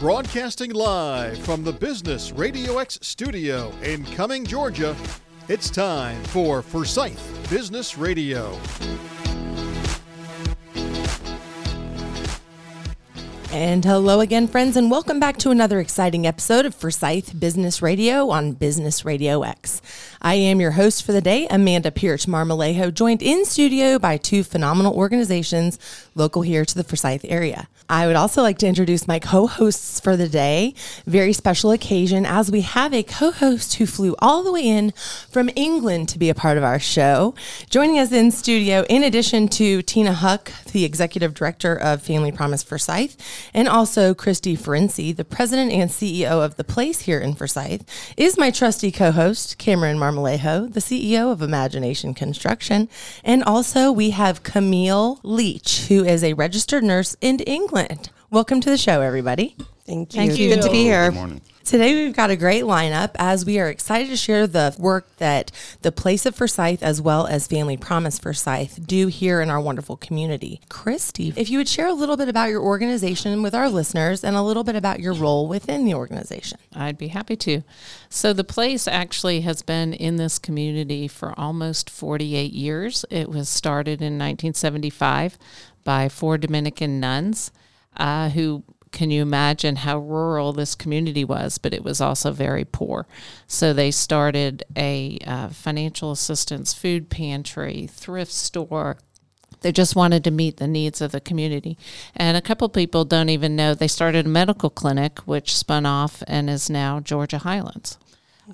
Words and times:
Broadcasting 0.00 0.70
live 0.70 1.36
from 1.36 1.62
the 1.62 1.74
Business 1.74 2.32
Radio 2.32 2.78
X 2.78 2.98
studio 3.02 3.70
in 3.82 4.02
Cumming, 4.02 4.46
Georgia, 4.46 4.96
it's 5.48 5.68
time 5.68 6.24
for 6.24 6.62
Forsyth 6.62 7.50
Business 7.50 7.98
Radio. 7.98 8.58
And 13.52 13.84
hello 13.84 14.20
again, 14.20 14.46
friends, 14.46 14.76
and 14.76 14.92
welcome 14.92 15.18
back 15.18 15.36
to 15.38 15.50
another 15.50 15.80
exciting 15.80 16.24
episode 16.24 16.66
of 16.66 16.74
Forsyth 16.74 17.38
Business 17.40 17.82
Radio 17.82 18.30
on 18.30 18.52
Business 18.52 19.04
Radio 19.04 19.42
X. 19.42 19.82
I 20.22 20.34
am 20.34 20.60
your 20.60 20.70
host 20.70 21.02
for 21.04 21.10
the 21.10 21.20
day, 21.20 21.48
Amanda 21.50 21.90
Pierce 21.90 22.26
Marmolejo, 22.26 22.94
joined 22.94 23.22
in 23.22 23.44
studio 23.44 23.98
by 23.98 24.18
two 24.18 24.44
phenomenal 24.44 24.94
organizations 24.94 25.80
local 26.14 26.42
here 26.42 26.64
to 26.64 26.74
the 26.76 26.84
Forsyth 26.84 27.24
area. 27.24 27.66
I 27.88 28.06
would 28.06 28.14
also 28.14 28.40
like 28.40 28.56
to 28.58 28.68
introduce 28.68 29.08
my 29.08 29.18
co 29.18 29.48
hosts 29.48 29.98
for 29.98 30.16
the 30.16 30.28
day. 30.28 30.74
Very 31.06 31.32
special 31.32 31.72
occasion 31.72 32.24
as 32.24 32.48
we 32.48 32.60
have 32.60 32.94
a 32.94 33.02
co 33.02 33.32
host 33.32 33.74
who 33.74 33.86
flew 33.86 34.14
all 34.20 34.44
the 34.44 34.52
way 34.52 34.68
in 34.68 34.92
from 35.28 35.50
England 35.56 36.08
to 36.10 36.18
be 36.20 36.30
a 36.30 36.34
part 36.36 36.56
of 36.56 36.62
our 36.62 36.78
show. 36.78 37.34
Joining 37.68 37.98
us 37.98 38.12
in 38.12 38.30
studio, 38.30 38.84
in 38.88 39.02
addition 39.02 39.48
to 39.48 39.82
Tina 39.82 40.12
Huck, 40.12 40.52
the 40.72 40.84
executive 40.84 41.34
director 41.34 41.74
of 41.74 42.02
Family 42.02 42.32
Promise 42.32 42.62
Forsyth, 42.62 43.16
and 43.52 43.68
also 43.68 44.14
Cristy 44.14 44.58
Ferencie, 44.58 45.14
the 45.14 45.24
president 45.24 45.72
and 45.72 45.90
CEO 45.90 46.44
of 46.44 46.56
The 46.56 46.64
Place 46.64 47.00
here 47.00 47.18
in 47.18 47.34
Forsyth, 47.34 47.84
is 48.16 48.38
my 48.38 48.50
trusty 48.50 48.90
co 48.90 49.12
host, 49.12 49.58
Cameron 49.58 49.98
Marmolejo, 49.98 50.72
the 50.72 50.80
CEO 50.80 51.32
of 51.32 51.42
Imagination 51.42 52.14
Construction. 52.14 52.88
And 53.24 53.42
also, 53.44 53.92
we 53.92 54.10
have 54.10 54.42
Camille 54.42 55.20
Leach, 55.22 55.86
who 55.88 56.04
is 56.04 56.22
a 56.24 56.34
registered 56.34 56.84
nurse 56.84 57.16
in 57.20 57.40
England. 57.40 58.10
Welcome 58.30 58.60
to 58.60 58.70
the 58.70 58.78
show, 58.78 59.00
everybody. 59.00 59.56
Thank 59.90 60.14
you. 60.14 60.20
Thank 60.20 60.38
you. 60.38 60.54
Good 60.54 60.62
to 60.62 60.70
be 60.70 60.84
here. 60.84 61.10
Good 61.10 61.16
morning. 61.16 61.40
Today 61.64 62.04
we've 62.04 62.14
got 62.14 62.30
a 62.30 62.36
great 62.36 62.62
lineup 62.62 63.10
as 63.16 63.44
we 63.44 63.58
are 63.58 63.68
excited 63.68 64.08
to 64.10 64.16
share 64.16 64.46
the 64.46 64.74
work 64.78 65.16
that 65.16 65.50
the 65.82 65.90
Place 65.90 66.26
of 66.26 66.36
Forsyth 66.36 66.80
as 66.80 67.00
well 67.00 67.26
as 67.26 67.48
Family 67.48 67.76
Promise 67.76 68.20
Forsyth 68.20 68.86
do 68.86 69.08
here 69.08 69.40
in 69.40 69.50
our 69.50 69.60
wonderful 69.60 69.96
community. 69.96 70.60
Cristy, 70.68 71.36
if 71.36 71.50
you 71.50 71.58
would 71.58 71.68
share 71.68 71.88
a 71.88 71.92
little 71.92 72.16
bit 72.16 72.28
about 72.28 72.50
your 72.50 72.62
organization 72.62 73.42
with 73.42 73.52
our 73.52 73.68
listeners 73.68 74.22
and 74.22 74.36
a 74.36 74.42
little 74.42 74.62
bit 74.62 74.76
about 74.76 75.00
your 75.00 75.12
role 75.12 75.48
within 75.48 75.84
the 75.84 75.94
organization. 75.94 76.58
I'd 76.72 76.98
be 76.98 77.08
happy 77.08 77.34
to. 77.36 77.62
So, 78.08 78.32
the 78.32 78.44
place 78.44 78.86
actually 78.86 79.40
has 79.40 79.60
been 79.60 79.92
in 79.92 80.16
this 80.16 80.38
community 80.38 81.08
for 81.08 81.38
almost 81.38 81.90
48 81.90 82.52
years. 82.52 83.04
It 83.10 83.28
was 83.28 83.48
started 83.48 84.00
in 84.00 84.18
1975 84.18 85.36
by 85.82 86.08
four 86.08 86.38
Dominican 86.38 87.00
nuns 87.00 87.50
uh, 87.96 88.30
who 88.30 88.62
can 88.92 89.10
you 89.10 89.22
imagine 89.22 89.76
how 89.76 89.98
rural 89.98 90.52
this 90.52 90.74
community 90.74 91.24
was? 91.24 91.58
But 91.58 91.74
it 91.74 91.84
was 91.84 92.00
also 92.00 92.32
very 92.32 92.64
poor. 92.64 93.06
So 93.46 93.72
they 93.72 93.90
started 93.90 94.64
a 94.76 95.18
uh, 95.26 95.48
financial 95.48 96.10
assistance 96.10 96.74
food 96.74 97.08
pantry, 97.08 97.86
thrift 97.86 98.32
store. 98.32 98.98
They 99.62 99.72
just 99.72 99.94
wanted 99.94 100.24
to 100.24 100.30
meet 100.30 100.56
the 100.56 100.66
needs 100.66 101.00
of 101.00 101.12
the 101.12 101.20
community. 101.20 101.76
And 102.16 102.36
a 102.36 102.42
couple 102.42 102.68
people 102.68 103.04
don't 103.04 103.28
even 103.28 103.56
know 103.56 103.74
they 103.74 103.88
started 103.88 104.26
a 104.26 104.28
medical 104.28 104.70
clinic, 104.70 105.18
which 105.20 105.56
spun 105.56 105.86
off 105.86 106.22
and 106.26 106.48
is 106.48 106.70
now 106.70 107.00
Georgia 107.00 107.38
Highlands. 107.38 107.98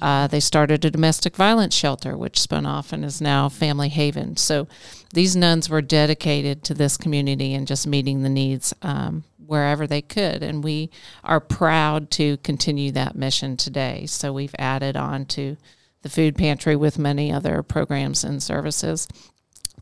Uh, 0.01 0.27
they 0.27 0.41
started 0.41 0.85
a 0.85 0.91
domestic 0.91 1.37
violence 1.37 1.75
shelter, 1.75 2.17
which 2.17 2.41
spun 2.41 2.67
off 2.67 2.93
and 2.93 3.05
is 3.05 3.21
now 3.21 3.49
Family 3.49 3.89
Haven. 3.89 4.37
So 4.37 4.69
these 5.15 5.37
nuns 5.37 5.71
were 5.71 5.83
dedicated 5.83 6.63
to 6.65 6.75
this 6.75 6.97
community 6.97 7.55
and 7.55 7.67
just 7.67 7.87
meeting 7.87 8.23
the 8.23 8.29
needs 8.29 8.75
um, 8.83 9.25
wherever 9.47 9.87
they 9.87 10.03
could. 10.03 10.43
And 10.43 10.63
we 10.63 10.91
are 11.25 11.41
proud 11.41 12.11
to 12.13 12.37
continue 12.39 12.91
that 12.93 13.17
mission 13.17 13.57
today. 13.57 14.07
So 14.07 14.33
we've 14.33 14.55
added 14.59 14.97
on 14.97 15.27
to 15.27 15.57
the 16.03 16.09
food 16.09 16.37
pantry 16.37 16.77
with 16.77 16.99
many 16.99 17.33
other 17.33 17.63
programs 17.63 18.23
and 18.25 18.43
services. 18.43 19.09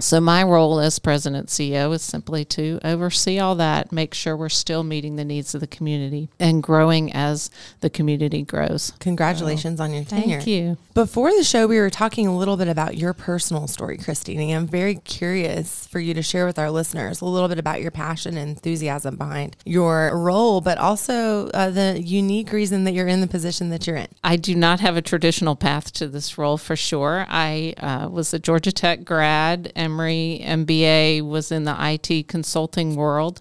So 0.00 0.20
my 0.20 0.42
role 0.42 0.80
as 0.80 0.98
president 0.98 1.48
CEO 1.48 1.92
is 1.94 2.02
simply 2.02 2.44
to 2.46 2.80
oversee 2.84 3.38
all 3.38 3.54
that, 3.56 3.92
make 3.92 4.12
sure 4.12 4.36
we're 4.36 4.48
still 4.48 4.82
meeting 4.82 5.16
the 5.16 5.24
needs 5.24 5.54
of 5.54 5.60
the 5.60 5.66
community 5.66 6.28
and 6.40 6.62
growing 6.62 7.12
as 7.12 7.50
the 7.80 7.90
community 7.90 8.42
grows. 8.42 8.92
Congratulations 8.98 9.78
so, 9.78 9.84
on 9.84 9.94
your 9.94 10.04
tenure. 10.04 10.38
Thank 10.38 10.46
you. 10.48 10.78
Before 10.94 11.30
the 11.30 11.44
show, 11.44 11.66
we 11.66 11.78
were 11.78 11.90
talking 11.90 12.26
a 12.26 12.36
little 12.36 12.56
bit 12.56 12.68
about 12.68 12.96
your 12.96 13.12
personal 13.12 13.68
story, 13.68 13.96
Christine. 13.96 14.40
And 14.40 14.52
I'm 14.52 14.66
very 14.66 14.96
curious 14.96 15.86
for 15.86 16.00
you 16.00 16.12
to 16.14 16.22
share 16.22 16.46
with 16.46 16.58
our 16.58 16.70
listeners 16.70 17.20
a 17.20 17.24
little 17.24 17.48
bit 17.48 17.58
about 17.58 17.80
your 17.80 17.90
passion 17.90 18.36
and 18.36 18.50
enthusiasm 18.50 19.16
behind 19.16 19.56
your 19.64 20.16
role, 20.18 20.60
but 20.60 20.78
also 20.78 21.48
uh, 21.48 21.70
the 21.70 22.00
unique 22.00 22.52
reason 22.52 22.84
that 22.84 22.92
you're 22.92 23.08
in 23.08 23.20
the 23.20 23.26
position 23.26 23.70
that 23.70 23.86
you're 23.86 23.96
in. 23.96 24.08
I 24.24 24.36
do 24.36 24.54
not 24.54 24.80
have 24.80 24.96
a 24.96 25.02
traditional 25.02 25.54
path 25.54 25.92
to 25.94 26.08
this 26.08 26.36
role 26.36 26.58
for 26.58 26.74
sure. 26.74 27.26
I 27.28 27.74
uh, 27.78 28.08
was 28.08 28.34
a 28.34 28.38
Georgia 28.38 28.72
Tech 28.72 29.04
grad 29.04 29.72
Emory 29.84 30.40
MBA 30.42 31.22
was 31.22 31.52
in 31.52 31.64
the 31.64 31.76
IT 31.78 32.26
consulting 32.28 32.96
world. 32.96 33.40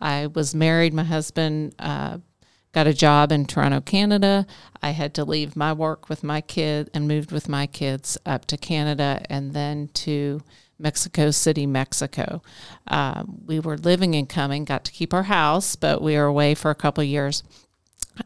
I 0.00 0.26
was 0.26 0.54
married. 0.54 0.92
My 0.92 1.04
husband 1.04 1.74
uh, 1.78 2.18
got 2.72 2.86
a 2.86 2.92
job 2.92 3.30
in 3.30 3.46
Toronto, 3.46 3.80
Canada. 3.80 4.46
I 4.82 4.90
had 4.90 5.14
to 5.14 5.24
leave 5.24 5.56
my 5.56 5.72
work 5.72 6.08
with 6.08 6.24
my 6.24 6.40
kid 6.40 6.90
and 6.92 7.08
moved 7.08 7.30
with 7.30 7.48
my 7.48 7.66
kids 7.66 8.18
up 8.26 8.44
to 8.46 8.56
Canada 8.56 9.24
and 9.30 9.52
then 9.52 9.88
to 9.94 10.42
Mexico 10.78 11.30
City, 11.30 11.66
Mexico. 11.66 12.42
Um, 12.88 13.42
we 13.46 13.60
were 13.60 13.78
living 13.78 14.14
in 14.14 14.26
Cumming, 14.26 14.64
got 14.64 14.84
to 14.84 14.92
keep 14.92 15.14
our 15.14 15.22
house, 15.22 15.76
but 15.76 16.02
we 16.02 16.16
were 16.16 16.24
away 16.24 16.54
for 16.54 16.72
a 16.72 16.74
couple 16.74 17.04
years. 17.04 17.44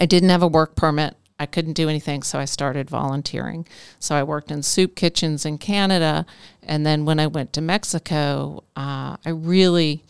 I 0.01 0.07
didn't 0.07 0.31
have 0.31 0.43
a 0.43 0.49
work 0.49 0.75
permit. 0.75 1.18
I 1.39 1.47
couldn't 1.47 1.75
do 1.75 1.89
anything, 1.89 2.23
so 2.23 2.39
I 2.39 2.45
started 2.45 2.91
volunteering. 2.91 3.67
So 3.99 4.15
I 4.15 4.23
worked 4.23 4.51
in 4.51 4.63
soup 4.63 4.97
kitchens 4.97 5.47
in 5.47 5.59
Canada, 5.59 6.27
and 6.63 6.85
then 6.85 7.05
when 7.05 7.21
I 7.21 7.27
went 7.27 7.53
to 7.55 7.61
Mexico, 7.61 8.65
uh, 8.77 9.17
I 9.25 9.31
really 9.31 10.03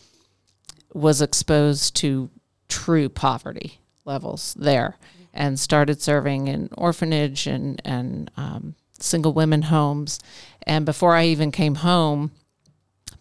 was 0.93 1.21
exposed 1.21 1.95
to 1.97 2.29
true 2.67 3.09
poverty 3.09 3.79
levels 4.05 4.55
there, 4.57 4.97
and 5.33 5.59
started 5.59 6.01
serving 6.01 6.47
in 6.47 6.69
orphanage 6.77 7.45
and 7.45 7.81
and 7.85 8.31
um, 8.35 8.75
single 8.99 9.33
women 9.33 9.63
homes. 9.63 10.19
And 10.63 10.85
before 10.85 11.15
I 11.15 11.25
even 11.25 11.51
came 11.51 11.75
home, 11.75 12.31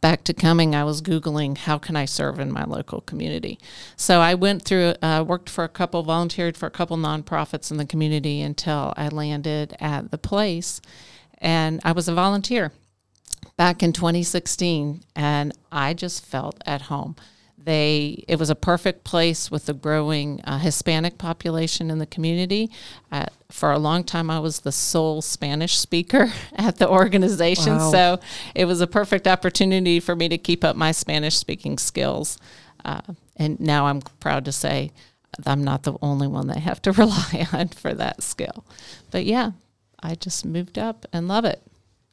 back 0.01 0.25
to 0.25 0.35
Cumming, 0.35 0.75
I 0.75 0.85
was 0.85 1.03
Googling 1.03 1.59
how 1.59 1.79
can 1.79 1.97
I 1.97 2.05
serve 2.05 2.39
in 2.39 2.53
my 2.53 2.65
local 2.65 3.01
community. 3.01 3.59
So 3.97 4.21
I 4.21 4.35
went 4.35 4.63
through, 4.65 4.95
uh, 5.03 5.25
worked 5.27 5.51
for 5.51 5.65
a 5.65 5.69
couple, 5.69 6.03
volunteered 6.03 6.57
for 6.57 6.67
a 6.67 6.71
couple 6.71 6.97
nonprofits 6.97 7.71
in 7.71 7.77
the 7.77 7.87
community 7.87 8.41
until 8.41 8.95
I 8.97 9.09
landed 9.09 9.77
at 9.81 10.11
the 10.11 10.19
place. 10.19 10.81
And 11.39 11.81
I 11.85 11.93
was 11.93 12.09
a 12.09 12.15
volunteer 12.15 12.73
back 13.57 13.83
in 13.83 13.93
2016, 13.93 15.03
and 15.15 15.53
I 15.71 15.95
just 15.95 16.25
felt 16.25 16.63
at 16.67 16.83
home. 16.83 17.17
They 17.69 18.25
it 18.27 18.39
was 18.39 18.49
a 18.49 18.55
perfect 18.55 19.05
place 19.05 19.51
with 19.51 19.67
the 19.67 19.75
growing 19.75 20.41
uh, 20.45 20.59
Hispanic 20.59 21.19
population 21.19 21.91
in 21.91 21.99
the 21.99 22.07
community. 22.07 22.71
Uh, 23.13 23.27
for 23.51 23.73
a 23.73 23.79
long 23.79 24.05
time, 24.05 24.31
I 24.31 24.39
was 24.39 24.61
the 24.61 24.73
sole 24.73 25.21
Spanish 25.21 25.77
speaker 25.77 26.33
at 26.55 26.79
the 26.79 26.89
organization, 26.89 27.77
wow. 27.77 27.91
so 27.91 28.21
it 28.55 28.65
was 28.65 28.81
a 28.81 28.87
perfect 28.87 29.29
opportunity 29.29 30.01
for 30.01 30.17
me 30.17 30.31
to 30.31 30.39
keep 30.39 30.65
up 30.65 30.77
my 30.77 30.93
Spanish 30.93 31.37
speaking 31.37 31.77
skills. 31.77 32.39
Uh, 32.87 33.03
and 33.37 33.61
now 33.61 33.89
I'm 33.89 34.01
proud 34.19 34.47
to 34.47 34.53
say 34.53 34.91
I'm 35.45 35.63
not 35.63 35.83
the 35.83 35.99
only 36.01 36.27
one 36.27 36.47
they 36.47 36.61
have 36.61 36.81
to 36.81 36.93
rely 37.03 37.47
on 37.53 37.69
for 37.69 37.93
that 37.93 38.23
skill. 38.23 38.65
But 39.11 39.27
yeah, 39.27 39.51
I 40.03 40.15
just 40.15 40.47
moved 40.47 40.79
up 40.79 41.05
and 41.13 41.29
love 41.29 41.45
it. 41.45 41.61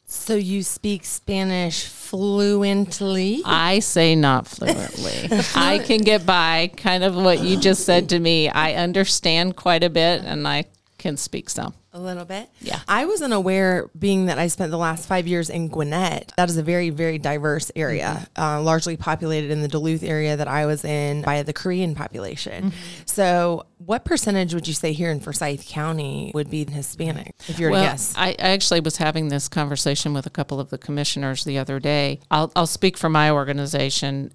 So 0.07 0.35
you 0.35 0.61
speak 0.61 1.03
Spanish 1.03 1.85
fluently? 1.87 3.41
I 3.43 3.79
say 3.79 4.15
not 4.15 4.47
fluently. 4.47 5.29
I 5.55 5.79
can 5.79 6.01
get 6.01 6.25
by 6.25 6.71
kind 6.77 7.03
of 7.03 7.15
what 7.15 7.41
you 7.41 7.59
just 7.59 7.85
said 7.85 8.09
to 8.09 8.19
me. 8.19 8.47
I 8.47 8.73
understand 8.73 9.55
quite 9.55 9.83
a 9.83 9.89
bit 9.89 10.23
and 10.23 10.47
I 10.47 10.65
can 10.99 11.17
speak 11.17 11.49
some. 11.49 11.73
A 11.93 11.99
little 11.99 12.25
bit? 12.25 12.49
Yeah. 12.59 12.81
I 12.89 13.05
wasn't 13.05 13.33
aware, 13.33 13.89
being 13.97 14.25
that 14.25 14.37
I 14.37 14.47
spent 14.47 14.69
the 14.69 14.77
last 14.77 15.07
five 15.07 15.27
years 15.27 15.49
in 15.49 15.69
Gwinnett, 15.69 16.33
that 16.35 16.49
is 16.49 16.57
a 16.57 16.63
very, 16.63 16.89
very 16.89 17.17
diverse 17.17 17.71
area, 17.73 18.27
mm-hmm. 18.35 18.41
uh, 18.41 18.61
largely 18.61 18.97
populated 18.97 19.49
in 19.49 19.61
the 19.61 19.69
Duluth 19.69 20.03
area 20.03 20.35
that 20.35 20.47
I 20.49 20.65
was 20.65 20.83
in 20.83 21.21
by 21.21 21.43
the 21.43 21.53
Korean 21.53 21.95
population. 21.95 22.65
Mm-hmm. 22.65 23.03
So, 23.05 23.65
what 23.77 24.05
percentage 24.05 24.53
would 24.53 24.67
you 24.67 24.73
say 24.73 24.93
here 24.93 25.11
in 25.11 25.19
Forsyth 25.19 25.67
County 25.67 26.31
would 26.33 26.49
be 26.49 26.65
Hispanic, 26.65 27.35
if 27.47 27.59
you're 27.59 27.71
well, 27.71 27.83
to 27.83 27.91
guess? 27.91 28.13
I 28.15 28.33
actually 28.33 28.79
was 28.79 28.97
having 28.97 29.27
this 29.27 29.47
conversation 29.47 30.13
with 30.13 30.25
a 30.25 30.29
couple 30.29 30.59
of 30.59 30.69
the 30.69 30.77
commissioners 30.77 31.43
the 31.43 31.57
other 31.57 31.79
day. 31.79 32.19
I'll, 32.31 32.51
I'll 32.55 32.67
speak 32.67 32.97
for 32.97 33.09
my 33.09 33.29
organization. 33.29 34.31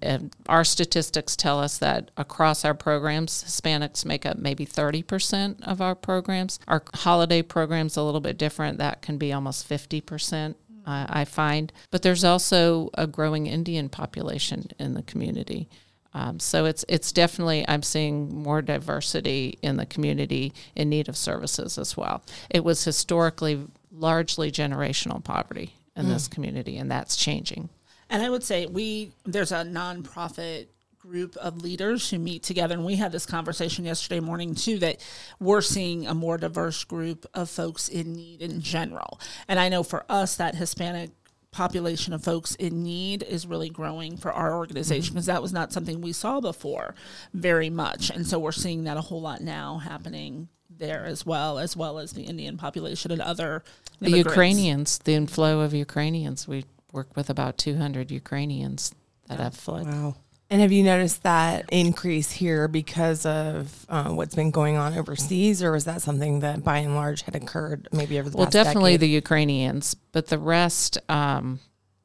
our 0.47 0.63
statistics 0.63 1.35
tell 1.35 1.59
us 1.59 1.77
that 1.79 2.11
across 2.17 2.63
our 2.63 2.73
programs, 2.73 3.43
Hispanics 3.43 4.05
make 4.05 4.25
up 4.25 4.37
maybe 4.37 4.65
30% 4.65 5.61
of 5.63 5.81
our 5.81 5.95
programs. 5.95 6.59
Our 6.67 6.83
holiday 6.93 7.41
program's 7.41 7.97
a 7.97 8.03
little 8.03 8.21
bit 8.21 8.37
different. 8.37 8.77
That 8.77 9.01
can 9.01 9.17
be 9.17 9.33
almost 9.33 9.67
50%. 9.67 10.55
Uh, 10.83 11.05
I 11.07 11.25
find, 11.25 11.71
but 11.91 12.01
there's 12.01 12.23
also 12.23 12.89
a 12.95 13.05
growing 13.05 13.45
Indian 13.45 13.87
population 13.87 14.71
in 14.79 14.95
the 14.95 15.03
community. 15.03 15.69
Um, 16.13 16.39
so 16.39 16.65
it's 16.65 16.83
it's 16.89 17.11
definitely 17.11 17.65
I'm 17.67 17.83
seeing 17.83 18.33
more 18.33 18.61
diversity 18.61 19.57
in 19.61 19.77
the 19.77 19.85
community 19.85 20.53
in 20.75 20.89
need 20.89 21.07
of 21.07 21.15
services 21.15 21.77
as 21.77 21.95
well. 21.95 22.23
It 22.49 22.63
was 22.63 22.83
historically 22.83 23.65
largely 23.91 24.51
generational 24.51 25.23
poverty 25.23 25.73
in 25.95 26.09
this 26.09 26.27
community, 26.27 26.77
and 26.77 26.89
that's 26.89 27.15
changing. 27.15 27.69
And 28.09 28.23
I 28.23 28.29
would 28.29 28.43
say 28.43 28.65
we 28.65 29.11
there's 29.25 29.51
a 29.51 29.63
nonprofit 29.63 30.67
group 30.99 31.35
of 31.37 31.63
leaders 31.63 32.11
who 32.11 32.19
meet 32.19 32.43
together 32.43 32.75
and 32.75 32.85
we 32.85 32.95
had 32.95 33.11
this 33.11 33.25
conversation 33.25 33.85
yesterday 33.85 34.19
morning 34.19 34.53
too 34.53 34.77
that 34.77 35.03
we're 35.39 35.61
seeing 35.61 36.05
a 36.05 36.13
more 36.13 36.37
diverse 36.37 36.83
group 36.83 37.25
of 37.33 37.49
folks 37.49 37.89
in 37.89 38.13
need 38.13 38.39
in 38.39 38.61
general. 38.61 39.19
And 39.47 39.59
I 39.59 39.67
know 39.69 39.81
for 39.81 40.05
us 40.09 40.35
that 40.35 40.53
Hispanic 40.53 41.09
population 41.51 42.13
of 42.13 42.23
folks 42.23 42.55
in 42.55 42.81
need 42.81 43.23
is 43.23 43.45
really 43.45 43.69
growing 43.69 44.15
for 44.17 44.31
our 44.31 44.55
organization 44.55 45.09
mm-hmm. 45.09 45.15
because 45.15 45.25
that 45.25 45.41
was 45.41 45.51
not 45.51 45.73
something 45.73 46.01
we 46.01 46.13
saw 46.13 46.39
before 46.39 46.95
very 47.33 47.69
much. 47.69 48.09
And 48.09 48.25
so 48.25 48.39
we're 48.39 48.51
seeing 48.53 48.85
that 48.85 48.97
a 48.97 49.01
whole 49.01 49.21
lot 49.21 49.41
now 49.41 49.79
happening 49.79 50.47
there 50.69 51.05
as 51.05 51.25
well, 51.25 51.59
as 51.59 51.75
well 51.75 51.99
as 51.99 52.13
the 52.13 52.23
Indian 52.23 52.57
population 52.57 53.11
and 53.11 53.21
other 53.21 53.63
The 53.99 54.07
immigrants. 54.07 54.29
Ukrainians, 54.29 54.97
the 54.99 55.13
inflow 55.13 55.59
of 55.59 55.73
Ukrainians, 55.73 56.47
we 56.47 56.65
work 56.91 57.15
with 57.15 57.29
about 57.29 57.57
200 57.57 58.11
Ukrainians 58.11 58.93
that 59.27 59.39
have 59.39 59.55
fled. 59.55 59.85
Wow. 59.87 60.15
And 60.51 60.59
have 60.59 60.73
you 60.73 60.83
noticed 60.83 61.23
that 61.23 61.69
increase 61.71 62.29
here 62.29 62.67
because 62.67 63.25
of 63.25 63.85
uh, 63.87 64.09
what's 64.09 64.35
been 64.35 64.51
going 64.51 64.75
on 64.75 64.97
overseas, 64.97 65.63
or 65.63 65.71
was 65.71 65.85
that 65.85 66.01
something 66.01 66.41
that 66.41 66.61
by 66.61 66.79
and 66.79 66.93
large 66.93 67.21
had 67.21 67.35
occurred 67.35 67.87
maybe 67.93 68.19
over 68.19 68.29
the 68.29 68.35
Well, 68.35 68.47
past 68.47 68.53
definitely 68.53 68.91
decade? 68.91 68.99
the 68.99 69.09
Ukrainians, 69.11 69.95
but 70.11 70.27
the 70.27 70.37
rest, 70.37 70.97
um, 71.07 71.61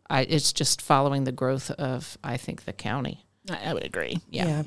I, 0.09 0.23
it's 0.23 0.53
just 0.53 0.81
following 0.81 1.25
the 1.25 1.33
growth 1.33 1.73
of, 1.73 2.17
I 2.23 2.37
think, 2.37 2.67
the 2.67 2.73
county. 2.73 3.27
I, 3.51 3.71
I 3.71 3.75
would 3.75 3.85
agree. 3.85 4.21
Yeah. 4.31 4.47
yeah. 4.47 4.63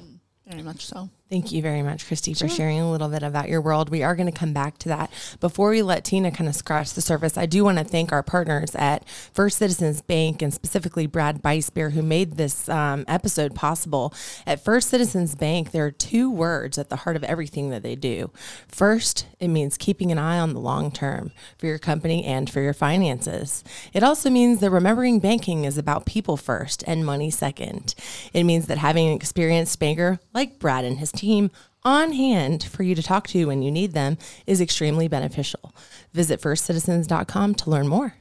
Very 0.45 0.61
much 0.61 0.85
so. 0.85 1.09
Thank 1.29 1.51
you 1.51 1.61
very 1.61 1.83
much, 1.83 2.07
Cristy, 2.07 2.35
for 2.35 2.49
sharing 2.49 2.79
a 2.79 2.89
little 2.89 3.07
bit 3.07 3.21
about 3.21 3.49
your 3.49 3.61
world. 3.61 3.89
We 3.89 4.01
are 4.01 4.15
going 4.15 4.31
to 4.31 4.35
come 4.37 4.51
back 4.51 4.79
to 4.79 4.89
that. 4.89 5.11
Before 5.39 5.69
we 5.69 5.83
let 5.83 6.03
Tina 6.03 6.31
kind 6.31 6.49
of 6.49 6.55
scratch 6.55 6.93
the 6.93 7.03
surface, 7.03 7.37
I 7.37 7.45
do 7.45 7.63
want 7.63 7.77
to 7.77 7.83
thank 7.83 8.11
our 8.11 8.23
partners 8.23 8.73
at 8.73 9.07
First 9.07 9.59
Citizens 9.59 10.01
Bank 10.01 10.41
and 10.41 10.51
specifically 10.51 11.05
Brad 11.05 11.43
Beisbeer, 11.43 11.91
who 11.91 12.01
made 12.01 12.37
this 12.37 12.67
um, 12.67 13.05
episode 13.07 13.53
possible. 13.53 14.11
At 14.47 14.63
First 14.63 14.89
Citizens 14.89 15.35
Bank, 15.35 15.69
there 15.69 15.85
are 15.85 15.91
two 15.91 16.31
words 16.31 16.79
at 16.79 16.89
the 16.89 16.95
heart 16.95 17.15
of 17.15 17.23
everything 17.23 17.69
that 17.69 17.83
they 17.83 17.95
do. 17.95 18.31
First, 18.67 19.27
it 19.39 19.49
means 19.49 19.77
keeping 19.77 20.11
an 20.11 20.17
eye 20.17 20.39
on 20.39 20.53
the 20.55 20.59
long 20.59 20.91
term 20.91 21.31
for 21.59 21.67
your 21.67 21.77
company 21.77 22.25
and 22.25 22.49
for 22.49 22.61
your 22.61 22.73
finances. 22.73 23.63
It 23.93 24.01
also 24.01 24.31
means 24.31 24.61
that 24.61 24.71
remembering 24.71 25.19
banking 25.19 25.65
is 25.65 25.77
about 25.77 26.07
people 26.07 26.37
first 26.37 26.83
and 26.87 27.05
money 27.05 27.29
second. 27.29 27.93
It 28.33 28.45
means 28.45 28.65
that 28.65 28.79
having 28.79 29.09
an 29.09 29.15
experienced 29.15 29.77
banker 29.77 30.19
like 30.33 30.57
Brad 30.57 30.85
and 30.85 30.97
his 30.97 31.11
team 31.19 31.51
on 31.83 32.13
hand 32.13 32.63
for 32.63 32.83
you 32.83 32.95
to 32.95 33.03
talk 33.03 33.27
to 33.27 33.45
when 33.45 33.61
you 33.61 33.71
need 33.71 33.93
them 33.93 34.17
is 34.47 34.61
extremely 34.61 35.07
beneficial. 35.07 35.73
Visit 36.13 36.41
firstcitizens.com 36.41 37.55
to 37.55 37.69
learn 37.69 37.87
more. 37.87 38.15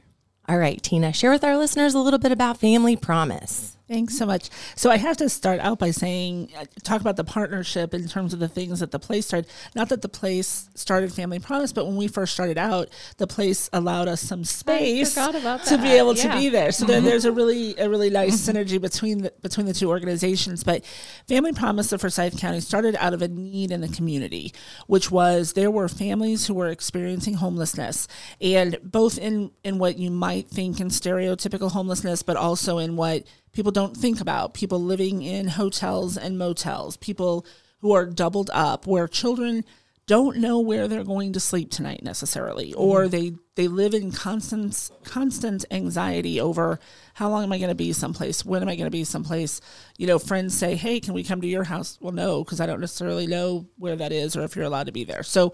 All 0.47 0.57
right, 0.57 0.81
Tina, 0.81 1.13
share 1.13 1.31
with 1.31 1.43
our 1.43 1.57
listeners 1.57 1.93
a 1.93 1.99
little 1.99 2.19
bit 2.19 2.31
about 2.31 2.59
Family 2.59 2.95
Promise. 2.95 3.78
Thanks 3.89 4.15
so 4.15 4.27
much. 4.27 4.51
So 4.75 4.91
I 4.91 4.97
have 4.97 5.17
to 5.17 5.27
start 5.27 5.59
out 5.61 5.79
by 5.79 5.89
saying, 5.89 6.51
uh, 6.55 6.65
talk 6.83 7.01
about 7.01 7.15
the 7.15 7.23
partnership 7.23 7.91
in 7.95 8.07
terms 8.07 8.33
of 8.33 8.39
the 8.39 8.47
things 8.47 8.81
that 8.81 8.91
the 8.91 8.99
place 8.99 9.25
started. 9.25 9.49
Not 9.73 9.89
that 9.89 10.03
the 10.03 10.07
place 10.07 10.69
started 10.75 11.11
Family 11.11 11.39
Promise, 11.39 11.73
but 11.73 11.87
when 11.87 11.95
we 11.95 12.07
first 12.07 12.35
started 12.35 12.59
out, 12.59 12.89
the 13.17 13.25
place 13.25 13.67
allowed 13.73 14.07
us 14.07 14.21
some 14.21 14.43
space 14.43 15.15
to 15.15 15.79
be 15.81 15.89
able 15.89 16.13
to 16.13 16.31
be 16.37 16.49
there. 16.49 16.71
So 16.71 16.85
there, 16.85 17.01
there's 17.09 17.25
a 17.25 17.31
really 17.31 17.75
a 17.79 17.89
really 17.89 18.11
nice 18.11 18.35
synergy 18.35 18.79
between 18.79 19.23
the 19.23 19.33
between 19.41 19.65
the 19.65 19.73
two 19.73 19.89
organizations. 19.89 20.63
But 20.63 20.85
Family 21.27 21.53
Promise 21.53 21.91
of 21.91 22.01
Forsyth 22.01 22.37
County 22.37 22.59
started 22.59 22.95
out 22.97 23.15
of 23.15 23.23
a 23.23 23.27
need 23.27 23.71
in 23.71 23.81
the 23.81 23.89
community, 23.89 24.53
which 24.85 25.09
was 25.09 25.53
there 25.53 25.71
were 25.71 25.89
families 25.89 26.45
who 26.45 26.53
were 26.53 26.69
experiencing 26.69 27.33
homelessness, 27.33 28.07
and 28.39 28.77
both 28.83 29.17
in 29.17 29.49
in 29.63 29.79
what 29.79 29.97
you 29.97 30.11
might 30.11 30.47
think 30.47 30.79
in 30.79 30.89
stereotypical 30.89 31.71
homelessness, 31.71 32.21
but 32.21 32.37
also 32.37 32.77
in 32.77 32.95
what 32.95 33.23
people 33.59 33.73
don't 33.73 33.97
think 33.97 34.21
about 34.21 34.53
people 34.53 34.81
living 34.81 35.21
in 35.21 35.45
hotels 35.45 36.15
and 36.15 36.37
motels, 36.37 36.95
people 36.95 37.45
who 37.79 37.91
are 37.91 38.05
doubled 38.05 38.49
up, 38.53 38.87
where 38.87 39.05
children 39.05 39.65
don't 40.07 40.37
know 40.37 40.61
where 40.61 40.87
they're 40.87 41.03
going 41.03 41.33
to 41.33 41.41
sleep 41.41 41.69
tonight 41.69 42.01
necessarily, 42.01 42.73
or 42.75 43.03
mm. 43.03 43.11
they 43.11 43.33
they 43.55 43.67
live 43.67 43.93
in 43.93 44.13
constant 44.13 44.89
constant 45.03 45.65
anxiety 45.71 46.39
over 46.39 46.79
how 47.15 47.29
long 47.29 47.43
am 47.43 47.51
I 47.51 47.57
going 47.57 47.67
to 47.67 47.75
be 47.75 47.91
someplace? 47.91 48.45
When 48.45 48.61
am 48.61 48.69
I 48.69 48.77
going 48.77 48.87
to 48.87 48.91
be 48.91 49.03
someplace? 49.03 49.59
You 49.97 50.07
know, 50.07 50.19
friends 50.19 50.57
say, 50.57 50.77
"Hey, 50.77 51.01
can 51.01 51.13
we 51.13 51.25
come 51.25 51.41
to 51.41 51.47
your 51.47 51.65
house?" 51.65 51.97
Well, 51.99 52.13
no, 52.13 52.45
because 52.45 52.61
I 52.61 52.65
don't 52.65 52.79
necessarily 52.79 53.27
know 53.27 53.67
where 53.77 53.97
that 53.97 54.13
is 54.13 54.37
or 54.37 54.43
if 54.43 54.55
you're 54.55 54.63
allowed 54.63 54.85
to 54.85 54.93
be 54.93 55.03
there. 55.03 55.23
So, 55.23 55.51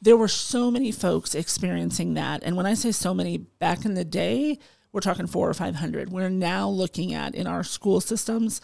there 0.00 0.16
were 0.16 0.26
so 0.26 0.70
many 0.70 0.90
folks 0.90 1.34
experiencing 1.34 2.14
that, 2.14 2.44
and 2.44 2.56
when 2.56 2.64
I 2.64 2.72
say 2.72 2.92
so 2.92 3.12
many, 3.12 3.36
back 3.36 3.84
in 3.84 3.92
the 3.92 4.06
day, 4.06 4.58
we're 4.92 5.00
talking 5.00 5.26
four 5.26 5.48
or 5.48 5.54
five 5.54 5.76
hundred. 5.76 6.10
We're 6.10 6.28
now 6.28 6.68
looking 6.68 7.14
at 7.14 7.34
in 7.34 7.46
our 7.46 7.64
school 7.64 8.00
systems 8.00 8.60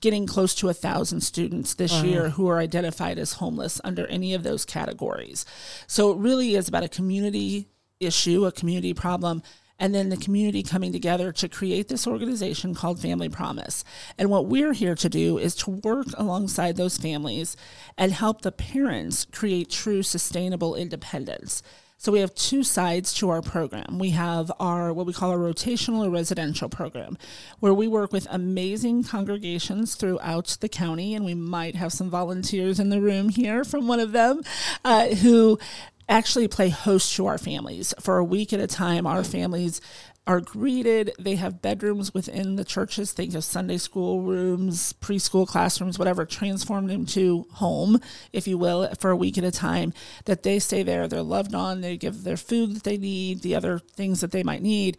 getting 0.00 0.26
close 0.26 0.54
to 0.56 0.68
a 0.68 0.74
thousand 0.74 1.20
students 1.20 1.74
this 1.74 2.02
year 2.02 2.30
who 2.30 2.48
are 2.48 2.58
identified 2.58 3.18
as 3.18 3.34
homeless 3.34 3.80
under 3.84 4.04
any 4.08 4.34
of 4.34 4.42
those 4.42 4.64
categories. 4.64 5.46
So 5.86 6.10
it 6.10 6.18
really 6.18 6.56
is 6.56 6.68
about 6.68 6.82
a 6.82 6.88
community 6.88 7.68
issue, 8.00 8.44
a 8.44 8.50
community 8.50 8.94
problem, 8.94 9.44
and 9.78 9.94
then 9.94 10.08
the 10.08 10.16
community 10.16 10.64
coming 10.64 10.92
together 10.92 11.30
to 11.32 11.48
create 11.48 11.86
this 11.86 12.06
organization 12.06 12.74
called 12.74 13.00
Family 13.00 13.28
Promise. 13.28 13.84
And 14.18 14.28
what 14.28 14.46
we're 14.46 14.72
here 14.72 14.96
to 14.96 15.08
do 15.08 15.38
is 15.38 15.54
to 15.56 15.70
work 15.70 16.08
alongside 16.16 16.76
those 16.76 16.98
families 16.98 17.56
and 17.96 18.12
help 18.12 18.42
the 18.42 18.52
parents 18.52 19.26
create 19.30 19.70
true 19.70 20.02
sustainable 20.02 20.74
independence. 20.74 21.62
So 22.02 22.10
we 22.10 22.18
have 22.18 22.34
two 22.34 22.64
sides 22.64 23.14
to 23.14 23.30
our 23.30 23.42
program. 23.42 24.00
We 24.00 24.10
have 24.10 24.50
our 24.58 24.92
what 24.92 25.06
we 25.06 25.12
call 25.12 25.30
a 25.30 25.36
rotational 25.36 26.04
or 26.04 26.10
residential 26.10 26.68
program, 26.68 27.16
where 27.60 27.72
we 27.72 27.86
work 27.86 28.12
with 28.12 28.26
amazing 28.28 29.04
congregations 29.04 29.94
throughout 29.94 30.56
the 30.58 30.68
county, 30.68 31.14
and 31.14 31.24
we 31.24 31.34
might 31.34 31.76
have 31.76 31.92
some 31.92 32.10
volunteers 32.10 32.80
in 32.80 32.88
the 32.88 33.00
room 33.00 33.28
here 33.28 33.62
from 33.62 33.86
one 33.86 34.00
of 34.00 34.10
them 34.10 34.42
uh, 34.84 35.10
who 35.14 35.60
actually 36.08 36.48
play 36.48 36.70
host 36.70 37.14
to 37.14 37.26
our 37.26 37.38
families 37.38 37.94
for 38.00 38.18
a 38.18 38.24
week 38.24 38.52
at 38.52 38.58
a 38.58 38.66
time. 38.66 39.06
Our 39.06 39.22
families 39.22 39.80
are 40.26 40.40
greeted. 40.40 41.12
They 41.18 41.34
have 41.34 41.62
bedrooms 41.62 42.14
within 42.14 42.56
the 42.56 42.64
churches. 42.64 43.12
Think 43.12 43.34
of 43.34 43.44
Sunday 43.44 43.78
school 43.78 44.22
rooms, 44.22 44.92
preschool 44.94 45.46
classrooms, 45.46 45.98
whatever, 45.98 46.24
transformed 46.24 46.90
into 46.90 47.46
home, 47.52 48.00
if 48.32 48.46
you 48.46 48.56
will, 48.56 48.88
for 49.00 49.10
a 49.10 49.16
week 49.16 49.36
at 49.36 49.44
a 49.44 49.50
time. 49.50 49.92
That 50.26 50.44
they 50.44 50.58
stay 50.58 50.82
there, 50.82 51.08
they're 51.08 51.22
loved 51.22 51.54
on, 51.54 51.80
they 51.80 51.96
give 51.96 52.22
their 52.22 52.36
food 52.36 52.76
that 52.76 52.84
they 52.84 52.98
need, 52.98 53.42
the 53.42 53.56
other 53.56 53.78
things 53.78 54.20
that 54.20 54.30
they 54.30 54.44
might 54.44 54.62
need. 54.62 54.96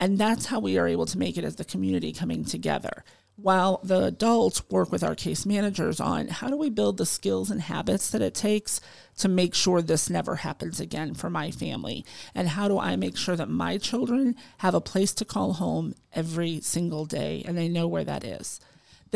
And 0.00 0.18
that's 0.18 0.46
how 0.46 0.60
we 0.60 0.78
are 0.78 0.88
able 0.88 1.06
to 1.06 1.18
make 1.18 1.38
it 1.38 1.44
as 1.44 1.56
the 1.56 1.64
community 1.64 2.12
coming 2.12 2.44
together. 2.44 3.04
While 3.36 3.80
the 3.84 4.04
adults 4.04 4.68
work 4.70 4.90
with 4.90 5.04
our 5.04 5.14
case 5.14 5.44
managers 5.46 6.00
on 6.00 6.28
how 6.28 6.48
do 6.48 6.56
we 6.56 6.70
build 6.70 6.96
the 6.96 7.06
skills 7.06 7.50
and 7.50 7.60
habits 7.60 8.10
that 8.10 8.22
it 8.22 8.34
takes 8.34 8.80
to 9.16 9.28
make 9.28 9.54
sure 9.54 9.80
this 9.82 10.10
never 10.10 10.36
happens 10.36 10.80
again 10.80 11.14
for 11.14 11.30
my 11.30 11.50
family? 11.50 12.04
And 12.34 12.48
how 12.48 12.68
do 12.68 12.78
I 12.78 12.96
make 12.96 13.16
sure 13.16 13.36
that 13.36 13.48
my 13.48 13.78
children 13.78 14.36
have 14.58 14.74
a 14.74 14.80
place 14.80 15.12
to 15.14 15.24
call 15.24 15.54
home 15.54 15.94
every 16.12 16.60
single 16.60 17.04
day 17.04 17.42
and 17.46 17.56
they 17.56 17.68
know 17.68 17.88
where 17.88 18.04
that 18.04 18.24
is? 18.24 18.60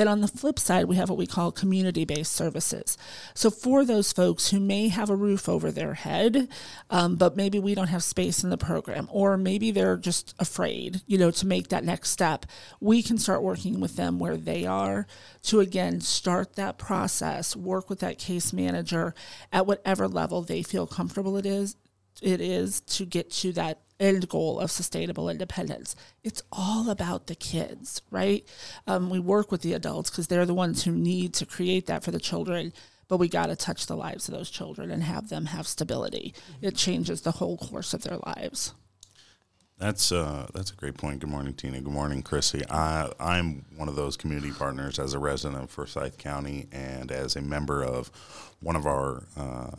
Then 0.01 0.09
on 0.09 0.23
the 0.23 0.29
flip 0.29 0.59
side, 0.59 0.87
we 0.87 0.97
have 0.97 1.11
what 1.11 1.19
we 1.19 1.27
call 1.27 1.53
community 1.53 2.07
based 2.07 2.33
services. 2.33 2.97
So 3.35 3.51
for 3.51 3.85
those 3.85 4.15
folks 4.15 4.49
who 4.49 4.59
may 4.59 4.89
have 4.89 5.11
a 5.11 5.15
roof 5.15 5.47
over 5.47 5.71
their 5.71 5.93
head, 5.93 6.49
um, 6.89 7.17
but 7.17 7.37
maybe 7.37 7.59
we 7.59 7.75
don't 7.75 7.89
have 7.89 8.03
space 8.03 8.43
in 8.43 8.49
the 8.49 8.57
program, 8.57 9.11
or 9.13 9.37
maybe 9.37 9.71
they're 9.71 9.99
just 9.99 10.35
afraid, 10.39 11.03
you 11.07 11.19
know, 11.19 11.31
to 11.33 11.47
make 11.47 11.69
that 11.69 11.85
next 11.85 12.09
step, 12.09 12.47
we 12.81 13.03
can 13.03 13.19
start 13.19 13.43
working 13.43 13.79
with 13.79 13.97
them 13.97 14.19
where 14.19 14.39
they 14.39 14.65
are 14.65 15.07
to 15.43 15.61
again 15.61 16.01
start 16.01 16.57
that 16.57 16.79
process, 16.79 17.55
work 17.55 17.91
with 17.91 18.01
that 18.01 18.17
case 18.17 18.55
manager 18.55 19.15
at 19.53 19.67
whatever 19.67 20.09
level 20.09 20.41
they 20.41 20.63
feel 20.63 20.87
comfortable 20.87 21.37
it 21.37 21.45
is 21.45 21.77
it 22.23 22.41
is 22.41 22.81
to 22.83 23.05
get 23.05 23.31
to 23.31 23.53
that 23.53 23.81
end 24.01 24.29
goal 24.29 24.59
of 24.59 24.71
sustainable 24.71 25.29
independence. 25.29 25.95
It's 26.25 26.43
all 26.51 26.91
about 26.91 27.27
the 27.27 27.35
kids, 27.35 28.03
right? 28.11 28.45
Um, 28.87 29.11
we 29.11 29.19
work 29.19 29.53
with 29.53 29.63
the 29.63 29.75
adults 29.75 30.11
because 30.11 30.27
they're 30.27 30.47
the 30.47 30.55
ones 30.55 30.85
who 30.85 30.93
need 30.93 31.35
to 31.35 31.47
create 31.47 31.87
that 31.87 32.03
for 32.03 32.11
the 32.11 32.19
children, 32.19 32.73
but 33.09 33.19
we 33.19 33.29
got 33.29 33.47
to 33.47 33.57
touch 33.57 33.87
the 33.87 33.97
lives 33.97 34.29
of 34.29 34.35
those 34.35 34.51
children 34.51 34.91
and 34.91 35.03
have 35.03 35.29
them 35.29 35.47
have 35.47 35.67
stability. 35.69 36.35
It 36.61 36.75
changes 36.75 37.21
the 37.21 37.33
whole 37.33 37.59
course 37.59 37.93
of 37.93 38.03
their 38.03 38.19
lives. 38.25 38.73
That's 39.81 40.13
uh, 40.13 40.47
that's 40.53 40.71
a 40.73 40.75
great 40.75 40.99
point. 40.99 41.21
Good 41.21 41.31
morning, 41.31 41.55
Tina. 41.55 41.81
Good 41.81 41.91
morning, 41.91 42.23
Chrissy. 42.23 42.63
I, 42.69 43.11
I'm 43.19 43.65
one 43.77 43.89
of 43.89 43.97
those 43.97 44.15
community 44.15 44.53
partners 44.53 44.99
as 44.99 45.15
a 45.15 45.19
resident 45.19 45.63
of 45.63 45.71
Forsyth 45.71 46.19
County 46.19 46.69
and 46.71 47.11
as 47.11 47.35
a 47.35 47.41
member 47.41 47.83
of 47.83 48.11
one 48.61 48.77
of 48.77 48.87
our 48.87 49.23
uh, 49.39 49.71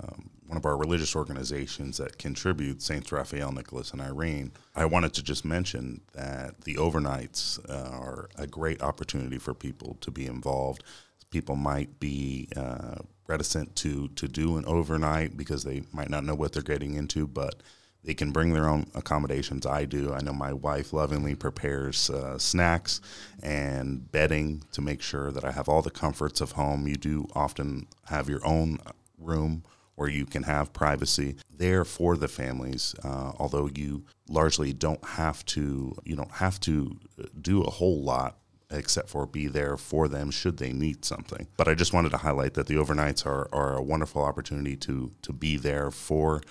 one 0.48 0.58
of 0.58 0.66
our 0.66 0.76
religious 0.76 1.16
organizations 1.16 1.98
that 1.98 2.18
contribute 2.18 2.82
Saints 2.82 3.12
Raphael, 3.12 3.52
Nicholas, 3.52 3.92
and 3.92 4.02
Irene. 4.02 4.52
I 4.76 4.86
wanted 4.86 5.14
to 5.14 5.24
just 5.24 5.46
mention 5.46 6.02
that 6.14 6.62
the 6.62 6.76
overnights 6.78 7.60
uh, 7.70 7.96
are 7.96 8.28
a 8.36 8.48
great 8.48 8.82
opportunity 8.82 9.38
for 9.38 9.54
people 9.54 9.98
to 10.02 10.10
be 10.10 10.26
involved 10.26 10.84
people 11.30 11.56
might 11.56 12.00
be 12.00 12.50
uh, 12.58 12.96
reticent 13.28 13.76
to 13.78 14.10
to 14.10 14.28
do 14.28 14.58
an 14.58 14.66
overnight 14.66 15.38
because 15.38 15.64
they 15.64 15.82
might 15.94 16.10
not 16.10 16.24
know 16.26 16.36
what 16.36 16.52
they're 16.52 16.62
getting 16.62 16.96
into, 16.96 17.26
but 17.26 17.56
they 18.04 18.14
can 18.14 18.32
bring 18.32 18.54
their 18.54 18.68
own 18.68 18.88
accommodations. 18.96 19.66
I 19.66 19.86
do. 19.86 20.14
I 20.14 20.22
know 20.22 20.34
my 20.34 20.54
wife 20.54 20.92
lovingly 20.92 21.36
prepares 21.36 22.10
uh, 22.10 22.38
snacks 22.38 23.00
and 23.44 24.12
bedding 24.12 24.64
to 24.72 24.82
make 24.82 25.02
sure 25.02 25.32
that 25.32 25.46
I 25.46 25.52
have 25.52 25.70
all 25.70 25.82
the 25.82 25.92
comforts 25.92 26.42
of 26.42 26.54
home. 26.54 26.88
You 26.88 26.96
do 26.96 27.28
often 27.36 27.88
have 28.06 28.28
your 28.28 28.46
own 28.46 28.80
room 29.20 29.64
where 29.96 30.10
you 30.10 30.26
can 30.26 30.44
have 30.44 30.74
privacy 30.74 31.36
there 31.56 31.86
for 31.86 32.18
the 32.18 32.28
families. 32.28 32.96
Uh, 33.04 33.34
although 33.38 33.70
you 33.76 34.04
largely 34.28 34.74
don't 34.74 35.04
have 35.06 35.46
to, 35.46 35.96
you 36.04 36.16
don't 36.16 36.32
have 36.32 36.60
to 36.62 36.98
do 37.40 37.62
a 37.62 37.70
whole 37.70 38.02
lot 38.02 38.38
except 38.72 39.10
for 39.10 39.26
be 39.26 39.48
there 39.48 39.78
for 39.78 40.08
them 40.08 40.32
should 40.32 40.58
they 40.58 40.72
need 40.72 41.04
something. 41.06 41.48
But 41.58 41.68
I 41.68 41.74
just 41.74 41.94
wanted 41.94 42.12
to 42.12 42.18
highlight 42.18 42.54
that 42.56 42.68
the 42.68 42.76
overnights 42.76 43.26
are, 43.26 43.50
are 43.54 43.76
a 43.76 43.82
wonderful 43.84 44.24
opportunity 44.24 44.76
to 44.78 45.12
to 45.22 45.34
be 45.34 45.58
there 45.58 45.92
for 45.92 46.42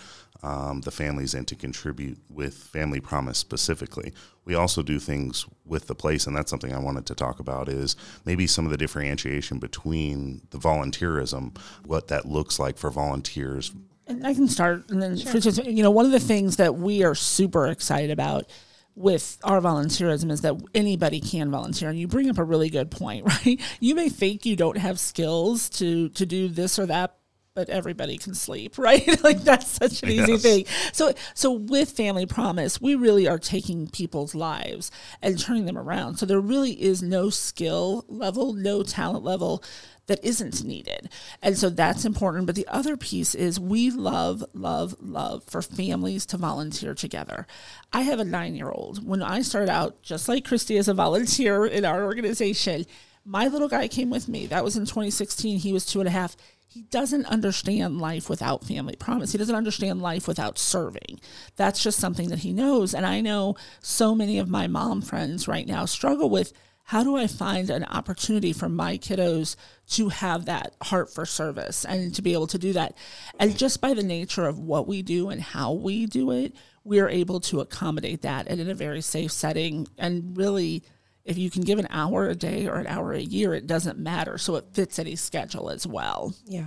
um, 0.43 0.81
the 0.83 0.91
families 0.91 1.35
and 1.35 1.47
to 1.49 1.55
contribute 1.55 2.19
with 2.29 2.55
Family 2.55 3.01
Promise 3.01 3.39
specifically. 3.39 4.13
We 4.45 4.55
also 4.55 4.83
do 4.83 4.99
things 4.99 5.47
with 5.65 5.87
the 5.87 5.95
place, 5.95 6.27
and 6.27 6.35
that's 6.35 6.51
something 6.51 6.75
I 6.75 6.79
wanted 6.79 7.07
to 7.07 7.15
talk 7.15 7.41
about 7.41 7.69
is 7.69 7.97
maybe 8.25 8.47
some 8.47 8.65
of 8.65 8.71
the 8.71 8.77
differentiation 8.77 9.59
between 9.59 10.43
the 10.51 10.59
volunteerism, 10.59 11.57
what 11.85 12.09
that 12.09 12.27
looks 12.27 12.59
like 12.59 12.79
for 12.79 12.91
volunteers. 12.91 13.73
And 14.07 14.27
I 14.27 14.35
can 14.35 14.49
start, 14.49 14.91
and 14.91 15.01
then 15.01 15.17
sure. 15.17 15.41
just, 15.41 15.65
you 15.65 15.83
know, 15.83 15.91
one 15.91 16.07
of 16.07 16.13
the 16.13 16.21
things 16.21 16.57
that 16.57 16.77
we 16.77 17.05
are 17.05 17.15
super 17.15 17.69
excited 17.69 18.11
about 18.11 18.51
with 18.97 19.39
our 19.45 19.61
volunteerism 19.61 20.31
is 20.31 20.41
that 20.41 20.57
anybody 20.75 21.21
can 21.21 21.51
volunteer 21.51 21.89
and 21.89 21.99
you 21.99 22.09
bring 22.09 22.29
up 22.29 22.39
a 22.39 22.45
really 22.45 22.69
good 22.69 22.91
point 22.91 23.25
right 23.47 23.61
you 23.79 23.95
may 23.95 24.09
think 24.09 24.45
you 24.45 24.57
don't 24.57 24.77
have 24.77 24.99
skills 24.99 25.69
to 25.69 26.09
to 26.11 26.27
do 26.27 26.49
this 26.49 26.79
or 26.79 26.87
that 26.87 27.20
but 27.61 27.69
everybody 27.69 28.17
can 28.17 28.35
sleep, 28.35 28.79
right? 28.79 29.23
like 29.23 29.43
that's 29.43 29.69
such 29.69 30.03
an 30.03 30.09
easy 30.09 30.39
thing. 30.39 30.65
So 30.93 31.13
so 31.35 31.53
with 31.53 31.91
Family 31.91 32.25
Promise, 32.25 32.81
we 32.81 32.95
really 32.95 33.29
are 33.29 33.39
taking 33.39 33.87
people's 33.89 34.35
lives 34.35 34.91
and 35.21 35.39
turning 35.39 35.67
them 35.67 35.77
around. 35.77 36.17
So 36.17 36.25
there 36.25 36.41
really 36.41 36.81
is 36.81 37.03
no 37.03 37.29
skill 37.29 38.07
level, 38.09 38.55
no 38.55 38.83
talent 38.83 39.25
level 39.25 39.63
that 40.07 40.25
isn't 40.25 40.65
needed. 40.65 41.11
And 41.43 41.57
so 41.59 41.69
that's 41.69 42.07
important. 42.07 42.47
But 42.47 42.57
the 42.57 42.67
other 42.67 42.97
piece 42.97 43.35
is 43.35 43.61
we 43.61 43.91
love, 43.91 44.43
love, 44.55 44.97
love 44.99 45.45
for 45.45 45.61
families 45.61 46.25
to 46.27 46.39
volunteer 46.39 46.95
together. 46.95 47.47
I 47.93 48.03
have 48.03 48.21
a 48.21 48.25
nine 48.25 48.55
year 48.55 48.71
old. 48.71 49.07
When 49.07 49.23
I 49.23 49.43
started 49.43 49.71
out, 49.71 50.03
just 50.03 50.29
like 50.29 50.47
Cristy 50.47 50.79
as 50.79 50.89
a 50.89 50.95
volunteer 50.95 51.67
in 51.67 51.85
our 51.85 52.05
organization, 52.05 52.87
my 53.27 53.49
little 53.49 53.69
guy 53.69 53.87
came 53.87 54.09
with 54.09 54.29
me. 54.29 54.47
That 54.47 54.65
was 54.65 54.77
in 54.77 54.87
2016. 54.87 55.59
He 55.59 55.73
was 55.75 55.85
two 55.85 56.01
and 56.01 56.09
a 56.09 56.13
half 56.13 56.37
he 56.71 56.83
doesn't 56.83 57.27
understand 57.27 58.01
life 58.01 58.31
without 58.31 58.65
family 58.65 58.95
promise. 58.95 59.33
He 59.33 59.39
doesn't 59.39 59.57
understand 59.57 60.01
life 60.01 60.29
without 60.29 60.57
serving. 60.57 61.21
That's 61.57 61.83
just 61.83 61.99
something 61.99 62.29
that 62.29 62.39
he 62.39 62.53
knows. 62.53 62.95
And 62.95 63.05
I 63.05 63.21
know 63.21 63.57
so 63.81 64.15
many 64.15 64.39
of 64.39 64.49
my 64.49 64.69
mom 64.69 65.03
friends 65.03 65.49
right 65.49 65.67
now 65.67 65.85
struggle 65.85 66.31
with 66.31 66.53
how 66.85 67.03
do 67.03 67.17
I 67.17 67.27
find 67.27 67.71
an 67.71 67.83
opportunity 67.87 68.53
for 68.53 68.69
my 68.69 68.99
kiddos 68.99 69.57
to 69.91 70.11
have 70.11 70.45
that 70.45 70.77
heart 70.81 71.13
for 71.13 71.27
service 71.27 71.85
and 71.85 72.15
to 72.15 72.23
be 72.23 72.35
able 72.35 72.47
to 72.47 72.59
do 72.59 72.73
that? 72.75 72.97
And 73.41 73.59
just 73.59 73.81
by 73.81 73.93
the 73.93 74.05
nature 74.05 74.47
of 74.47 74.61
what 74.61 74.87
we 74.87 75.03
do 75.03 75.29
and 75.29 75.41
how 75.41 75.73
we 75.73 76.07
do 76.07 76.31
it, 76.31 76.55
we 76.85 77.01
are 77.01 77.09
able 77.09 77.41
to 77.41 77.61
accommodate 77.61 78.23
that 78.23 78.47
and 78.47 78.61
in 78.61 78.71
a 78.71 78.75
very 78.77 79.01
safe 79.01 79.33
setting 79.33 79.89
and 79.99 80.37
really 80.37 80.85
if 81.31 81.39
you 81.39 81.49
can 81.49 81.63
give 81.63 81.79
an 81.79 81.87
hour 81.91 82.29
a 82.29 82.35
day 82.35 82.67
or 82.67 82.75
an 82.75 82.89
hour 82.89 83.13
a 83.13 83.21
year, 83.21 83.55
it 83.55 83.69
doesn't 83.69 83.99
matter. 83.99 84.37
So 84.37 84.57
it 84.57 84.65
fits 84.73 84.99
any 84.99 85.15
schedule 85.15 85.71
as 85.71 85.87
well. 85.87 86.35
Yeah. 86.45 86.67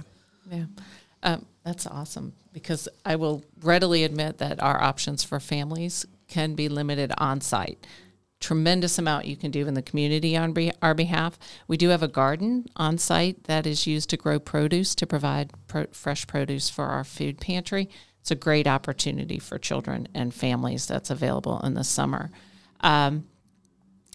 Yeah. 0.50 0.66
Um, 1.22 1.46
that's 1.66 1.86
awesome 1.86 2.34
because 2.54 2.88
I 3.06 3.18
will 3.18 3.44
readily 3.62 4.06
admit 4.06 4.38
that 4.38 4.64
our 4.64 4.82
options 4.82 5.22
for 5.24 5.42
families 5.42 6.06
can 6.30 6.56
be 6.56 6.70
limited 6.70 7.12
on 7.18 7.42
site. 7.42 7.86
Tremendous 8.40 8.98
amount 8.98 9.26
you 9.26 9.36
can 9.36 9.52
do 9.52 9.68
in 9.68 9.74
the 9.74 9.82
community 9.82 10.38
on 10.38 10.54
be- 10.54 10.72
our 10.82 10.94
behalf. 10.94 11.38
We 11.68 11.76
do 11.76 11.90
have 11.90 12.04
a 12.04 12.08
garden 12.08 12.66
on 12.78 12.98
site 12.98 13.44
that 13.46 13.68
is 13.68 13.86
used 13.86 14.10
to 14.12 14.18
grow 14.18 14.40
produce 14.40 14.96
to 14.96 15.08
provide 15.08 15.52
pro- 15.68 15.88
fresh 15.92 16.26
produce 16.26 16.70
for 16.70 16.86
our 16.86 17.04
food 17.04 17.40
pantry. 17.40 17.90
It's 18.22 18.32
a 18.32 18.36
great 18.36 18.68
opportunity 18.68 19.40
for 19.40 19.58
children 19.58 20.08
and 20.14 20.34
families 20.34 20.86
that's 20.86 21.10
available 21.10 21.60
in 21.62 21.74
the 21.74 21.84
summer. 21.84 22.32
Um, 22.80 23.26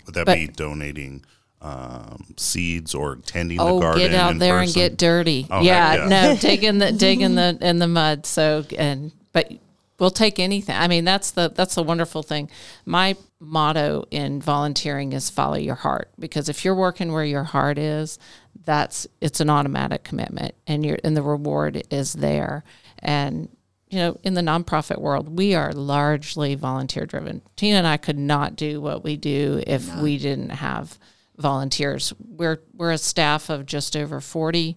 would 0.08 0.14
that 0.14 0.24
but, 0.26 0.36
be 0.36 0.46
donating 0.46 1.22
um, 1.60 2.24
seeds 2.38 2.94
or 2.94 3.16
tending 3.16 3.60
oh, 3.60 3.74
the 3.74 3.80
garden? 3.80 4.10
get 4.10 4.14
out 4.14 4.38
there 4.38 4.58
person? 4.58 4.80
and 4.80 4.90
get 4.90 4.98
dirty. 4.98 5.46
Oh, 5.50 5.60
yeah, 5.60 5.94
yeah, 5.94 6.08
no, 6.08 6.36
digging 6.40 6.78
the 6.78 6.92
digging 6.92 7.34
the 7.34 7.58
in 7.60 7.78
the 7.78 7.86
mud. 7.86 8.24
So 8.24 8.64
and 8.78 9.12
but 9.32 9.52
we'll 9.98 10.10
take 10.10 10.38
anything. 10.38 10.74
I 10.74 10.88
mean, 10.88 11.04
that's 11.04 11.32
the 11.32 11.52
that's 11.54 11.74
the 11.74 11.82
wonderful 11.82 12.22
thing. 12.22 12.50
My 12.86 13.16
motto 13.38 14.04
in 14.10 14.40
volunteering 14.40 15.12
is 15.12 15.28
follow 15.28 15.56
your 15.56 15.74
heart 15.74 16.10
because 16.18 16.48
if 16.48 16.64
you're 16.64 16.74
working 16.74 17.12
where 17.12 17.24
your 17.24 17.44
heart 17.44 17.76
is, 17.76 18.18
that's 18.64 19.06
it's 19.20 19.40
an 19.40 19.50
automatic 19.50 20.04
commitment 20.04 20.54
and 20.66 20.86
you're 20.86 20.98
and 21.04 21.14
the 21.14 21.22
reward 21.22 21.82
is 21.90 22.14
there. 22.14 22.64
And 23.00 23.50
you 23.90 23.98
know, 23.98 24.18
in 24.22 24.34
the 24.34 24.40
nonprofit 24.40 24.98
world, 24.98 25.36
we 25.36 25.54
are 25.54 25.72
largely 25.72 26.54
volunteer 26.54 27.06
driven. 27.06 27.42
Tina 27.56 27.78
and 27.78 27.86
I 27.86 27.96
could 27.96 28.18
not 28.18 28.56
do 28.56 28.80
what 28.80 29.02
we 29.02 29.16
do 29.16 29.62
if 29.66 29.88
no. 29.88 30.02
we 30.02 30.18
didn't 30.18 30.50
have 30.50 30.98
volunteers. 31.38 32.12
We're 32.18 32.60
we're 32.74 32.92
a 32.92 32.98
staff 32.98 33.48
of 33.48 33.64
just 33.66 33.96
over 33.96 34.20
40 34.20 34.76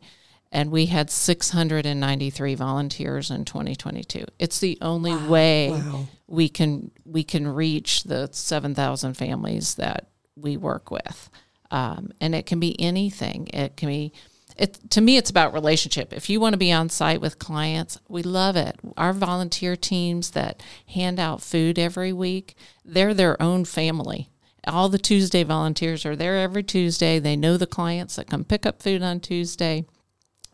and 0.51 0.71
we 0.71 0.87
had 0.87 1.09
693 1.09 2.55
volunteers 2.55 3.31
in 3.31 3.45
2022. 3.45 4.25
It's 4.37 4.59
the 4.59 4.77
only 4.81 5.15
wow. 5.15 5.29
way 5.29 5.71
wow. 5.71 6.07
we 6.27 6.49
can 6.49 6.91
we 7.05 7.23
can 7.23 7.47
reach 7.47 8.03
the 8.03 8.29
7,000 8.31 9.15
families 9.15 9.75
that 9.75 10.09
we 10.35 10.57
work 10.57 10.91
with. 10.91 11.29
Um, 11.69 12.11
and 12.19 12.35
it 12.35 12.45
can 12.45 12.59
be 12.59 12.79
anything. 12.81 13.47
It 13.53 13.77
can 13.77 13.87
be 13.87 14.11
it 14.61 14.91
to 14.91 15.01
me 15.01 15.17
it's 15.17 15.29
about 15.29 15.53
relationship. 15.53 16.13
If 16.13 16.29
you 16.29 16.39
want 16.39 16.53
to 16.53 16.57
be 16.57 16.71
on 16.71 16.89
site 16.89 17.19
with 17.19 17.39
clients 17.39 17.99
we 18.07 18.23
love 18.23 18.55
it. 18.55 18.79
Our 18.95 19.13
volunteer 19.13 19.75
teams 19.75 20.31
that 20.31 20.61
hand 20.87 21.19
out 21.19 21.41
food 21.41 21.79
every 21.79 22.13
week 22.13 22.55
they're 22.85 23.13
their 23.13 23.41
own 23.41 23.65
family. 23.65 24.29
All 24.67 24.89
the 24.89 24.99
tuesday 24.99 25.43
volunteers 25.43 26.05
are 26.05 26.15
there 26.15 26.37
every 26.37 26.63
tuesday. 26.63 27.17
They 27.17 27.35
know 27.35 27.57
the 27.57 27.65
clients 27.65 28.15
that 28.15 28.29
come 28.29 28.43
pick 28.43 28.65
up 28.65 28.81
food 28.81 29.01
on 29.01 29.19
tuesday. 29.19 29.85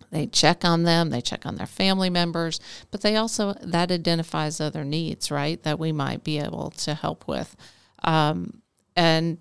They 0.09 0.27
check 0.27 0.63
on 0.63 0.83
them. 0.83 1.09
They 1.09 1.19
check 1.19 1.45
on 1.45 1.55
their 1.55 1.67
family 1.67 2.09
members. 2.09 2.61
But 2.91 3.01
they 3.01 3.17
also 3.17 3.53
that 3.61 3.91
identifies 3.91 4.61
other 4.61 4.85
needs 4.85 5.29
right 5.29 5.61
that 5.63 5.79
we 5.79 5.91
might 5.91 6.23
be 6.23 6.39
able 6.39 6.71
to 6.71 6.93
help 6.93 7.27
with. 7.27 7.55
Um, 8.03 8.61
and 8.95 9.39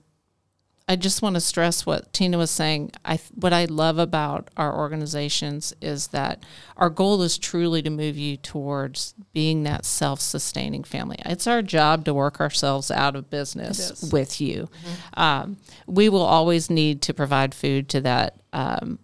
I 0.89 0.95
just 0.95 1.21
want 1.21 1.35
to 1.35 1.41
stress 1.41 1.85
what 1.85 2.13
Tina 2.13 2.39
was 2.39 2.51
saying. 2.51 2.93
I 3.05 3.19
what 3.35 3.53
I 3.53 3.65
love 3.65 3.99
about 3.99 4.51
our 4.57 4.73
organizations 4.77 5.75
is 5.81 6.09
that 6.09 6.45
our 6.77 6.91
goal 6.91 7.23
is 7.23 7.39
truly 7.39 7.83
to 7.83 7.91
move 7.91 8.17
you 8.17 8.37
towards 8.37 9.15
being 9.33 9.65
that 9.65 9.85
self-sustaining 9.85 10.85
family. 10.85 11.17
It's 11.25 11.49
our 11.49 11.61
job 11.61 12.05
to 12.05 12.15
work 12.15 12.41
ourselves 12.41 12.93
out 12.93 13.17
of 13.17 13.31
business 13.31 14.13
with 14.13 14.41
you. 14.41 14.69
Mm-hmm. 14.69 15.21
Um, 15.21 15.57
we 15.87 16.09
will 16.09 16.23
always 16.23 16.71
need 16.71 17.03
to 17.03 17.15
provide 17.15 17.53
food 17.53 17.89
to 17.89 18.01
that 18.03 18.41
um, 18.53 19.01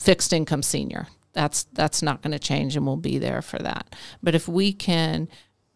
fixed 0.00 0.32
income 0.32 0.64
senior. 0.64 1.06
That's 1.32 1.64
that's 1.72 2.02
not 2.02 2.22
going 2.22 2.32
to 2.32 2.40
change, 2.40 2.74
and 2.74 2.86
we'll 2.86 2.96
be 2.96 3.18
there 3.18 3.42
for 3.42 3.58
that. 3.58 3.94
But 4.20 4.34
if 4.34 4.48
we 4.48 4.72
can 4.72 5.28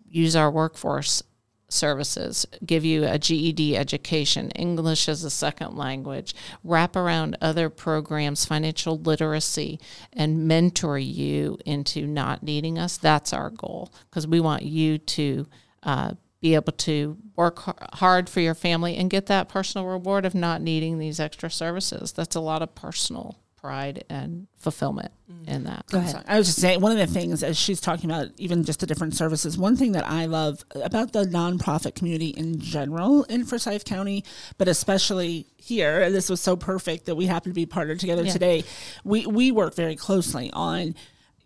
use 0.05 0.35
our 0.35 0.51
workforce 0.51 1.23
services, 1.69 2.47
give 2.65 2.85
you 2.85 3.05
a 3.05 3.19
GED 3.19 3.77
education, 3.77 4.51
English 4.53 5.09
as 5.09 5.25
a 5.25 5.31
second 5.31 5.77
language, 5.77 6.35
wrap 6.65 6.97
around 6.97 7.37
other 7.41 7.69
programs, 7.69 8.45
financial 8.45 8.99
literacy, 8.99 9.79
and 10.13 10.49
mentor 10.49 10.99
you 10.99 11.59
into 11.67 12.07
not 12.07 12.43
needing 12.43 12.79
us. 12.79 12.97
That's 12.97 13.33
our 13.33 13.51
goal 13.51 13.93
because 14.09 14.27
we 14.27 14.41
want 14.41 14.63
you 14.63 14.99
to 14.99 15.47
uh, 15.83 16.15
be 16.41 16.55
able 16.55 16.73
to 16.73 17.17
work 17.37 17.59
hard 17.95 18.29
for 18.29 18.41
your 18.41 18.55
family 18.55 18.97
and 18.97 19.11
get 19.11 19.27
that 19.27 19.49
personal 19.49 19.87
reward 19.87 20.25
of 20.25 20.35
not 20.35 20.63
needing 20.63 20.99
these 20.99 21.21
extra 21.21 21.51
services. 21.51 22.13
That's 22.13 22.37
a 22.37 22.41
lot 22.41 22.63
of 22.63 22.75
personal 22.75 23.37
pride 23.61 24.05
and 24.09 24.47
fulfillment 24.57 25.11
mm. 25.31 25.49
in 25.49 25.65
that. 25.65 25.85
Go 25.91 25.99
ahead. 25.99 26.25
I 26.27 26.39
was 26.39 26.47
just 26.47 26.61
saying 26.61 26.81
one 26.81 26.93
of 26.93 26.99
the 26.99 27.07
things 27.07 27.43
as 27.43 27.59
she's 27.59 27.81
talking 27.81 28.11
about 28.11 28.29
even 28.37 28.65
just 28.65 28.81
the 28.81 28.87
different 28.87 29.15
services. 29.15 29.59
One 29.59 29.77
thing 29.77 29.93
that 29.93 30.07
I 30.07 30.27
love 30.27 30.65
about 30.75 31.13
the 31.13 31.25
nonprofit 31.25 31.95
community 31.95 32.29
in 32.29 32.61
general 32.61 33.25
in 33.25 33.45
Forsyth 33.45 33.85
County, 33.85 34.25
but 34.57 34.69
especially 34.69 35.47
here, 35.57 36.01
and 36.03 36.15
this 36.15 36.31
was 36.31 36.41
so 36.41 36.57
perfect 36.57 37.07
that 37.07 37.17
we 37.17 37.27
happen 37.27 37.51
to 37.51 37.55
be 37.55 37.67
partnered 37.67 38.01
together 38.01 38.25
yeah. 38.25 38.33
today. 38.33 38.65
We 39.05 39.27
we 39.27 39.51
work 39.51 39.75
very 39.75 39.97
closely 39.97 40.51
on 40.53 40.95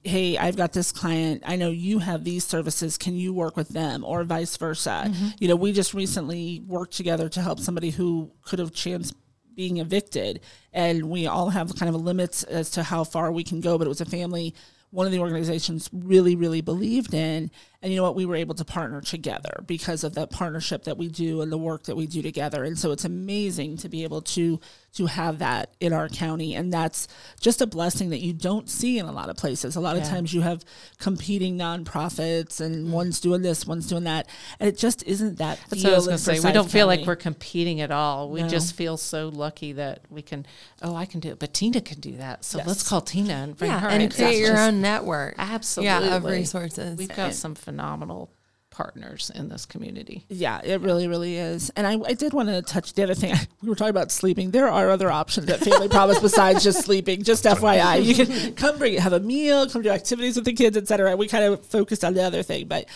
hey, 0.05 0.37
I've 0.37 0.57
got 0.57 0.73
this 0.73 0.91
client. 0.91 1.43
I 1.47 1.57
know 1.57 1.71
you 1.71 2.01
have 2.01 2.25
these 2.25 2.45
services. 2.45 2.99
Can 2.99 3.15
you 3.15 3.33
work 3.33 3.57
with 3.57 3.69
them 3.69 4.05
or 4.05 4.25
vice 4.25 4.57
versa? 4.57 5.05
Mm-hmm. 5.07 5.29
You 5.39 5.49
know, 5.49 5.57
we 5.57 5.73
just 5.73 5.95
recently 5.95 6.61
worked 6.67 6.95
together 6.95 7.29
to 7.29 7.41
help 7.41 7.61
somebody 7.61 7.91
who 7.91 8.33
could 8.45 8.59
have 8.59 8.73
chance 8.73 9.13
being 9.55 9.79
evicted, 9.79 10.41
and 10.73 11.09
we 11.09 11.27
all 11.27 11.51
have 11.51 11.75
kind 11.77 11.95
of 11.95 12.01
limits 12.01 12.43
as 12.45 12.71
to 12.73 12.83
how 12.83 13.05
far 13.05 13.31
we 13.33 13.45
can 13.45 13.61
go. 13.61 13.79
But 13.79 13.87
it 13.87 13.89
was 13.89 14.01
a 14.01 14.07
family 14.07 14.55
one 14.93 15.07
of 15.07 15.13
the 15.13 15.19
organizations 15.19 15.89
really, 15.93 16.37
really 16.37 16.61
believed 16.61 17.15
in. 17.15 17.51
And 17.83 17.93
you 17.93 17.97
know 17.97 18.05
what? 18.05 18.15
We 18.15 18.27
were 18.27 18.37
able 18.37 18.55
to 18.55 18.65
partner 18.65 19.01
together 19.01 19.65
because 19.67 20.05
of 20.05 20.15
that 20.15 20.31
partnership 20.31 20.85
that 20.85 20.97
we 20.97 21.09
do 21.09 21.41
and 21.41 21.51
the 21.51 21.59
work 21.59 21.85
that 21.85 21.97
we 21.97 22.07
do 22.07 22.23
together. 22.23 22.63
And 22.65 22.79
so 22.79 22.93
it's 22.93 23.05
amazing 23.05 23.79
to 23.79 23.89
be 23.89 24.05
able 24.05 24.23
to 24.23 24.61
to 24.95 25.07
have 25.07 25.39
that 25.39 25.71
in 25.81 25.93
our 25.93 26.09
county. 26.09 26.55
And 26.55 26.73
that's 26.73 27.09
just 27.41 27.63
a 27.63 27.67
blessing 27.67 28.11
that 28.11 28.21
you 28.21 28.33
don't 28.33 28.69
see 28.69 28.99
in 28.99 29.07
a 29.07 29.13
lot 29.13 29.31
of 29.31 29.37
places. 29.37 29.75
A 29.75 29.81
lot 29.81 29.97
yeah. 29.97 30.03
of 30.03 30.09
times 30.09 30.35
you 30.35 30.43
have 30.43 30.65
competing 30.99 31.57
nonprofits 31.57 32.61
and 32.61 32.75
mm-hmm. 32.75 32.93
one's 32.93 33.21
doing 33.21 33.43
this, 33.43 33.67
one's 33.67 33.87
doing 33.87 34.05
that. 34.05 34.29
And 34.61 34.69
it 34.69 34.77
just 34.77 35.03
isn't 35.05 35.39
that. 35.39 35.59
That's 35.71 35.83
what 35.83 35.93
I 35.93 35.97
was 35.97 36.07
going 36.07 36.19
to 36.19 36.23
say. 36.23 36.41
We 36.41 36.53
don't 36.53 36.71
feel 36.71 36.87
like 36.87 37.07
we're 37.07 37.17
competing 37.17 37.81
at 37.81 37.91
all. 37.91 38.31
We 38.31 38.43
no. 38.43 38.49
just 38.49 38.75
feel 38.75 38.97
so 38.99 39.29
lucky 39.29 39.73
that 39.73 40.03
we 40.11 40.21
can, 40.21 40.45
oh, 40.83 40.95
I 40.95 41.07
can 41.07 41.21
do 41.21 41.31
it, 41.31 41.39
but 41.39 41.55
Tina 41.55 41.81
can 41.81 42.01
do 42.01 42.19
that. 42.19 42.45
So 42.45 42.59
yes. 42.59 42.67
let's 42.67 42.87
call 42.87 43.01
Tina 43.01 43.33
and 43.33 43.57
bring 43.57 43.71
yeah, 43.71 43.81
her 43.81 43.89
and 43.89 44.15
create 44.15 44.41
your 44.41 44.59
own 44.59 44.83
network. 44.83 45.37
Absolutely. 45.39 45.87
Yeah, 45.87 46.17
of 46.17 46.25
resources. 46.25 46.99
We've 46.99 47.09
got 47.09 47.33
some 47.33 47.55
phenomenal 47.73 48.31
partners 48.69 49.31
in 49.35 49.49
this 49.49 49.65
community. 49.67 50.25
Yeah, 50.29 50.61
it 50.63 50.81
really, 50.81 51.07
really 51.07 51.37
is. 51.37 51.71
And 51.71 51.87
I, 51.87 51.99
I 52.07 52.15
did 52.15 52.33
want 52.33 52.49
to 52.49 52.61
touch 52.63 52.93
the 52.95 53.03
other 53.03 53.15
thing. 53.15 53.35
We 53.63 53.69
were 53.69 53.75
talking 53.77 53.91
about 53.91 54.11
sleeping. 54.11 54.51
There 54.51 54.69
are 54.69 54.91
other 54.91 55.11
options 55.11 55.49
at 55.49 55.61
Family 55.61 55.89
Promise 55.89 56.19
besides 56.19 56.65
just 56.65 56.85
sleeping. 56.85 57.23
Just 57.23 57.45
FYI, 57.45 58.05
you 58.05 58.15
can 58.15 58.55
come 58.55 58.77
bring 58.79 58.95
it 58.95 59.01
have 59.01 59.13
a 59.13 59.21
meal, 59.21 59.69
come 59.69 59.83
do 59.83 59.91
activities 59.91 60.37
with 60.37 60.45
the 60.45 60.53
kids, 60.53 60.77
etc. 60.77 61.17
We 61.17 61.29
kind 61.29 61.45
of 61.45 61.65
focused 61.65 62.05
on 62.05 62.15
the 62.15 62.23
other 62.23 62.43
thing, 62.43 62.67
but 62.67 62.87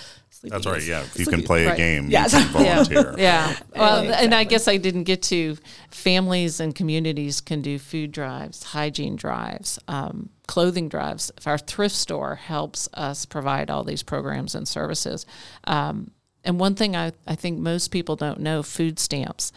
that's 0.43 0.67
right. 0.67 0.83
Yeah, 0.83 1.03
if 1.03 1.19
you 1.19 1.27
can 1.27 1.43
play 1.43 1.67
right. 1.67 1.75
a 1.75 1.77
game, 1.77 2.09
yes. 2.09 2.33
you 2.33 2.41
can 2.41 2.49
volunteer. 2.53 3.15
yeah. 3.19 3.49
yeah. 3.51 3.57
Well, 3.75 4.03
exactly. 4.03 4.25
and 4.25 4.35
I 4.35 4.45
guess 4.45 4.69
I 4.69 4.77
didn't 4.77 5.05
get 5.05 5.23
to 5.25 5.57
families 5.91 6.61
and 6.61 6.75
communities 6.75 7.41
can 7.41 7.63
do 7.63 7.79
food 7.79 8.13
drives, 8.13 8.63
hygiene 8.63 9.17
drives, 9.17 9.79
um, 9.89 10.31
clothing 10.47 10.89
drives. 10.89 11.31
If 11.37 11.47
our 11.47 11.59
thrift 11.59 11.95
store 11.95 12.37
helps 12.37 12.89
us 12.95 13.27
provide 13.27 13.71
all 13.71 13.85
these 13.85 14.03
programs 14.03 14.55
and 14.55 14.67
services. 14.67 15.27
Um, 15.65 16.13
and 16.45 16.61
one 16.61 16.75
thing 16.77 16.95
I, 16.95 17.13
I 17.27 17.35
think 17.35 17.59
most 17.59 17.89
people 17.89 18.15
don't 18.15 18.41
know 18.41 18.63
food 18.63 18.99
stamps 18.99 19.53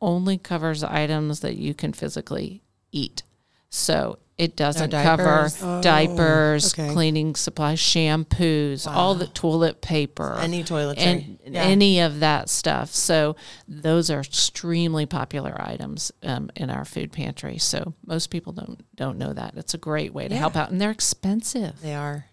only 0.00 0.36
covers 0.36 0.84
items 0.84 1.40
that 1.40 1.56
you 1.56 1.72
can 1.72 1.92
physically 1.92 2.62
eat. 2.92 3.22
So 3.70 4.18
it 4.36 4.56
doesn't 4.56 4.90
no 4.90 5.02
cover 5.02 5.48
oh, 5.62 5.80
diapers, 5.80 6.74
okay. 6.74 6.92
cleaning 6.92 7.36
supplies, 7.36 7.78
shampoos, 7.78 8.86
wow. 8.86 8.92
all 8.92 9.14
the 9.14 9.28
toilet 9.28 9.80
paper, 9.80 10.36
any 10.40 10.64
toiletry, 10.64 10.98
and 10.98 11.38
yeah. 11.46 11.62
any 11.62 12.00
of 12.00 12.20
that 12.20 12.48
stuff. 12.48 12.90
So 12.90 13.36
those 13.68 14.10
are 14.10 14.20
extremely 14.20 15.06
popular 15.06 15.54
items 15.60 16.10
um, 16.24 16.50
in 16.56 16.68
our 16.68 16.84
food 16.84 17.12
pantry. 17.12 17.58
So 17.58 17.94
most 18.04 18.30
people 18.30 18.52
don't 18.52 18.84
don't 18.96 19.18
know 19.18 19.32
that. 19.32 19.54
It's 19.56 19.74
a 19.74 19.78
great 19.78 20.12
way 20.12 20.26
to 20.26 20.34
yeah. 20.34 20.40
help 20.40 20.56
out, 20.56 20.70
and 20.70 20.80
they're 20.80 20.90
expensive. 20.90 21.80
They 21.80 21.94
are. 21.94 22.26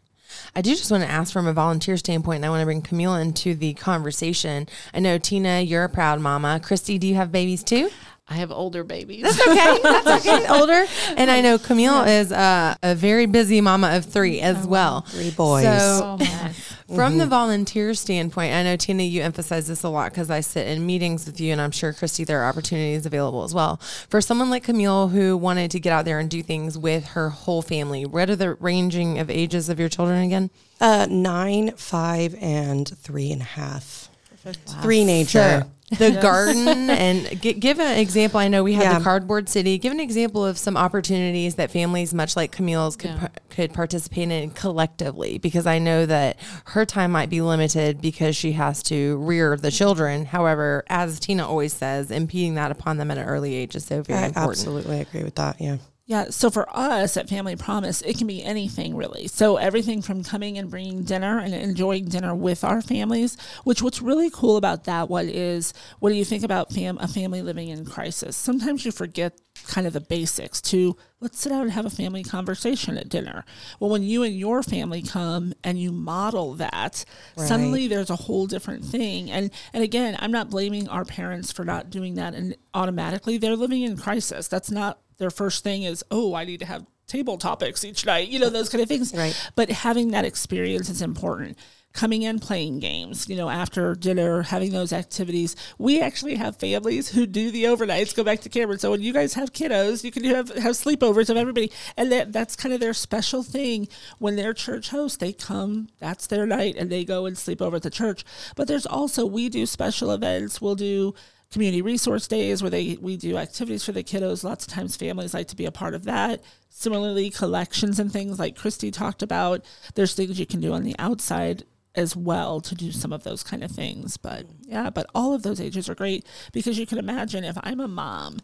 I 0.56 0.62
do 0.62 0.72
just 0.72 0.90
want 0.90 1.04
to 1.04 1.10
ask 1.10 1.32
from 1.32 1.46
a 1.46 1.54
volunteer 1.54 1.98
standpoint, 1.98 2.38
and 2.38 2.46
I 2.46 2.50
want 2.50 2.62
to 2.62 2.66
bring 2.66 2.82
Camille 2.82 3.16
into 3.16 3.54
the 3.54 3.74
conversation. 3.74 4.68
I 4.94 5.00
know 5.00 5.18
Tina, 5.18 5.60
you're 5.60 5.84
a 5.84 5.90
proud 5.90 6.20
mama. 6.22 6.60
Cristy, 6.64 7.00
do 7.00 7.06
you 7.06 7.16
have 7.16 7.32
babies 7.32 7.64
too? 7.64 7.90
I 8.32 8.36
have 8.36 8.50
older 8.50 8.86
babies. 8.86 9.24
That's 9.24 9.42
okay. 9.46 9.80
That's 9.84 10.26
okay. 10.26 10.48
older. 10.50 10.86
And 11.18 11.30
I 11.30 11.42
know 11.42 11.58
Camille 11.58 12.04
is 12.04 12.32
uh, 12.32 12.76
a 12.82 12.96
very 12.96 13.26
busy 13.26 13.60
mama 13.60 13.98
of 13.98 14.06
three 14.06 14.40
as 14.40 14.66
oh, 14.66 14.70
well. 14.70 15.02
Three 15.02 15.32
boys. 15.32 15.66
So, 15.66 16.18
oh, 16.18 16.52
from 16.96 17.18
the 17.18 17.26
volunteer 17.26 17.94
standpoint, 17.94 18.54
I 18.54 18.64
know 18.64 18.78
Tina, 18.78 19.04
you 19.04 19.22
emphasize 19.22 19.68
this 19.68 19.84
a 19.84 19.90
lot 19.90 20.14
because 20.14 20.30
I 20.30 20.40
sit 20.40 20.66
in 20.66 20.86
meetings 20.86 21.26
with 21.26 21.42
you, 21.42 21.52
and 21.52 21.60
I'm 21.60 21.72
sure 21.72 21.92
Cristy, 21.92 22.26
there 22.26 22.42
are 22.42 22.48
opportunities 22.48 23.06
available 23.06 23.44
as 23.44 23.54
well. 23.54 23.82
For 24.08 24.22
someone 24.22 24.50
like 24.50 24.64
Camille 24.64 25.10
who 25.10 25.36
wanted 25.36 25.70
to 25.72 25.82
get 25.82 25.92
out 25.92 26.06
there 26.06 26.20
and 26.20 26.30
do 26.30 26.42
things 26.42 26.78
with 26.78 27.08
her 27.08 27.32
whole 27.32 27.62
family, 27.62 28.06
what 28.06 28.30
are 28.30 28.38
the 28.38 28.54
ranging 28.54 29.20
of 29.20 29.30
ages 29.30 29.68
of 29.68 29.78
your 29.78 29.90
children 29.90 30.24
again? 30.24 30.50
Uh, 30.80 31.06
nine, 31.10 31.72
five, 31.76 32.34
and 32.40 32.88
three 32.98 33.30
and 33.34 33.42
a 33.42 33.46
half. 33.46 34.08
Wow. 34.46 34.54
Three 34.82 35.04
nature. 35.04 35.64
So, 35.64 35.72
the 35.98 36.18
garden 36.22 36.90
and 36.90 37.42
g- 37.42 37.54
give 37.54 37.80
an 37.80 37.98
example. 37.98 38.40
I 38.40 38.48
know 38.48 38.64
we 38.64 38.74
have 38.74 38.84
yeah. 38.84 38.98
the 38.98 39.04
cardboard 39.04 39.50
city. 39.50 39.78
Give 39.78 39.92
an 39.92 40.00
example 40.00 40.46
of 40.46 40.58
some 40.58 40.78
opportunities 40.78 41.56
that 41.56 41.72
families, 41.72 42.14
much 42.14 42.36
like 42.36 42.52
Camille's, 42.52 42.96
could 42.96 43.12
yeah. 43.12 43.20
par- 43.20 43.32
could 43.50 43.74
participate 43.74 44.32
in 44.32 44.52
collectively. 44.52 45.38
Because 45.38 45.68
I 45.68 45.80
know 45.80 46.06
that 46.06 46.38
her 46.66 46.86
time 46.86 47.12
might 47.12 47.30
be 47.30 47.42
limited 47.42 48.02
because 48.02 48.36
she 48.36 48.54
has 48.54 48.82
to 48.84 49.18
rear 49.18 49.58
the 49.58 49.72
children. 49.72 50.26
However, 50.26 50.84
as 50.88 51.20
Tina 51.20 51.48
always 51.48 51.74
says, 51.74 52.12
impeding 52.12 52.56
that 52.56 52.72
upon 52.72 52.98
them 52.98 53.12
at 53.12 53.18
an 53.18 53.26
early 53.26 53.54
age 53.54 53.76
is 53.76 53.86
so 53.86 54.02
very 54.02 54.20
I 54.20 54.28
important. 54.28 54.52
Absolutely 54.52 55.02
agree 55.02 55.24
with 55.24 55.36
that. 55.36 55.60
Yeah. 55.60 55.78
Yeah, 56.12 56.26
so 56.30 56.50
for 56.50 56.68
us 56.78 57.16
at 57.16 57.30
Family 57.30 57.56
Promise, 57.56 58.02
it 58.02 58.18
can 58.18 58.28
be 58.28 58.44
anything 58.44 58.98
really. 58.98 59.28
So 59.28 59.56
everything 59.56 60.02
from 60.02 60.26
coming 60.26 60.58
and 60.58 60.70
bringing 60.70 61.04
dinner 61.04 61.40
and 61.40 61.54
enjoying 61.54 62.10
dinner 62.10 62.36
with 62.36 62.66
our 62.66 62.82
families. 62.82 63.38
Which 63.64 63.82
what's 63.82 64.02
really 64.02 64.30
cool 64.30 64.58
about 64.58 64.84
that 64.84 65.10
one 65.10 65.30
is 65.30 65.74
what 66.00 66.10
do 66.10 66.18
you 66.18 66.26
think 66.26 66.44
about 66.44 66.74
fam- 66.74 66.98
a 66.98 67.08
family 67.08 67.42
living 67.42 67.70
in 67.70 67.86
crisis, 67.86 68.36
sometimes 68.36 68.84
you 68.84 68.92
forget 68.92 69.40
kind 69.68 69.88
of 69.88 69.94
the 69.94 70.02
basics. 70.02 70.60
To 70.64 70.98
let's 71.22 71.40
sit 71.40 71.48
down 71.48 71.62
and 71.62 71.72
have 71.72 71.86
a 71.86 71.90
family 71.90 72.24
conversation 72.24 72.98
at 72.98 73.08
dinner. 73.08 73.46
Well, 73.80 73.90
when 73.90 74.04
you 74.04 74.24
and 74.24 74.38
your 74.38 74.64
family 74.64 75.02
come 75.02 75.54
and 75.64 75.80
you 75.80 75.94
model 75.94 76.56
that, 76.56 77.06
right. 77.38 77.48
suddenly 77.48 77.88
there's 77.88 78.10
a 78.10 78.18
whole 78.18 78.48
different 78.48 78.84
thing. 78.84 79.32
And 79.32 79.50
and 79.72 79.82
again, 79.82 80.18
I'm 80.20 80.32
not 80.34 80.50
blaming 80.50 80.90
our 80.90 81.06
parents 81.06 81.54
for 81.54 81.64
not 81.64 81.90
doing 81.90 82.16
that. 82.16 82.34
And 82.34 82.58
automatically, 82.74 83.38
they're 83.38 83.56
living 83.56 83.84
in 83.84 83.96
crisis. 83.96 84.50
That's 84.50 84.70
not 84.70 85.00
their 85.22 85.30
first 85.30 85.64
thing 85.64 85.84
is, 85.84 86.04
oh, 86.10 86.34
I 86.34 86.46
need 86.46 86.60
to 86.62 86.66
have 86.66 86.86
table 87.06 87.38
topics 87.38 87.86
each 87.86 88.06
night, 88.06 88.30
you 88.30 88.40
know, 88.40 88.50
those 88.50 88.70
kind 88.70 88.82
of 88.82 88.88
things. 88.88 89.14
Right. 89.14 89.40
But 89.56 89.70
having 89.70 90.12
that 90.12 90.26
experience 90.26 90.90
is 90.90 91.02
important. 91.02 91.58
Coming 91.94 92.24
in 92.24 92.40
playing 92.40 92.80
games, 92.80 93.30
you 93.30 93.36
know, 93.36 93.50
after 93.50 93.94
dinner, 93.96 94.42
having 94.44 94.72
those 94.72 94.94
activities. 94.94 95.58
We 95.78 96.02
actually 96.02 96.36
have 96.36 96.56
families 96.56 97.10
who 97.10 97.28
do 97.28 97.52
the 97.52 97.66
overnights, 97.66 98.16
go 98.16 98.24
back 98.24 98.40
to 98.42 98.50
Cameron. 98.50 98.80
So 98.80 98.92
when 98.92 99.02
you 99.02 99.14
guys 99.14 99.34
have 99.34 99.52
kiddos, 99.52 100.04
you 100.04 100.12
can 100.12 100.24
have, 100.24 100.50
have 100.56 100.74
sleepovers 100.74 101.30
of 101.30 101.36
everybody. 101.38 101.72
And 101.98 102.12
that, 102.12 102.32
that's 102.32 102.56
kind 102.56 102.74
of 102.74 102.80
their 102.80 102.94
special 102.94 103.44
thing. 103.44 103.90
When 104.20 104.38
their 104.38 104.54
church 104.54 104.90
hosts, 104.90 105.18
they 105.18 105.34
come, 105.34 105.90
that's 106.00 106.28
their 106.28 106.46
night, 106.48 106.76
and 106.78 106.90
they 106.90 107.04
go 107.04 107.26
and 107.26 107.38
sleep 107.38 107.62
over 107.62 107.76
at 107.76 107.84
the 107.84 107.90
church. 107.90 108.24
But 108.56 108.70
there's 108.70 108.88
also, 108.88 109.26
we 109.26 109.50
do 109.50 109.66
special 109.66 110.12
events. 110.12 110.62
We'll 110.62 110.76
do 110.76 111.14
community 111.52 111.82
resource 111.82 112.28
days 112.28 112.62
where 112.62 112.72
they 112.72 112.98
we 113.02 113.18
do 113.18 113.38
activities 113.38 113.84
for 113.84 113.92
the 113.92 114.04
kiddos. 114.04 114.44
Lots 114.44 114.66
of 114.66 114.74
times 114.74 114.96
families 114.96 115.34
like 115.34 115.48
to 115.50 115.56
be 115.56 115.66
a 115.66 115.72
part 115.72 115.94
of 115.94 116.06
that. 116.06 116.42
Similarly, 116.70 117.30
collections 117.30 118.00
and 118.00 118.12
things 118.12 118.40
like 118.40 118.58
Cristy 118.58 118.92
talked 118.92 119.22
about. 119.22 119.66
There's 119.96 120.14
things 120.14 120.40
you 120.40 120.46
can 120.46 120.62
do 120.62 120.74
on 120.74 120.84
the 120.84 120.96
outside 120.98 121.64
as 121.94 122.16
well 122.16 122.62
to 122.62 122.74
do 122.74 122.92
some 122.92 123.12
of 123.12 123.24
those 123.24 123.44
kind 123.44 123.64
of 123.64 123.72
things. 123.72 124.18
But 124.18 124.46
yeah, 124.62 124.90
but 124.90 125.08
all 125.14 125.34
of 125.34 125.44
those 125.44 125.60
ages 125.60 125.90
are 125.90 125.96
great 125.96 126.26
because 126.54 126.80
you 126.80 126.88
can 126.88 126.98
imagine 126.98 127.44
if 127.44 127.58
I'm 127.62 127.80
a 127.80 127.88
mom 127.88 128.40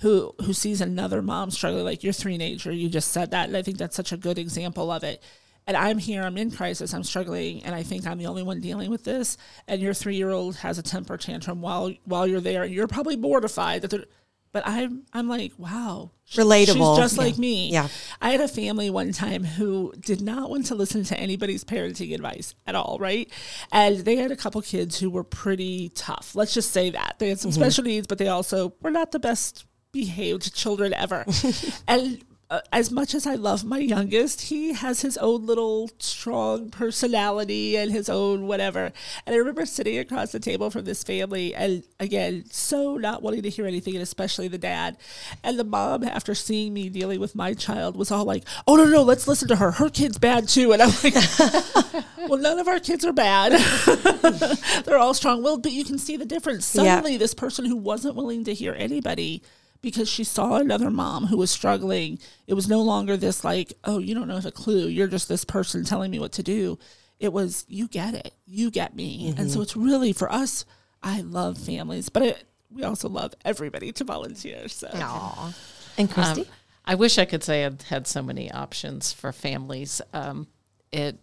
who 0.00 0.34
who 0.42 0.52
sees 0.52 0.80
another 0.80 1.22
mom 1.22 1.50
struggling 1.50 1.84
like 1.84 2.02
your 2.02 2.12
teenager, 2.12 2.72
you 2.72 2.88
just 2.88 3.12
said 3.12 3.30
that, 3.30 3.48
and 3.48 3.56
I 3.56 3.62
think 3.62 3.78
that's 3.78 3.96
such 3.96 4.12
a 4.12 4.16
good 4.16 4.38
example 4.38 4.90
of 4.90 5.04
it 5.04 5.22
and 5.66 5.76
I'm 5.76 5.98
here, 5.98 6.22
I'm 6.22 6.38
in 6.38 6.50
crisis, 6.50 6.94
I'm 6.94 7.04
struggling, 7.04 7.64
and 7.64 7.74
I 7.74 7.82
think 7.82 8.06
I'm 8.06 8.18
the 8.18 8.26
only 8.26 8.42
one 8.42 8.60
dealing 8.60 8.90
with 8.90 9.04
this. 9.04 9.36
And 9.66 9.80
your 9.80 9.94
three 9.94 10.16
year 10.16 10.30
old 10.30 10.56
has 10.56 10.78
a 10.78 10.82
temper 10.82 11.16
tantrum 11.16 11.60
while 11.60 11.92
while 12.04 12.26
you're 12.26 12.40
there, 12.40 12.62
and 12.62 12.72
you're 12.72 12.86
probably 12.86 13.16
mortified 13.16 13.82
that 13.82 14.08
but 14.56 14.66
I'm 14.66 15.02
I'm 15.12 15.28
like, 15.28 15.52
wow, 15.58 16.12
relatable. 16.30 16.96
She's 16.96 17.04
just 17.04 17.16
yeah. 17.16 17.22
like 17.22 17.36
me. 17.36 17.68
Yeah. 17.70 17.88
I 18.22 18.30
had 18.30 18.40
a 18.40 18.48
family 18.48 18.88
one 18.88 19.12
time 19.12 19.44
who 19.44 19.92
did 20.00 20.22
not 20.22 20.48
want 20.48 20.64
to 20.66 20.74
listen 20.74 21.04
to 21.04 21.20
anybody's 21.20 21.62
parenting 21.62 22.14
advice 22.14 22.54
at 22.66 22.74
all, 22.74 22.96
right? 22.98 23.30
And 23.70 23.98
they 23.98 24.16
had 24.16 24.30
a 24.30 24.36
couple 24.36 24.62
kids 24.62 24.98
who 24.98 25.10
were 25.10 25.24
pretty 25.24 25.90
tough. 25.90 26.34
Let's 26.34 26.54
just 26.54 26.72
say 26.72 26.88
that 26.88 27.16
they 27.18 27.28
had 27.28 27.38
some 27.38 27.50
mm-hmm. 27.50 27.60
special 27.60 27.84
needs, 27.84 28.06
but 28.06 28.16
they 28.16 28.28
also 28.28 28.72
were 28.80 28.90
not 28.90 29.12
the 29.12 29.18
best 29.18 29.66
behaved 29.92 30.54
children 30.54 30.94
ever. 30.94 31.26
and 31.86 32.24
uh, 32.48 32.60
as 32.72 32.92
much 32.92 33.12
as 33.14 33.26
I 33.26 33.34
love 33.34 33.64
my 33.64 33.78
youngest, 33.78 34.42
he 34.42 34.72
has 34.72 35.00
his 35.00 35.16
own 35.18 35.46
little 35.46 35.90
strong 35.98 36.70
personality 36.70 37.76
and 37.76 37.90
his 37.90 38.08
own 38.08 38.46
whatever. 38.46 38.92
And 39.26 39.34
I 39.34 39.38
remember 39.38 39.66
sitting 39.66 39.98
across 39.98 40.30
the 40.30 40.38
table 40.38 40.70
from 40.70 40.84
this 40.84 41.02
family, 41.02 41.54
and 41.54 41.82
again, 41.98 42.44
so 42.50 42.96
not 42.96 43.22
wanting 43.22 43.42
to 43.42 43.50
hear 43.50 43.66
anything, 43.66 43.94
and 43.94 44.02
especially 44.02 44.46
the 44.46 44.58
dad. 44.58 44.96
And 45.42 45.58
the 45.58 45.64
mom, 45.64 46.04
after 46.04 46.36
seeing 46.36 46.72
me 46.72 46.88
dealing 46.88 47.18
with 47.18 47.34
my 47.34 47.52
child, 47.52 47.96
was 47.96 48.12
all 48.12 48.24
like, 48.24 48.44
"Oh 48.66 48.76
no, 48.76 48.84
no, 48.84 49.02
let's 49.02 49.26
listen 49.26 49.48
to 49.48 49.56
her. 49.56 49.72
Her 49.72 49.90
kid's 49.90 50.18
bad 50.18 50.46
too." 50.46 50.72
And 50.72 50.82
I'm 50.82 50.92
like, 51.02 51.14
"Well, 52.28 52.38
none 52.38 52.60
of 52.60 52.68
our 52.68 52.78
kids 52.78 53.04
are 53.04 53.12
bad. 53.12 53.52
They're 54.84 54.98
all 54.98 55.14
strong-willed, 55.14 55.64
but 55.64 55.72
you 55.72 55.84
can 55.84 55.98
see 55.98 56.16
the 56.16 56.24
difference. 56.24 56.64
Suddenly, 56.64 57.12
yeah. 57.12 57.18
this 57.18 57.34
person 57.34 57.64
who 57.64 57.76
wasn't 57.76 58.14
willing 58.14 58.44
to 58.44 58.54
hear 58.54 58.74
anybody." 58.78 59.42
Because 59.82 60.08
she 60.08 60.24
saw 60.24 60.56
another 60.56 60.90
mom 60.90 61.26
who 61.26 61.36
was 61.36 61.50
struggling. 61.50 62.18
It 62.46 62.54
was 62.54 62.68
no 62.68 62.82
longer 62.82 63.16
this 63.16 63.44
like, 63.44 63.74
oh, 63.84 63.98
you 63.98 64.14
don't 64.14 64.28
know 64.28 64.40
a 64.44 64.50
clue. 64.50 64.88
You're 64.88 65.06
just 65.06 65.28
this 65.28 65.44
person 65.44 65.84
telling 65.84 66.10
me 66.10 66.18
what 66.18 66.32
to 66.32 66.42
do. 66.42 66.78
It 67.20 67.32
was, 67.32 67.64
you 67.68 67.88
get 67.88 68.14
it. 68.14 68.34
You 68.46 68.70
get 68.70 68.94
me. 68.94 69.30
Mm-hmm. 69.30 69.40
And 69.40 69.50
so 69.50 69.56
mm-hmm. 69.56 69.62
it's 69.62 69.76
really 69.76 70.12
for 70.12 70.30
us, 70.30 70.64
I 71.02 71.20
love 71.20 71.58
families, 71.58 72.08
but 72.08 72.22
it, 72.22 72.44
we 72.70 72.82
also 72.82 73.08
love 73.08 73.34
everybody 73.44 73.92
to 73.92 74.04
volunteer. 74.04 74.68
So 74.68 74.88
Aw. 74.92 75.54
And 75.98 76.10
Cristy? 76.10 76.40
Um, 76.40 76.46
I 76.84 76.94
wish 76.94 77.18
I 77.18 77.24
could 77.24 77.42
say 77.42 77.64
I'd 77.64 77.82
had 77.82 78.06
so 78.06 78.22
many 78.22 78.50
options 78.50 79.12
for 79.12 79.32
families. 79.32 80.00
Um, 80.12 80.46
it, 80.92 81.18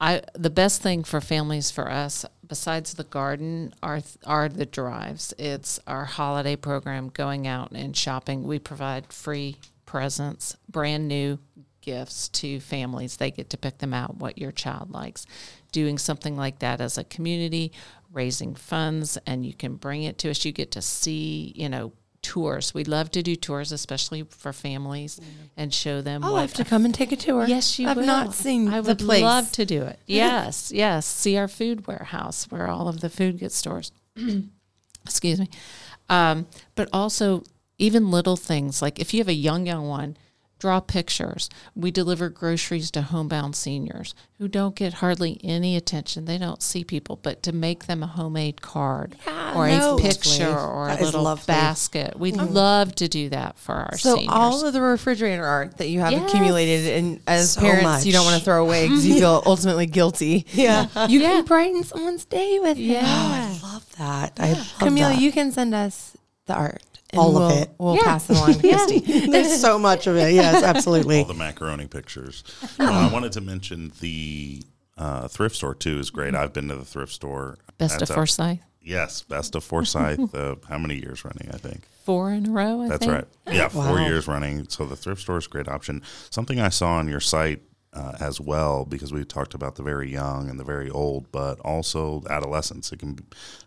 I 0.00 0.22
the 0.34 0.50
best 0.50 0.82
thing 0.82 1.04
for 1.04 1.20
families 1.20 1.70
for 1.70 1.90
us, 1.90 2.26
besides 2.46 2.94
the 2.94 3.04
garden, 3.04 3.74
are 3.82 4.00
are 4.24 4.48
the 4.48 4.66
drives. 4.66 5.34
It's 5.38 5.80
our 5.86 6.04
holiday 6.04 6.56
program, 6.56 7.08
going 7.08 7.46
out 7.46 7.72
and 7.72 7.96
shopping. 7.96 8.44
We 8.44 8.58
provide 8.58 9.12
free 9.12 9.56
presents, 9.84 10.56
brand 10.68 11.08
new 11.08 11.38
gifts 11.80 12.28
to 12.28 12.60
families. 12.60 13.16
They 13.16 13.30
get 13.30 13.48
to 13.50 13.56
pick 13.56 13.78
them 13.78 13.94
out 13.94 14.16
what 14.16 14.38
your 14.38 14.52
child 14.52 14.90
likes. 14.90 15.24
Doing 15.72 15.98
something 15.98 16.36
like 16.36 16.58
that 16.58 16.80
as 16.80 16.98
a 16.98 17.04
community, 17.04 17.72
raising 18.12 18.54
funds, 18.54 19.16
and 19.26 19.46
you 19.46 19.54
can 19.54 19.76
bring 19.76 20.02
it 20.02 20.18
to 20.18 20.30
us. 20.30 20.44
You 20.44 20.52
get 20.52 20.72
to 20.72 20.82
see, 20.82 21.52
you 21.54 21.68
know, 21.68 21.92
tours. 22.26 22.74
We 22.74 22.82
love 22.84 23.10
to 23.12 23.22
do 23.22 23.36
tours, 23.36 23.70
especially 23.70 24.24
for 24.24 24.52
families, 24.52 25.20
and 25.56 25.72
show 25.72 26.00
them. 26.02 26.24
I'll 26.24 26.36
have 26.36 26.54
to 26.54 26.64
come 26.64 26.84
and 26.84 26.92
take 26.94 27.12
a 27.12 27.16
tour. 27.16 27.46
Yes, 27.46 27.78
you 27.78 27.88
I've 27.88 27.96
will. 27.98 28.06
not 28.06 28.34
seen 28.34 28.68
I 28.68 28.80
the 28.80 28.88
would 28.88 28.98
place. 28.98 29.22
love 29.22 29.52
to 29.52 29.64
do 29.64 29.82
it. 29.82 29.98
Yes, 30.06 30.72
yes. 30.74 31.06
See 31.06 31.36
our 31.36 31.46
food 31.48 31.86
warehouse 31.86 32.46
where 32.50 32.66
all 32.66 32.88
of 32.88 33.00
the 33.00 33.08
food 33.10 33.38
gets 33.38 33.54
stored. 33.56 33.90
Excuse 35.04 35.38
me. 35.38 35.48
Um, 36.08 36.46
but 36.74 36.88
also, 36.92 37.44
even 37.78 38.10
little 38.10 38.36
things 38.36 38.82
like 38.82 38.98
if 38.98 39.12
you 39.14 39.20
have 39.20 39.28
a 39.28 39.34
young, 39.34 39.66
young 39.66 39.86
one, 39.86 40.16
draw 40.58 40.80
pictures. 40.80 41.50
We 41.74 41.90
deliver 41.90 42.28
groceries 42.30 42.90
to 42.92 43.02
homebound 43.02 43.54
seniors 43.56 44.14
who 44.38 44.48
don't 44.48 44.74
get 44.74 44.94
hardly 44.94 45.38
any 45.44 45.76
attention. 45.76 46.24
They 46.24 46.38
don't 46.38 46.62
see 46.62 46.82
people, 46.84 47.16
but 47.22 47.42
to 47.42 47.52
make 47.52 47.86
them 47.86 48.02
a 48.02 48.06
homemade 48.06 48.62
card 48.62 49.16
Yeah, 49.26 49.54
or 49.54 49.68
no. 49.68 49.96
a 49.96 50.00
picture 50.00 50.48
or 50.58 50.86
That 50.88 51.00
a 51.00 51.04
little 51.04 51.22
lovely. 51.22 51.44
basket. 51.46 52.18
We'd 52.18 52.34
mm-hmm. 52.36 52.54
love 52.54 52.94
to 52.96 53.08
do 53.08 53.28
that 53.30 53.58
for 53.58 53.74
our 53.74 53.98
So 53.98 54.14
seniors. 54.16 54.32
all 54.32 54.66
of 54.66 54.72
the 54.72 54.80
refrigerator 54.80 55.44
art 55.44 55.76
that 55.78 55.88
you 55.88 56.00
have 56.00 56.12
Yes. 56.12 56.28
accumulated, 56.30 56.96
and 56.96 57.20
as 57.26 57.52
So 57.52 57.60
parents, 57.60 58.06
you 58.06 58.12
don't 58.12 58.24
want 58.24 58.38
to 58.38 58.44
throw 58.44 58.64
away 58.64 58.88
because 58.88 59.06
you 59.06 59.14
feel 59.18 59.42
ultimately 59.46 59.86
guilty. 59.86 60.46
Yeah. 60.52 60.86
You 61.08 61.20
Yeah. 61.20 61.28
can 61.32 61.44
brighten 61.44 61.84
someone's 61.84 62.24
day 62.24 62.58
with 62.60 62.78
Yeah. 62.78 63.00
it. 63.00 63.62
I 63.62 63.72
love 63.72 63.96
that. 63.98 64.32
I 64.38 64.52
love 64.54 64.74
Camille, 64.78 65.10
that. 65.10 65.20
you 65.20 65.30
can 65.32 65.52
send 65.52 65.74
us 65.74 66.16
the 66.46 66.54
art. 66.54 66.82
And 67.12 67.20
All 67.20 67.36
of 67.36 67.50
we'll, 67.52 67.62
it. 67.62 67.70
We'll 67.78 67.94
Yeah. 67.96 68.02
pass 68.04 68.28
it 68.30 68.36
along 68.36 68.54
to 68.54 68.58
Cristy. 68.60 69.30
There's 69.30 69.60
so 69.60 69.78
much 69.78 70.06
of 70.06 70.16
it. 70.16 70.34
Yes, 70.34 70.62
absolutely. 70.64 71.18
all 71.20 71.24
the 71.24 71.34
macaroni 71.34 71.86
pictures. 71.86 72.42
No, 72.78 72.86
I 72.92 73.12
wanted 73.12 73.32
to 73.32 73.40
mention 73.40 73.92
the 74.00 74.62
uh, 74.98 75.28
thrift 75.28 75.54
store 75.56 75.74
too 75.74 75.98
is 75.98 76.10
great. 76.10 76.34
I've 76.34 76.52
been 76.52 76.68
to 76.68 76.76
the 76.76 76.84
thrift 76.84 77.12
store. 77.12 77.58
Best 77.78 77.98
That's 77.98 78.10
of 78.10 78.14
Forsyth. 78.16 78.58
Yes, 78.82 79.22
best 79.22 79.54
of 79.54 79.62
Forsyth. 79.64 80.34
uh, 80.34 80.56
how 80.68 80.78
many 80.78 80.96
years 80.96 81.24
running? 81.24 81.48
I 81.52 81.58
think. 81.58 81.82
Four 82.04 82.30
in 82.32 82.46
a 82.46 82.50
row, 82.50 82.82
I 82.82 82.88
That's 82.88 83.00
think. 83.04 83.12
right. 83.12 83.24
Yeah, 83.52 83.68
four 83.68 83.98
years 84.00 84.26
running. 84.28 84.68
So 84.68 84.84
the 84.84 84.94
thrift 84.96 85.20
store 85.22 85.38
is 85.38 85.46
a 85.46 85.48
great 85.50 85.68
option. 85.68 86.02
Something 86.30 86.60
I 86.60 86.68
saw 86.70 86.92
on 86.94 87.08
your 87.08 87.18
site 87.20 87.62
uh, 87.92 88.12
as 88.20 88.40
well, 88.40 88.84
because 88.84 89.12
we 89.12 89.24
talked 89.24 89.54
about 89.54 89.74
the 89.74 89.82
very 89.82 90.10
young 90.10 90.48
and 90.48 90.58
the 90.60 90.64
very 90.64 90.88
old, 90.88 91.30
but 91.32 91.58
also 91.60 92.22
adolescents. 92.30 92.92
It 92.92 93.00
can 93.00 93.18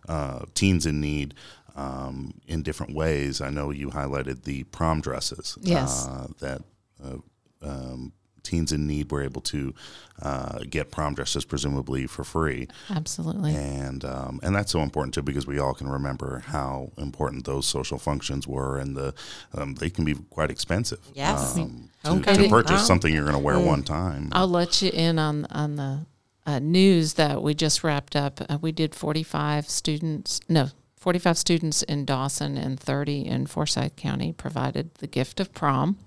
uh, 0.08 0.46
teens 0.56 0.86
in 0.86 1.02
need. 1.02 1.34
Um, 1.80 2.34
in 2.48 2.62
different 2.64 2.94
ways, 2.94 3.40
I 3.42 3.50
know 3.50 3.70
you 3.72 3.90
highlighted 3.90 4.44
the 4.44 4.64
prom 4.66 5.00
dresses. 5.02 5.58
Yes. 5.62 6.08
uh, 6.08 6.28
that 6.40 6.62
uh, 7.04 7.18
um, 7.62 8.12
teens 8.44 8.72
in 8.72 8.88
need 8.88 9.12
were 9.12 9.22
able 9.24 9.42
to 9.42 9.74
uh, 10.22 10.60
get 10.70 10.92
prom 10.92 11.14
dresses, 11.14 11.46
presumably 11.46 12.08
for 12.08 12.24
free 12.24 12.68
Absolutely. 12.90 13.54
and 13.56 14.04
um, 14.04 14.40
and 14.44 14.56
that's 14.56 14.72
so 14.72 14.82
important 14.82 15.14
too 15.14 15.22
because 15.22 15.46
we 15.48 15.60
all 15.60 15.74
can 15.74 15.88
remember 15.88 16.40
how 16.48 16.92
important 16.98 17.46
those 17.46 17.66
social 17.68 17.98
functions 17.98 18.48
were, 18.48 18.78
and 18.78 18.96
the 18.98 19.14
um, 19.54 19.76
they 19.76 19.90
can 19.90 20.04
be 20.04 20.16
quite 20.30 20.50
expensive. 20.52 21.00
Yes. 21.14 21.58
um, 21.58 21.90
to, 22.04 22.12
Okay. 22.12 22.34
to 22.44 22.50
purchase 22.50 22.86
something 22.88 23.14
you're 23.14 23.24
going 23.30 23.36
to 23.36 23.40
wear 23.44 23.60
one 23.60 23.84
time. 23.84 24.30
I'll 24.32 24.48
let 24.48 24.82
you 24.82 24.90
in 24.94 25.20
on 25.20 25.46
on 25.46 25.76
the 25.76 26.06
uh, 26.46 26.60
news 26.60 27.14
that 27.14 27.42
we 27.44 27.54
just 27.54 27.84
wrapped 27.84 28.16
up. 28.16 28.42
Uh, 28.50 28.58
we 28.62 28.72
did 28.72 28.96
45 28.96 29.70
students, 29.70 30.40
no, 30.50 30.70
45 31.00 31.38
students 31.38 31.82
in 31.84 32.06
Dawson 32.06 32.58
and 32.58 32.80
30 32.80 33.26
in 33.26 33.48
Forsyth 33.48 33.96
County 33.96 34.34
provided 34.34 34.94
the 34.96 35.08
gift 35.08 35.40
of 35.40 35.54
prom, 35.54 35.98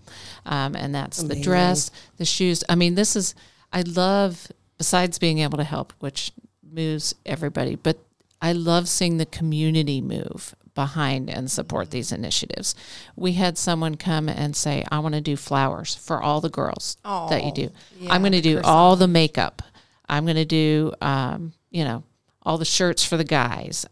um, 0.47 0.77
and 0.77 0.95
that's 0.95 1.23
the 1.23 1.35
dress, 1.43 1.91
the 2.19 2.25
shoes. 2.25 2.63
I 2.69 2.75
mean, 2.75 2.95
this 2.95 3.17
is 3.17 3.35
I 3.73 3.83
love. 3.83 4.49
Besides 4.79 5.19
being 5.21 5.39
able 5.39 5.59
to 5.59 5.65
help, 5.65 5.93
which 6.01 6.33
moves 6.69 7.15
everybody, 7.25 7.77
but 7.77 7.99
I 8.41 8.51
love 8.53 8.89
seeing 8.89 9.19
the 9.19 9.27
community 9.27 10.01
move 10.01 10.57
behind 10.75 11.31
and 11.31 11.49
support 11.49 11.91
these 11.93 12.11
initiatives. 12.11 12.75
We 13.15 13.35
had 13.35 13.57
someone 13.59 13.95
come 13.97 14.29
and 14.29 14.57
say, 14.57 14.85
I 14.91 14.99
want 14.99 15.15
to 15.15 15.21
do 15.21 15.37
flowers 15.37 15.95
for 15.95 16.21
all 16.21 16.41
the 16.41 16.49
girls 16.51 16.97
that 17.31 17.45
you 17.45 17.53
do. 17.53 17.71
I'm 18.11 18.23
going 18.23 18.33
to 18.33 18.41
do 18.41 18.61
all 18.65 18.97
the 18.97 19.07
makeup. 19.07 19.63
I'm 20.09 20.25
going 20.25 20.37
to 20.37 20.45
do, 20.45 20.93
um, 21.01 21.53
you 21.71 21.85
know, 21.85 22.03
all 22.43 22.59
the 22.59 22.65
shirts 22.65 23.05
for 23.05 23.17
the 23.17 23.25
guys. 23.25 23.87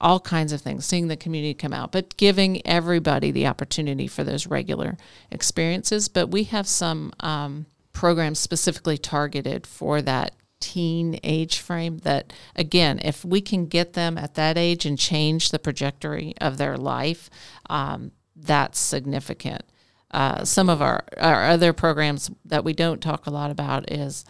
All 0.00 0.20
kinds 0.20 0.52
of 0.52 0.60
things. 0.60 0.84
Seeing 0.84 1.08
the 1.08 1.16
community 1.16 1.54
come 1.54 1.72
out, 1.72 1.92
but 1.92 2.16
giving 2.16 2.66
everybody 2.66 3.30
the 3.30 3.46
opportunity 3.46 4.06
for 4.06 4.24
those 4.24 4.46
regular 4.46 4.96
experiences. 5.30 6.08
But 6.08 6.30
we 6.30 6.44
have 6.44 6.66
some 6.66 7.12
um, 7.20 7.66
programs 7.92 8.38
specifically 8.38 8.98
targeted 8.98 9.66
for 9.66 10.02
that 10.02 10.34
teen 10.60 11.18
age 11.22 11.58
frame. 11.58 11.98
That 11.98 12.32
again, 12.54 13.00
if 13.02 13.24
we 13.24 13.40
can 13.40 13.66
get 13.66 13.94
them 13.94 14.18
at 14.18 14.34
that 14.34 14.58
age 14.58 14.84
and 14.84 14.98
change 14.98 15.50
the 15.50 15.58
trajectory 15.58 16.34
of 16.40 16.58
their 16.58 16.76
life, 16.76 17.30
um, 17.70 18.12
that's 18.36 18.78
significant. 18.78 19.62
Uh, 20.10 20.44
some 20.44 20.68
of 20.68 20.80
our, 20.80 21.04
our 21.18 21.48
other 21.48 21.72
programs 21.72 22.30
that 22.44 22.64
we 22.64 22.72
don't 22.72 23.00
talk 23.00 23.26
a 23.26 23.30
lot 23.30 23.50
about 23.50 23.90
is 23.90 24.24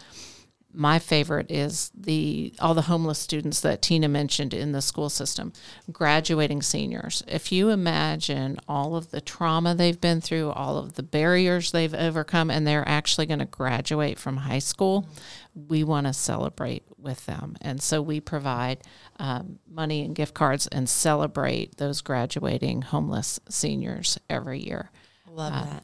my 0.75 0.99
favorite 0.99 1.49
is 1.49 1.91
the 1.95 2.53
all 2.59 2.73
the 2.73 2.83
homeless 2.83 3.17
students 3.17 3.61
that 3.61 3.81
Tina 3.81 4.07
mentioned 4.07 4.53
in 4.53 4.73
the 4.73 4.81
school 4.81 5.09
system, 5.09 5.53
graduating 5.91 6.61
seniors. 6.61 7.23
If 7.27 7.51
you 7.51 7.69
imagine 7.69 8.59
all 8.67 8.95
of 8.95 9.11
the 9.11 9.21
trauma 9.21 9.73
they've 9.73 9.99
been 9.99 10.21
through, 10.21 10.51
all 10.51 10.77
of 10.77 10.93
the 10.93 11.03
barriers 11.03 11.71
they've 11.71 11.93
overcome, 11.93 12.51
and 12.51 12.67
they're 12.67 12.87
actually 12.87 13.25
going 13.25 13.39
to 13.39 13.45
graduate 13.45 14.19
from 14.19 14.37
high 14.37 14.59
school, 14.59 15.07
we 15.55 15.83
want 15.83 16.07
to 16.07 16.13
celebrate 16.13 16.83
with 16.97 17.25
them. 17.25 17.55
And 17.61 17.81
so 17.81 18.01
we 18.01 18.19
provide 18.19 18.79
um, 19.17 19.59
money 19.69 20.03
and 20.03 20.15
gift 20.15 20.33
cards 20.33 20.67
and 20.67 20.89
celebrate 20.89 21.77
those 21.77 22.01
graduating 22.01 22.81
homeless 22.81 23.39
seniors 23.49 24.19
every 24.29 24.59
year. 24.59 24.91
Love 25.31 25.53
that. 25.53 25.83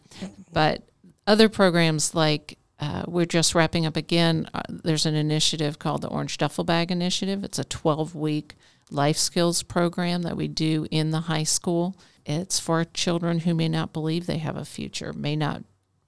But 0.51 0.84
other 1.27 1.49
programs 1.49 2.15
like 2.15 2.58
uh, 2.81 3.03
we're 3.07 3.25
just 3.25 3.53
wrapping 3.53 3.85
up 3.85 3.95
again. 3.95 4.49
Uh, 4.53 4.63
there's 4.67 5.05
an 5.05 5.13
initiative 5.13 5.77
called 5.77 6.01
the 6.01 6.07
Orange 6.07 6.37
Duffel 6.37 6.63
Bag 6.63 6.91
Initiative. 6.91 7.43
It's 7.43 7.59
a 7.59 7.63
12 7.63 8.15
week 8.15 8.55
life 8.89 9.17
skills 9.17 9.61
program 9.61 10.23
that 10.23 10.35
we 10.35 10.47
do 10.47 10.87
in 10.89 11.11
the 11.11 11.21
high 11.21 11.43
school. 11.43 11.95
It's 12.25 12.59
for 12.59 12.83
children 12.83 13.39
who 13.39 13.53
may 13.53 13.69
not 13.69 13.93
believe 13.93 14.25
they 14.25 14.39
have 14.39 14.57
a 14.57 14.65
future, 14.65 15.13
may 15.13 15.35
not 15.35 15.63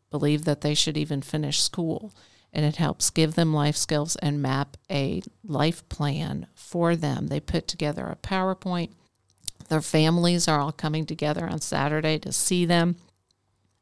believe 0.09 0.45
that 0.45 0.61
they 0.61 0.73
should 0.73 0.97
even 0.97 1.21
finish 1.21 1.61
school. 1.61 2.11
And 2.51 2.65
it 2.65 2.75
helps 2.75 3.09
give 3.09 3.35
them 3.35 3.53
life 3.53 3.75
skills 3.75 4.15
and 4.17 4.41
map 4.41 4.77
a 4.89 5.21
life 5.43 5.87
plan 5.89 6.47
for 6.55 6.95
them. 6.95 7.27
They 7.27 7.39
put 7.39 7.67
together 7.67 8.05
a 8.07 8.15
PowerPoint. 8.15 8.91
Their 9.69 9.81
families 9.81 10.47
are 10.47 10.59
all 10.59 10.71
coming 10.71 11.05
together 11.05 11.47
on 11.47 11.61
Saturday 11.61 12.19
to 12.19 12.31
see 12.31 12.65
them 12.65 12.95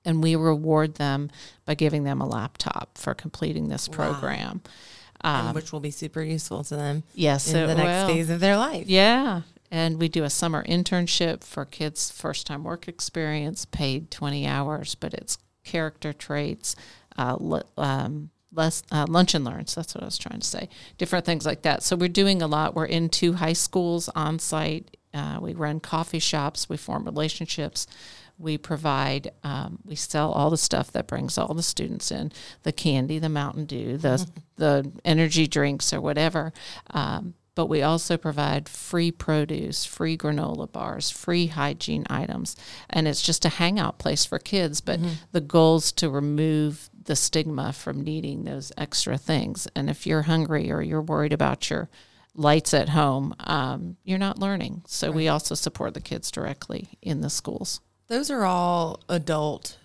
and 0.06 0.24
we 0.24 0.36
reward 0.36 0.96
them 0.96 1.30
by 1.66 1.76
giving 1.76 2.04
them 2.04 2.22
a 2.22 2.28
laptop 2.28 2.98
for 2.98 3.14
completing 3.14 3.68
this 3.70 3.88
program. 3.88 4.62
and 5.24 5.54
which 5.54 5.72
will 5.72 5.80
be 5.80 5.92
super 5.92 6.22
useful 6.24 6.64
to 6.64 6.76
them 6.76 7.04
Yes, 7.14 7.48
in 7.54 7.68
the 7.68 7.76
next 7.76 8.08
will. 8.08 8.16
phase 8.16 8.30
of 8.30 8.40
their 8.40 8.58
life. 8.58 8.88
Yeah. 8.88 9.42
And 9.70 10.00
we 10.00 10.10
do 10.10 10.24
a 10.24 10.30
summer 10.30 10.64
internship 10.66 11.44
for 11.44 11.64
kids' 11.64 12.10
first 12.12 12.48
time 12.48 12.64
work 12.64 12.88
experience, 12.88 13.66
paid 13.66 14.10
20 14.12 14.46
hours, 14.48 14.96
but 14.96 15.14
it's 15.14 15.38
character 15.64 16.12
traits, 16.12 16.76
uh, 17.18 17.38
le- 17.40 17.64
um, 17.78 18.32
less 18.54 18.84
uh, 18.92 19.06
lunch 19.08 19.34
and 19.36 19.46
learns. 19.46 19.76
That's 19.76 19.94
what 19.96 20.02
I 20.02 20.06
was 20.06 20.18
trying 20.18 20.40
to 20.42 20.46
say. 20.48 20.68
Different 20.98 21.24
things 21.26 21.46
like 21.46 21.62
that. 21.62 21.84
So 21.84 21.96
we're 21.96 22.10
doing 22.10 22.42
a 22.42 22.48
lot. 22.48 22.76
We're 22.76 22.86
in 22.86 23.08
two 23.08 23.34
high 23.34 23.54
schools 23.54 24.10
on 24.16 24.40
site. 24.40 24.98
Uh, 25.14 25.38
we 25.42 25.54
run 25.54 25.80
coffee 25.80 26.20
shops. 26.20 26.68
We 26.68 26.76
form 26.78 27.06
relationships. 27.06 27.86
We 28.42 28.58
provide, 28.58 29.32
um, 29.44 29.80
we 29.86 29.96
sell 29.96 30.32
all 30.32 30.50
the 30.50 30.58
stuff 30.58 30.92
that 30.92 31.08
brings 31.08 31.38
all 31.38 31.54
the 31.54 31.64
students 31.64 32.12
in 32.12 32.32
the 32.64 32.72
candy, 32.72 33.20
the 33.20 33.30
Mountain 33.30 33.66
Dew, 33.66 33.98
the, 33.98 34.28
the 34.58 34.92
energy 35.06 35.48
drinks, 35.48 35.94
or 35.94 36.02
whatever. 36.02 36.52
Um, 36.90 37.36
but 37.54 37.68
we 37.68 37.82
also 37.82 38.18
provide 38.18 38.70
free 38.70 39.12
produce, 39.12 39.86
free 39.86 40.18
granola 40.18 40.72
bars, 40.72 41.12
free 41.12 41.48
hygiene 41.48 42.06
items. 42.10 42.56
And 42.90 43.08
it's 43.08 43.22
just 43.22 43.46
a 43.46 43.50
hangout 43.50 44.00
place 44.00 44.26
for 44.26 44.40
kids. 44.40 44.82
But 44.82 45.00
the 45.32 45.42
goal 45.42 45.78
is 45.78 45.92
to 45.94 46.10
remove 46.10 46.90
the 47.04 47.16
stigma 47.16 47.74
from 47.74 48.02
needing 48.02 48.46
those 48.46 48.72
extra 48.78 49.18
things. 49.18 49.68
And 49.76 49.90
if 49.90 50.08
you're 50.08 50.24
hungry 50.24 50.72
or 50.72 50.82
you're 50.82 51.02
worried 51.02 51.34
about 51.34 51.70
your 51.70 51.90
lights 52.36 52.74
at 52.74 52.90
home, 52.90 53.36
um, 53.42 53.98
you're 54.06 54.18
not 54.18 54.40
learning. 54.40 54.84
So 54.88 55.12
we 55.12 55.28
also 55.28 55.54
support 55.56 55.94
the 55.94 56.02
kids 56.02 56.32
directly 56.32 56.98
in 57.02 57.22
the 57.22 57.30
schools. 57.30 57.82
Those 58.12 58.30
are 58.30 58.44
all 58.44 59.00
adult, 59.08 59.78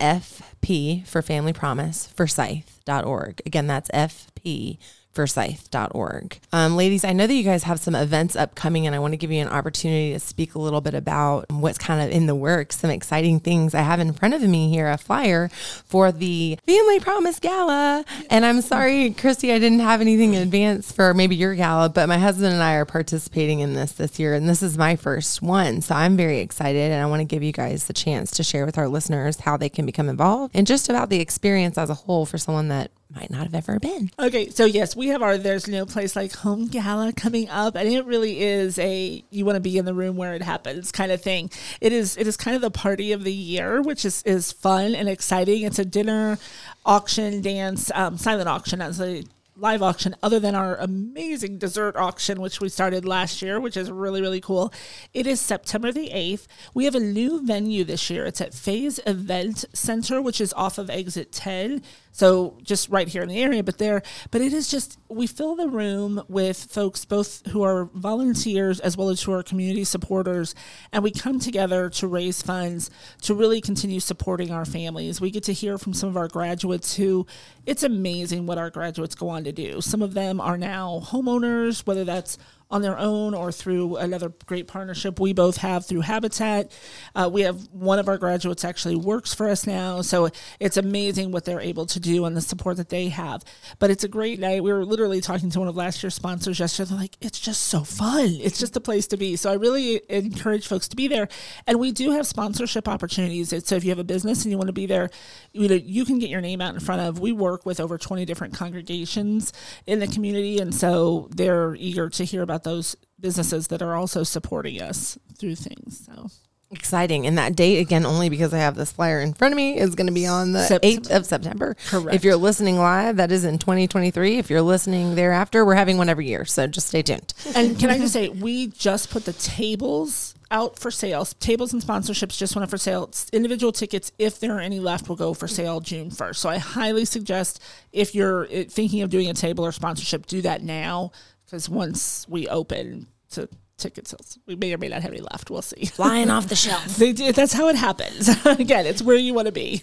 FP 0.64 1.06
for 1.06 1.22
Family 1.22 1.52
Promise, 1.52 2.06
Forsyth.org. 2.08 3.42
Again, 3.44 3.66
that's 3.66 3.90
FP 3.90 4.78
forsyth.org. 5.14 6.38
Um, 6.52 6.76
ladies, 6.76 7.04
I 7.04 7.12
know 7.12 7.26
that 7.26 7.34
you 7.34 7.42
guys 7.42 7.62
have 7.64 7.80
some 7.80 7.94
events 7.94 8.36
upcoming, 8.36 8.86
and 8.86 8.94
I 8.94 8.98
want 8.98 9.12
to 9.12 9.16
give 9.16 9.30
you 9.30 9.40
an 9.40 9.48
opportunity 9.48 10.12
to 10.12 10.20
speak 10.20 10.54
a 10.54 10.58
little 10.58 10.80
bit 10.80 10.94
about 10.94 11.50
what's 11.50 11.78
kind 11.78 12.02
of 12.02 12.10
in 12.14 12.26
the 12.26 12.34
works, 12.34 12.78
some 12.78 12.90
exciting 12.90 13.40
things. 13.40 13.74
I 13.74 13.82
have 13.82 14.00
in 14.00 14.12
front 14.12 14.34
of 14.34 14.42
me 14.42 14.70
here 14.70 14.88
a 14.88 14.98
flyer 14.98 15.48
for 15.48 16.12
the 16.12 16.58
Family 16.66 17.00
Promise 17.00 17.40
Gala. 17.40 18.04
And 18.30 18.44
I'm 18.44 18.60
sorry, 18.60 19.10
Cristy, 19.10 19.54
I 19.54 19.58
didn't 19.58 19.80
have 19.80 20.00
anything 20.00 20.34
in 20.34 20.42
advance 20.42 20.92
for 20.92 21.14
maybe 21.14 21.36
your 21.36 21.54
gala, 21.54 21.88
but 21.88 22.08
my 22.08 22.18
husband 22.18 22.52
and 22.52 22.62
I 22.62 22.74
are 22.74 22.84
participating 22.84 23.60
in 23.60 23.74
this 23.74 23.92
this 23.92 24.18
year, 24.18 24.34
and 24.34 24.48
this 24.48 24.62
is 24.62 24.76
my 24.76 24.96
first 24.96 25.42
one. 25.42 25.80
So 25.80 25.94
I'm 25.94 26.16
very 26.16 26.40
excited, 26.40 26.90
and 26.90 27.02
I 27.02 27.06
want 27.06 27.20
to 27.20 27.24
give 27.24 27.42
you 27.42 27.52
guys 27.52 27.86
the 27.86 27.92
chance 27.92 28.30
to 28.32 28.42
share 28.42 28.66
with 28.66 28.78
our 28.78 28.88
listeners 28.88 29.40
how 29.40 29.56
they 29.56 29.68
can 29.68 29.86
become 29.86 30.08
involved 30.08 30.54
and 30.54 30.66
just 30.66 30.88
about 30.88 31.10
the 31.10 31.20
experience 31.20 31.78
as 31.78 31.90
a 31.90 31.94
whole 31.94 32.26
for 32.26 32.38
someone 32.38 32.68
that 32.68 32.90
might 33.14 33.30
not 33.30 33.42
have 33.42 33.54
ever 33.54 33.78
been. 33.78 34.10
Okay, 34.18 34.48
so 34.50 34.64
yes, 34.64 34.96
we 34.96 35.08
have 35.08 35.22
our 35.22 35.38
There's 35.38 35.68
No 35.68 35.86
Place 35.86 36.16
Like 36.16 36.34
Home 36.36 36.66
Gala 36.66 37.12
coming 37.12 37.48
up, 37.48 37.76
and 37.76 37.88
it 37.88 38.04
really 38.04 38.40
is 38.40 38.78
a 38.78 39.24
you 39.30 39.44
want 39.44 39.56
to 39.56 39.60
be 39.60 39.78
in 39.78 39.84
the 39.84 39.94
room 39.94 40.16
where 40.16 40.34
it 40.34 40.42
happens 40.42 40.92
kind 40.92 41.12
of 41.12 41.22
thing. 41.22 41.50
It 41.80 41.92
is 41.92 42.16
it 42.16 42.26
is 42.26 42.36
kind 42.36 42.54
of 42.54 42.62
the 42.62 42.70
party 42.70 43.12
of 43.12 43.24
the 43.24 43.32
year, 43.32 43.80
which 43.80 44.04
is 44.04 44.22
is 44.24 44.52
fun 44.52 44.94
and 44.94 45.08
exciting. 45.08 45.62
It's 45.62 45.78
a 45.78 45.84
dinner, 45.84 46.38
auction, 46.84 47.40
dance, 47.40 47.90
um, 47.94 48.18
silent 48.18 48.48
auction 48.48 48.80
as 48.80 49.00
a 49.00 49.24
live 49.56 49.82
auction 49.82 50.16
other 50.22 50.40
than 50.40 50.54
our 50.54 50.76
amazing 50.76 51.58
dessert 51.58 51.94
auction 51.96 52.40
which 52.40 52.60
we 52.60 52.68
started 52.68 53.04
last 53.04 53.40
year 53.40 53.60
which 53.60 53.76
is 53.76 53.88
really 53.88 54.20
really 54.20 54.40
cool 54.40 54.72
it 55.12 55.28
is 55.28 55.40
september 55.40 55.92
the 55.92 56.10
8th 56.12 56.46
we 56.74 56.86
have 56.86 56.94
a 56.96 57.00
new 57.00 57.44
venue 57.46 57.84
this 57.84 58.10
year 58.10 58.26
it's 58.26 58.40
at 58.40 58.52
phase 58.52 58.98
event 59.06 59.64
center 59.72 60.20
which 60.20 60.40
is 60.40 60.52
off 60.54 60.76
of 60.76 60.90
exit 60.90 61.30
10 61.30 61.82
so 62.14 62.56
just 62.62 62.88
right 62.88 63.08
here 63.08 63.22
in 63.22 63.28
the 63.28 63.42
area 63.42 63.62
but 63.62 63.78
there 63.78 64.00
but 64.30 64.40
it 64.40 64.52
is 64.52 64.70
just 64.70 64.98
we 65.08 65.26
fill 65.26 65.56
the 65.56 65.68
room 65.68 66.22
with 66.28 66.56
folks 66.56 67.04
both 67.04 67.46
who 67.48 67.62
are 67.62 67.84
volunteers 67.94 68.80
as 68.80 68.96
well 68.96 69.08
as 69.08 69.22
who 69.22 69.32
are 69.32 69.42
community 69.42 69.84
supporters. 69.84 70.54
And 70.92 71.02
we 71.02 71.10
come 71.10 71.38
together 71.38 71.88
to 71.90 72.06
raise 72.06 72.42
funds 72.42 72.90
to 73.22 73.34
really 73.34 73.60
continue 73.60 74.00
supporting 74.00 74.50
our 74.50 74.64
families. 74.64 75.20
We 75.20 75.30
get 75.30 75.44
to 75.44 75.52
hear 75.52 75.78
from 75.78 75.94
some 75.94 76.08
of 76.08 76.16
our 76.16 76.28
graduates 76.28 76.96
who 76.96 77.26
it's 77.66 77.82
amazing 77.82 78.46
what 78.46 78.58
our 78.58 78.70
graduates 78.70 79.14
go 79.14 79.28
on 79.28 79.44
to 79.44 79.52
do. 79.52 79.80
Some 79.80 80.02
of 80.02 80.14
them 80.14 80.40
are 80.40 80.58
now 80.58 81.02
homeowners 81.04 81.86
whether 81.86 82.04
that's 82.04 82.38
on 82.70 82.82
their 82.82 82.98
own 82.98 83.34
or 83.34 83.52
through 83.52 83.96
another 83.96 84.32
great 84.46 84.66
partnership 84.66 85.20
we 85.20 85.32
both 85.32 85.58
have 85.58 85.86
through 85.86 86.00
Habitat. 86.00 86.72
Uh, 87.14 87.30
we 87.32 87.42
have 87.42 87.68
one 87.70 87.98
of 87.98 88.08
our 88.08 88.18
graduates 88.18 88.64
actually 88.64 88.96
works 88.96 89.34
for 89.34 89.48
us 89.48 89.66
now, 89.66 90.02
so 90.02 90.28
it's 90.60 90.76
amazing 90.76 91.30
what 91.30 91.44
they're 91.44 91.60
able 91.60 91.86
to 91.86 92.00
do 92.00 92.24
and 92.24 92.36
the 92.36 92.40
support 92.40 92.76
that 92.76 92.88
they 92.88 93.08
have. 93.08 93.44
But 93.78 93.90
it's 93.90 94.04
a 94.04 94.08
great 94.08 94.38
night. 94.40 94.62
We 94.62 94.72
were 94.72 94.84
literally 94.84 95.20
talking 95.20 95.50
to 95.50 95.58
one 95.58 95.68
of 95.68 95.76
last 95.76 96.02
year's 96.02 96.14
sponsors 96.14 96.58
yesterday. 96.58 96.90
They're 96.90 96.98
like, 96.98 97.16
it's 97.20 97.38
just 97.38 97.62
so 97.62 97.84
fun. 97.84 98.28
It's 98.40 98.58
just 98.58 98.76
a 98.76 98.80
place 98.80 99.06
to 99.08 99.16
be. 99.16 99.36
So 99.36 99.50
I 99.50 99.54
really 99.54 100.00
encourage 100.08 100.66
folks 100.66 100.88
to 100.88 100.96
be 100.96 101.08
there. 101.08 101.28
And 101.66 101.78
we 101.78 101.92
do 101.92 102.12
have 102.12 102.26
sponsorship 102.26 102.88
opportunities. 102.88 103.54
So 103.66 103.76
if 103.76 103.84
you 103.84 103.90
have 103.90 103.98
a 103.98 104.04
business 104.04 104.44
and 104.44 104.52
you 104.52 104.58
want 104.58 104.68
to 104.68 104.74
be 104.74 104.86
there, 104.86 105.10
you 105.52 105.68
know, 105.68 105.74
you 105.74 106.04
can 106.04 106.18
get 106.18 106.30
your 106.30 106.40
name 106.40 106.60
out 106.60 106.74
in 106.74 106.80
front 106.80 107.02
of. 107.02 107.18
We 107.18 107.32
work 107.32 107.66
with 107.66 107.80
over 107.80 107.98
20 107.98 108.24
different 108.24 108.54
congregations 108.54 109.52
in 109.86 109.98
the 109.98 110.06
community, 110.06 110.58
and 110.58 110.74
so 110.74 111.28
they're 111.30 111.74
eager 111.76 112.08
to 112.10 112.24
hear 112.24 112.42
about 112.42 112.53
those 112.62 112.96
businesses 113.18 113.68
that 113.68 113.82
are 113.82 113.94
also 113.94 114.22
supporting 114.22 114.80
us 114.80 115.18
through 115.36 115.56
things. 115.56 116.06
So 116.06 116.28
Exciting. 116.74 117.26
And 117.26 117.38
that 117.38 117.54
date, 117.54 117.78
again, 117.78 118.04
only 118.04 118.28
because 118.28 118.52
I 118.52 118.58
have 118.58 118.74
this 118.74 118.90
flyer 118.90 119.20
in 119.20 119.32
front 119.32 119.52
of 119.52 119.56
me, 119.56 119.78
is 119.78 119.94
going 119.94 120.08
to 120.08 120.12
be 120.12 120.26
on 120.26 120.52
the 120.52 120.64
September. 120.64 121.08
8th 121.08 121.16
of 121.16 121.26
September. 121.26 121.76
Correct. 121.86 122.14
If 122.14 122.24
you're 122.24 122.36
listening 122.36 122.78
live, 122.78 123.16
that 123.16 123.30
is 123.30 123.44
in 123.44 123.58
2023. 123.58 124.38
If 124.38 124.50
you're 124.50 124.62
listening 124.62 125.14
thereafter, 125.14 125.64
we're 125.64 125.74
having 125.74 125.98
one 125.98 126.08
every 126.08 126.26
year. 126.26 126.44
So 126.44 126.66
just 126.66 126.88
stay 126.88 127.02
tuned. 127.02 127.32
and 127.54 127.78
can 127.78 127.90
I 127.90 127.98
just 127.98 128.12
say, 128.12 128.28
we 128.28 128.68
just 128.68 129.10
put 129.10 129.24
the 129.24 129.34
tables 129.34 130.34
out 130.50 130.78
for 130.78 130.90
sale. 130.90 131.24
Tables 131.24 131.72
and 131.72 131.82
sponsorships 131.82 132.36
just 132.36 132.56
went 132.56 132.64
up 132.64 132.70
for 132.70 132.78
sale. 132.78 133.10
Individual 133.32 133.72
tickets, 133.72 134.10
if 134.18 134.40
there 134.40 134.56
are 134.56 134.60
any 134.60 134.80
left, 134.80 135.08
will 135.08 135.16
go 135.16 135.32
for 135.32 135.46
sale 135.46 135.80
June 135.80 136.10
1st. 136.10 136.36
So 136.36 136.48
I 136.48 136.58
highly 136.58 137.04
suggest 137.04 137.62
if 137.92 138.14
you're 138.14 138.46
uh, 138.46 138.64
thinking 138.68 139.02
of 139.02 139.10
doing 139.10 139.28
a 139.28 139.34
table 139.34 139.64
or 139.64 139.72
sponsorship, 139.72 140.26
do 140.26 140.42
that 140.42 140.62
now 140.62 141.12
because 141.54 141.68
once 141.68 142.26
we 142.28 142.48
open 142.48 143.06
to 143.30 143.48
ticket 143.76 144.08
sales, 144.08 144.38
we 144.46 144.56
may 144.56 144.72
or 144.72 144.78
may 144.78 144.88
not 144.88 145.02
have 145.02 145.12
any 145.12 145.20
left. 145.20 145.50
We'll 145.50 145.62
see. 145.62 145.86
Flying 145.94 146.30
off 146.30 146.48
the 146.48 146.56
shelf. 146.56 146.96
They 146.96 147.12
do, 147.12 147.32
that's 147.32 147.52
how 147.52 147.68
it 147.68 147.76
happens. 147.76 148.28
Again, 148.46 148.86
it's 148.86 149.02
where 149.02 149.16
you 149.16 149.34
want 149.34 149.46
to 149.46 149.52
be. 149.52 149.82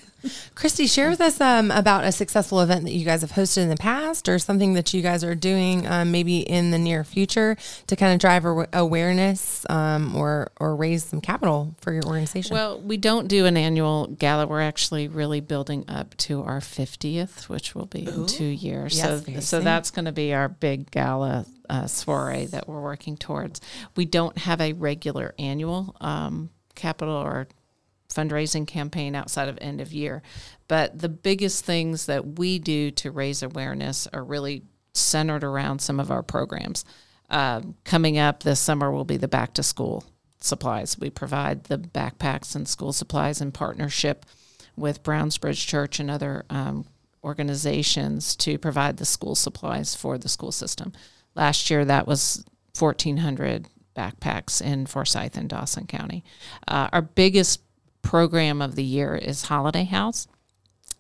Cristy, 0.55 0.93
share 0.93 1.10
with 1.10 1.21
us 1.21 1.41
um, 1.41 1.71
about 1.71 2.03
a 2.03 2.12
successful 2.12 2.60
event 2.62 2.84
that 2.84 2.91
you 2.91 3.03
guys 3.05 3.21
have 3.21 3.31
hosted 3.31 3.60
in 3.60 3.69
the 3.69 3.75
past 3.75 4.29
or 4.29 4.38
something 4.38 4.73
that 4.73 4.93
you 4.93 5.01
guys 5.01 5.23
are 5.23 5.34
doing 5.34 5.88
um, 5.88 6.12
maybe 6.12 6.39
in 6.39 6.71
the 6.71 6.77
near 6.77 7.03
future 7.03 7.57
to 7.88 7.95
kind 7.95 8.13
of 8.13 8.19
drive 8.19 8.45
awa- 8.45 8.67
awareness 8.73 9.65
um, 9.69 10.15
or, 10.15 10.51
or 10.60 10.75
raise 10.75 11.05
some 11.05 11.21
capital 11.21 11.73
for 11.81 11.91
your 11.91 12.03
organization. 12.03 12.53
Well, 12.53 12.79
we 12.81 12.97
don't 12.97 13.27
do 13.27 13.45
an 13.45 13.57
annual 13.57 14.07
gala. 14.07 14.45
We're 14.45 14.62
actually 14.62 15.07
really 15.07 15.39
building 15.39 15.86
up 15.88 16.15
to 16.17 16.43
our 16.43 16.60
50th, 16.60 17.49
which 17.49 17.73
will 17.73 17.88
be 17.88 18.05
in 18.07 18.27
two 18.27 18.43
years. 18.43 18.97
Yes, 18.97 19.25
so, 19.25 19.34
so 19.34 19.39
soon. 19.39 19.63
that's 19.63 19.89
going 19.89 20.05
to 20.05 20.12
be 20.12 20.34
our 20.34 20.49
big 20.49 20.91
gala 20.91 21.45
uh, 21.71 21.88
soiree 21.88 22.45
that 22.47 22.67
we're 22.67 22.81
working 22.81 23.15
towards. 23.15 23.62
We 23.95 24.05
don't 24.05 24.38
have 24.38 24.60
a 24.60 24.73
regular 24.73 25.34
annual 25.39 25.95
um, 26.01 26.49
capital 26.75 27.15
or 27.15 27.47
fundraising 28.13 28.67
campaign 28.67 29.15
outside 29.15 29.47
of 29.47 29.57
end 29.62 29.79
of 29.79 29.93
year. 29.93 30.21
But 30.67 30.99
the 30.99 31.10
biggest 31.10 31.63
things 31.63 32.05
that 32.07 32.38
we 32.38 32.60
do 32.60 32.91
to 32.91 33.10
raise 33.10 33.41
awareness 33.41 34.05
are 34.12 34.23
really 34.23 34.63
centered 34.93 35.45
around 35.45 35.79
some 35.79 35.99
of 35.99 36.12
our 36.12 36.21
programs. 36.21 36.84
Um, 37.29 37.75
coming 37.86 38.17
up 38.17 38.43
this 38.43 38.60
summer 38.60 38.91
will 38.91 39.05
be 39.05 39.15
the 39.15 39.29
back 39.29 39.53
to 39.53 39.63
school 39.63 40.03
supplies. 40.41 40.99
We 40.99 41.10
provide 41.10 41.65
the 41.65 41.77
backpacks 41.77 42.53
and 42.53 42.67
school 42.67 42.91
supplies 42.91 43.39
in 43.39 43.53
partnership 43.53 44.25
with 44.75 45.03
Brownsbridge 45.03 45.65
Church 45.65 46.01
and 46.01 46.12
other 46.12 46.43
um, 46.49 46.86
organizations 47.23 48.36
to 48.36 48.57
provide 48.57 48.97
the 48.97 49.05
school 49.05 49.36
supplies 49.36 49.95
for 49.95 50.17
the 50.17 50.27
school 50.27 50.51
system. 50.51 50.91
Last 51.36 51.70
year, 51.70 51.86
that 51.86 52.08
was 52.08 52.46
1,400 52.78 53.67
backpacks 53.96 54.62
in 54.62 54.86
Forsyth 54.86 55.38
and 55.38 55.50
Dawson 55.50 55.88
County. 55.88 56.24
Uh, 56.67 56.89
our 56.91 57.02
biggest 57.02 57.62
program 58.02 58.62
of 58.62 58.76
the 58.76 58.84
year 58.84 59.15
is 59.15 59.44
Holiday 59.44 59.84
House 59.86 60.28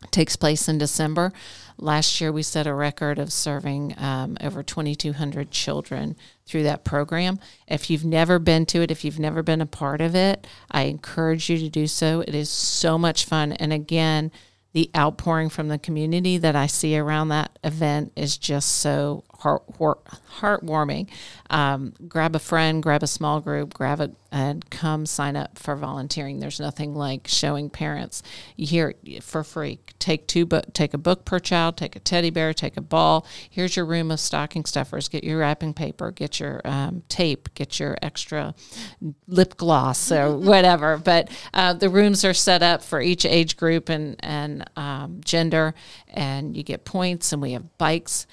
takes 0.09 0.35
place 0.35 0.67
in 0.67 0.77
December. 0.77 1.31
Last 1.77 2.19
year, 2.19 2.31
we 2.31 2.41
set 2.41 2.65
a 2.65 2.73
record 2.73 3.19
of 3.19 3.31
serving 3.31 3.95
um, 3.97 4.37
over 4.41 4.63
2,200 4.63 5.51
children 5.51 6.15
through 6.45 6.63
that 6.63 6.83
program. 6.83 7.39
If 7.67 7.89
you've 7.89 8.05
never 8.05 8.39
been 8.39 8.65
to 8.67 8.81
it, 8.81 8.91
if 8.91 9.05
you've 9.05 9.19
never 9.19 9.43
been 9.43 9.61
a 9.61 9.65
part 9.65 10.01
of 10.01 10.15
it, 10.15 10.47
I 10.71 10.83
encourage 10.83 11.49
you 11.49 11.57
to 11.59 11.69
do 11.69 11.87
so. 11.87 12.21
It 12.21 12.33
is 12.33 12.49
so 12.49 12.97
much 12.97 13.25
fun. 13.25 13.53
And 13.53 13.71
again, 13.71 14.31
the 14.73 14.89
outpouring 14.95 15.49
from 15.49 15.67
the 15.67 15.77
community 15.77 16.37
that 16.37 16.55
I 16.55 16.65
see 16.67 16.97
around 16.97 17.29
that 17.29 17.59
event 17.63 18.13
is 18.15 18.37
just 18.37 18.77
so 18.77 19.23
heart, 19.41 19.63
heart, 19.77 20.03
heartwarming. 20.39 21.09
Um, 21.49 21.93
grab 22.07 22.35
a 22.35 22.39
friend, 22.39 22.81
grab 22.81 23.03
a 23.03 23.07
small 23.07 23.41
group, 23.41 23.73
grab 23.73 23.99
it, 23.99 24.13
and 24.31 24.69
come 24.69 25.05
sign 25.05 25.35
up 25.35 25.57
for 25.57 25.75
volunteering. 25.75 26.39
There's 26.39 26.59
nothing 26.59 26.95
like 26.95 27.27
showing 27.27 27.69
parents 27.69 28.23
here 28.55 28.93
for 29.21 29.43
free. 29.43 29.79
Take 29.99 30.27
two 30.27 30.45
book, 30.45 30.73
take 30.73 30.93
a 30.93 30.97
book 30.97 31.25
per 31.25 31.39
child, 31.39 31.75
take 31.75 31.95
a 31.95 31.99
teddy 31.99 32.29
bear, 32.29 32.53
take 32.53 32.77
a 32.77 32.81
ball. 32.81 33.25
Here's 33.49 33.75
your 33.75 33.85
room 33.85 34.11
of 34.11 34.19
stocking 34.19 34.63
stuffers. 34.63 35.09
Get 35.09 35.23
your 35.23 35.39
wrapping 35.39 35.73
paper, 35.73 36.11
get 36.11 36.39
your 36.39 36.61
um, 36.63 37.03
tape, 37.09 37.53
get 37.55 37.79
your 37.79 37.97
extra 38.01 38.53
lip 39.27 39.57
gloss 39.57 40.11
or 40.11 40.37
whatever. 40.37 40.97
But 40.97 41.29
uh, 41.53 41.73
the 41.73 41.89
rooms 41.89 42.23
are 42.23 42.33
set 42.33 42.61
up 42.61 42.83
for 42.83 43.01
each 43.01 43.25
age 43.25 43.57
group 43.57 43.89
and 43.89 44.15
and 44.19 44.69
um, 44.77 45.21
gender, 45.25 45.73
and 46.07 46.55
you 46.55 46.63
get 46.63 46.85
points. 46.85 47.33
And 47.33 47.41
we 47.41 47.53
have 47.53 47.77
bikes. 47.77 48.27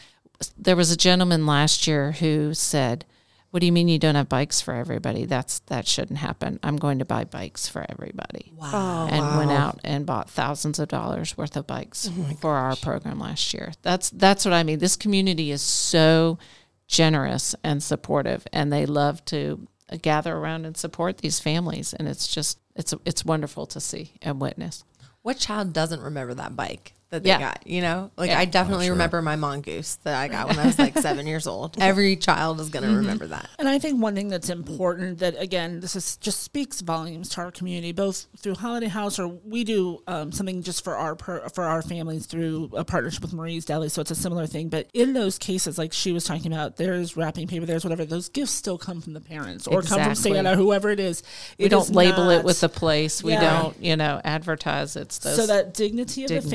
There 0.57 0.77
was 0.77 0.91
a 0.91 0.97
gentleman 0.97 1.47
last 1.47 1.87
year 1.87 2.13
who 2.13 2.55
said 2.55 3.05
what 3.51 3.61
do 3.61 3.67
you 3.67 3.73
mean 3.73 3.89
you 3.89 3.99
don't 3.99 4.15
have 4.15 4.29
bikes 4.29 4.61
for 4.61 4.75
everybody? 4.75 5.25
That's 5.25 5.61
that 5.61 5.87
shouldn't 5.87 6.19
happen. 6.19 6.61
I'm 6.63 6.77
going 6.77 6.99
to 6.99 7.05
buy 7.05 7.25
bikes 7.25 7.67
for 7.67 7.85
everybody. 7.89 8.53
Wow. 8.55 8.71
Oh, 8.73 9.09
and 9.11 9.39
went 9.39 9.51
out 9.51 9.81
and 9.85 10.05
bought 10.05 10.29
thousands 10.29 10.79
of 10.79 10.89
dollars 10.89 11.37
worth 11.37 11.57
of 11.57 11.67
bikes 11.67 12.11
oh 12.13 12.37
for 12.41 12.55
our 12.55 12.77
program 12.77 13.19
last 13.19 13.55
year. 13.55 13.73
That's 13.83 14.11
that's 14.11 14.45
what 14.45 14.53
I 14.53 14.65
mean. 14.65 14.79
This 14.81 14.97
community 14.97 15.51
is 15.51 15.63
so 15.63 16.39
generous 16.87 17.55
and 17.65 17.83
supportive 17.83 18.47
and 18.53 18.73
they 18.73 18.85
love 18.85 19.25
to 19.27 19.67
gather 20.03 20.37
around 20.37 20.67
and 20.67 20.77
support 20.77 21.19
these 21.19 21.41
families 21.41 21.95
and 21.95 22.07
it's 22.07 22.29
just 22.29 22.59
it's 22.77 22.93
it's 23.07 23.25
wonderful 23.25 23.65
to 23.67 23.81
see 23.81 24.13
and 24.21 24.41
witness. 24.41 24.85
What 25.23 25.39
child 25.39 25.73
doesn't 25.73 26.03
remember 26.03 26.35
that 26.35 26.55
bike 26.55 26.93
that 27.11 27.23
they 27.23 27.31
Yeah. 27.31 27.39
got? 27.39 27.67
You 27.67 27.81
know, 27.83 28.11
like 28.17 28.31
Yeah. 28.31 28.39
I 28.39 28.45
definitely 28.45 28.91
remember 28.91 29.23
my 29.23 29.37
mongoose 29.37 29.97
that 30.05 30.15
I 30.15 30.29
got 30.29 30.49
when 30.49 30.59
I 30.59 30.67
was 30.67 30.79
like 30.79 30.99
seven 30.99 31.27
years 31.27 31.47
old. 31.47 31.77
Every 31.81 32.17
child 32.17 32.61
is 32.61 32.69
going 32.69 32.85
to 32.89 32.95
remember 32.95 33.27
that. 33.29 33.49
And 33.59 33.69
I 33.69 33.79
think 33.79 34.01
one 34.03 34.15
thing 34.15 34.29
that's 34.29 34.51
important 34.51 35.19
that 35.21 35.41
again, 35.41 35.81
this 35.81 35.97
is 35.97 36.17
just 36.19 36.43
speaks 36.43 36.81
volumes 36.81 37.29
to 37.31 37.41
our 37.43 37.51
community, 37.51 37.93
both 37.93 38.27
through 38.39 38.55
Holiday 38.57 38.89
House 38.89 39.19
or 39.19 39.29
we 39.29 39.65
do 39.65 40.03
um, 40.07 40.33
something 40.33 40.63
just 40.63 40.85
for 40.85 40.97
our 40.97 41.15
per, 41.15 41.49
for 41.51 41.65
our 41.65 41.83
families 41.83 42.27
through 42.27 42.71
a 42.75 42.85
partnership 42.85 43.23
with 43.23 43.33
Marie's 43.33 43.65
Deli, 43.65 43.89
so 43.89 44.01
it's 44.01 44.11
a 44.11 44.15
similar 44.15 44.47
thing. 44.47 44.69
But 44.69 44.89
in 44.95 45.13
those 45.13 45.39
cases, 45.39 45.79
like 45.79 45.93
she 45.93 46.13
was 46.13 46.25
talking 46.25 46.53
about, 46.53 46.77
there's 46.77 47.17
wrapping 47.17 47.47
paper, 47.47 47.67
there's 47.67 47.85
whatever. 47.85 48.05
Those 48.05 48.29
gifts 48.29 48.53
still 48.53 48.79
come 48.79 49.01
from 49.01 49.15
the 49.15 49.21
parents 49.21 49.67
or 49.67 49.83
come 49.83 50.01
from 50.01 50.11
Exactly. 50.11 50.33
Santa, 50.35 50.57
whoever 50.57 50.91
it 50.91 51.01
is. 51.01 51.23
We 51.59 51.69
don't 51.69 51.83
is 51.83 51.91
label 51.91 52.31
it 52.31 52.45
with 52.45 52.61
the 52.61 52.69
place. 52.69 53.23
We 53.23 53.33
Yeah. 53.33 53.63
don't, 53.63 53.83
you 53.83 53.97
know, 53.97 54.21
advertise 54.25 54.97
it's 54.97 55.19
those 55.19 55.37
so 55.37 55.47
that 55.47 55.75
dignity 55.75 56.25
of 56.25 56.29
the 56.29 56.35
dignity. 56.37 56.51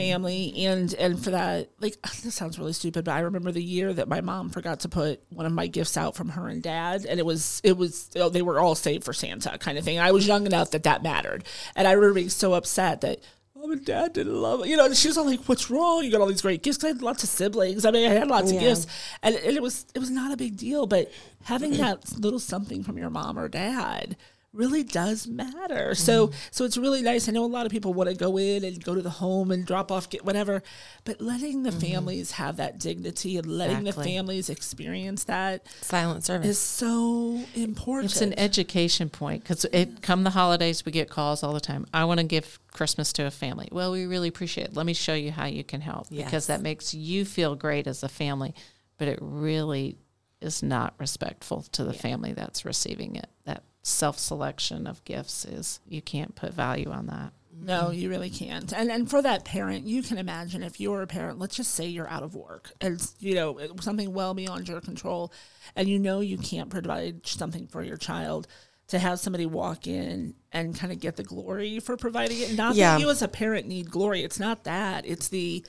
And 0.51 0.93
and 0.95 1.23
for 1.23 1.31
that 1.31 1.69
like 1.79 2.01
this 2.23 2.35
sounds 2.35 2.57
really 2.59 2.73
stupid 2.73 3.05
but 3.05 3.11
i 3.11 3.19
remember 3.19 3.51
the 3.51 3.63
year 3.63 3.93
that 3.93 4.07
my 4.07 4.21
mom 4.21 4.49
forgot 4.49 4.81
to 4.81 4.89
put 4.89 5.21
one 5.29 5.45
of 5.45 5.51
my 5.51 5.67
gifts 5.67 5.97
out 5.97 6.15
from 6.15 6.29
her 6.29 6.47
and 6.47 6.61
dad 6.63 7.05
and 7.05 7.19
it 7.19 7.25
was 7.25 7.61
it 7.63 7.77
was 7.77 8.09
oh, 8.15 8.29
they 8.29 8.41
were 8.41 8.59
all 8.59 8.75
saved 8.75 9.03
for 9.03 9.13
santa 9.13 9.57
kind 9.57 9.77
of 9.77 9.83
thing 9.83 9.99
i 9.99 10.11
was 10.11 10.27
young 10.27 10.45
enough 10.45 10.71
that 10.71 10.83
that 10.83 11.03
mattered 11.03 11.43
and 11.75 11.87
i 11.87 11.91
remember 11.91 12.15
being 12.15 12.29
so 12.29 12.53
upset 12.53 13.01
that 13.01 13.19
Mom 13.55 13.71
and 13.71 13.85
dad 13.85 14.11
didn't 14.11 14.35
love 14.41 14.59
it. 14.61 14.67
You 14.67 14.75
know, 14.75 14.87
and 14.87 14.93
she 14.97 15.07
was 15.07 15.17
all 15.17 15.25
like, 15.25 15.45
What's 15.45 15.69
wrong? 15.69 16.03
You 16.03 16.11
got 16.11 16.19
all 16.19 16.27
these 16.27 16.41
great 16.41 16.63
gifts. 16.63 16.79
'Cause 16.79 16.83
I 16.83 16.87
had 16.89 17.01
lots 17.01 17.23
of 17.23 17.29
siblings. 17.29 17.85
I 17.85 17.91
mean, 17.91 18.11
I 18.11 18.13
had 18.13 18.27
lots 18.27 18.51
of 18.51 18.59
gifts. 18.59 18.87
And, 19.21 19.35
and 19.35 19.55
it 19.55 19.63
was 19.63 19.85
it 19.95 19.99
was 19.99 20.09
not 20.09 20.33
a 20.33 20.35
big 20.35 20.57
deal. 20.57 20.85
But 20.85 21.09
having 21.45 21.71
that 21.77 22.19
little 22.19 22.39
something 22.39 22.83
from 22.83 22.97
your 22.97 23.09
mom 23.09 23.39
or 23.39 23.47
dad 23.47 24.17
really 24.53 24.83
does 24.83 25.27
matter. 25.27 25.95
So 25.95 26.27
mm-hmm. 26.27 26.37
so 26.51 26.63
it's 26.65 26.77
really 26.77 27.01
nice. 27.01 27.27
I 27.27 27.31
know 27.31 27.43
a 27.43 27.47
lot 27.47 27.65
of 27.65 27.71
people 27.71 27.93
want 27.93 28.09
to 28.09 28.15
go 28.15 28.37
in 28.37 28.63
and 28.63 28.83
go 28.83 28.95
to 28.95 29.01
the 29.01 29.09
home 29.09 29.51
and 29.51 29.65
drop 29.65 29.91
off 29.91 30.09
get 30.09 30.23
whatever, 30.23 30.61
but 31.03 31.19
letting 31.19 31.63
the 31.63 31.71
mm-hmm. 31.71 31.79
families 31.79 32.31
have 32.31 32.57
that 32.57 32.79
dignity 32.79 33.37
and 33.37 33.47
letting 33.47 33.83
the 33.83 33.93
families 33.93 34.49
experience 34.49 35.25
that 35.25 35.65
Silent 35.81 36.23
service. 36.23 36.47
is 36.49 36.59
so 36.59 37.41
important. 37.55 38.11
It's 38.11 38.21
an 38.21 38.37
education 38.37 39.09
point 39.09 39.43
because 39.43 39.65
it 39.65 40.01
come 40.01 40.23
the 40.23 40.29
holidays, 40.29 40.85
we 40.85 40.91
get 40.91 41.09
calls 41.09 41.43
all 41.43 41.53
the 41.53 41.59
time. 41.59 41.85
I 41.93 42.05
want 42.05 42.19
to 42.19 42.25
give 42.25 42.59
Christmas 42.71 43.11
to 43.13 43.25
a 43.25 43.31
family. 43.31 43.69
Well, 43.71 43.91
we 43.91 44.05
really 44.05 44.27
appreciate 44.27 44.67
it. 44.67 44.75
Let 44.75 44.85
me 44.85 44.93
show 44.93 45.13
you 45.13 45.31
how 45.31 45.45
you 45.45 45.63
can 45.63 45.81
help 45.81 46.07
Yes. 46.09 46.25
because 46.25 46.47
that 46.47 46.61
makes 46.61 46.93
you 46.93 47.25
feel 47.25 47.55
great 47.55 47.87
as 47.87 48.03
a 48.03 48.09
family, 48.09 48.53
but 48.97 49.07
it 49.07 49.17
really 49.21 49.97
is 50.41 50.61
not 50.61 50.93
respectful 50.97 51.63
to 51.71 51.83
the 51.83 51.93
family 51.93 52.33
that's 52.33 52.65
receiving 52.65 53.15
it. 53.15 53.27
That 53.45 53.63
self 53.83 54.17
selection 54.17 54.87
of 54.87 55.03
gifts 55.03 55.45
is 55.45 55.79
you 55.87 56.01
can't 56.01 56.35
put 56.35 56.53
value 56.53 56.89
on 56.89 57.07
that. 57.07 57.33
No, 57.61 57.91
you 57.91 58.09
really 58.09 58.29
can't. 58.29 58.73
And 58.73 58.91
and 58.91 59.09
for 59.09 59.21
that 59.21 59.45
parent, 59.45 59.85
you 59.85 60.01
can 60.01 60.17
imagine 60.17 60.63
if 60.63 60.79
you're 60.79 61.01
a 61.01 61.07
parent, 61.07 61.37
let's 61.37 61.55
just 61.55 61.75
say 61.75 61.85
you're 61.85 62.09
out 62.09 62.23
of 62.23 62.35
work 62.35 62.71
and 62.81 63.05
you 63.19 63.35
know 63.35 63.59
something 63.79 64.11
well 64.13 64.33
beyond 64.33 64.67
your 64.67 64.81
control, 64.81 65.31
and 65.75 65.87
you 65.87 65.99
know 65.99 66.19
you 66.19 66.37
can't 66.37 66.69
provide 66.69 67.27
something 67.27 67.67
for 67.67 67.83
your 67.83 67.97
child. 67.97 68.47
To 68.89 68.99
have 68.99 69.19
somebody 69.19 69.45
walk 69.45 69.87
in 69.87 70.35
and 70.51 70.77
kind 70.77 70.91
of 70.91 70.99
get 70.99 71.15
the 71.15 71.23
glory 71.23 71.79
for 71.79 71.95
providing 71.95 72.39
it, 72.39 72.53
not 72.53 72.75
Yeah. 72.75 72.95
that 72.95 73.01
you 73.01 73.09
as 73.09 73.21
a 73.21 73.29
parent 73.29 73.65
need 73.65 73.89
glory. 73.89 74.23
It's 74.23 74.39
not 74.39 74.65
that. 74.65 75.05
It's 75.07 75.29
the, 75.29 75.65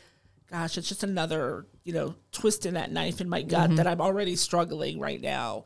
gosh, 0.50 0.76
it's 0.76 0.88
just 0.88 1.04
another 1.04 1.64
you 1.84 1.92
know 1.92 2.16
twist 2.32 2.66
in 2.66 2.74
that 2.74 2.90
knife 2.90 3.20
in 3.20 3.28
my 3.28 3.42
gut 3.42 3.68
mm-hmm. 3.68 3.76
that 3.76 3.86
I'm 3.86 4.00
already 4.00 4.34
struggling 4.36 4.98
right 4.98 5.20
now 5.20 5.64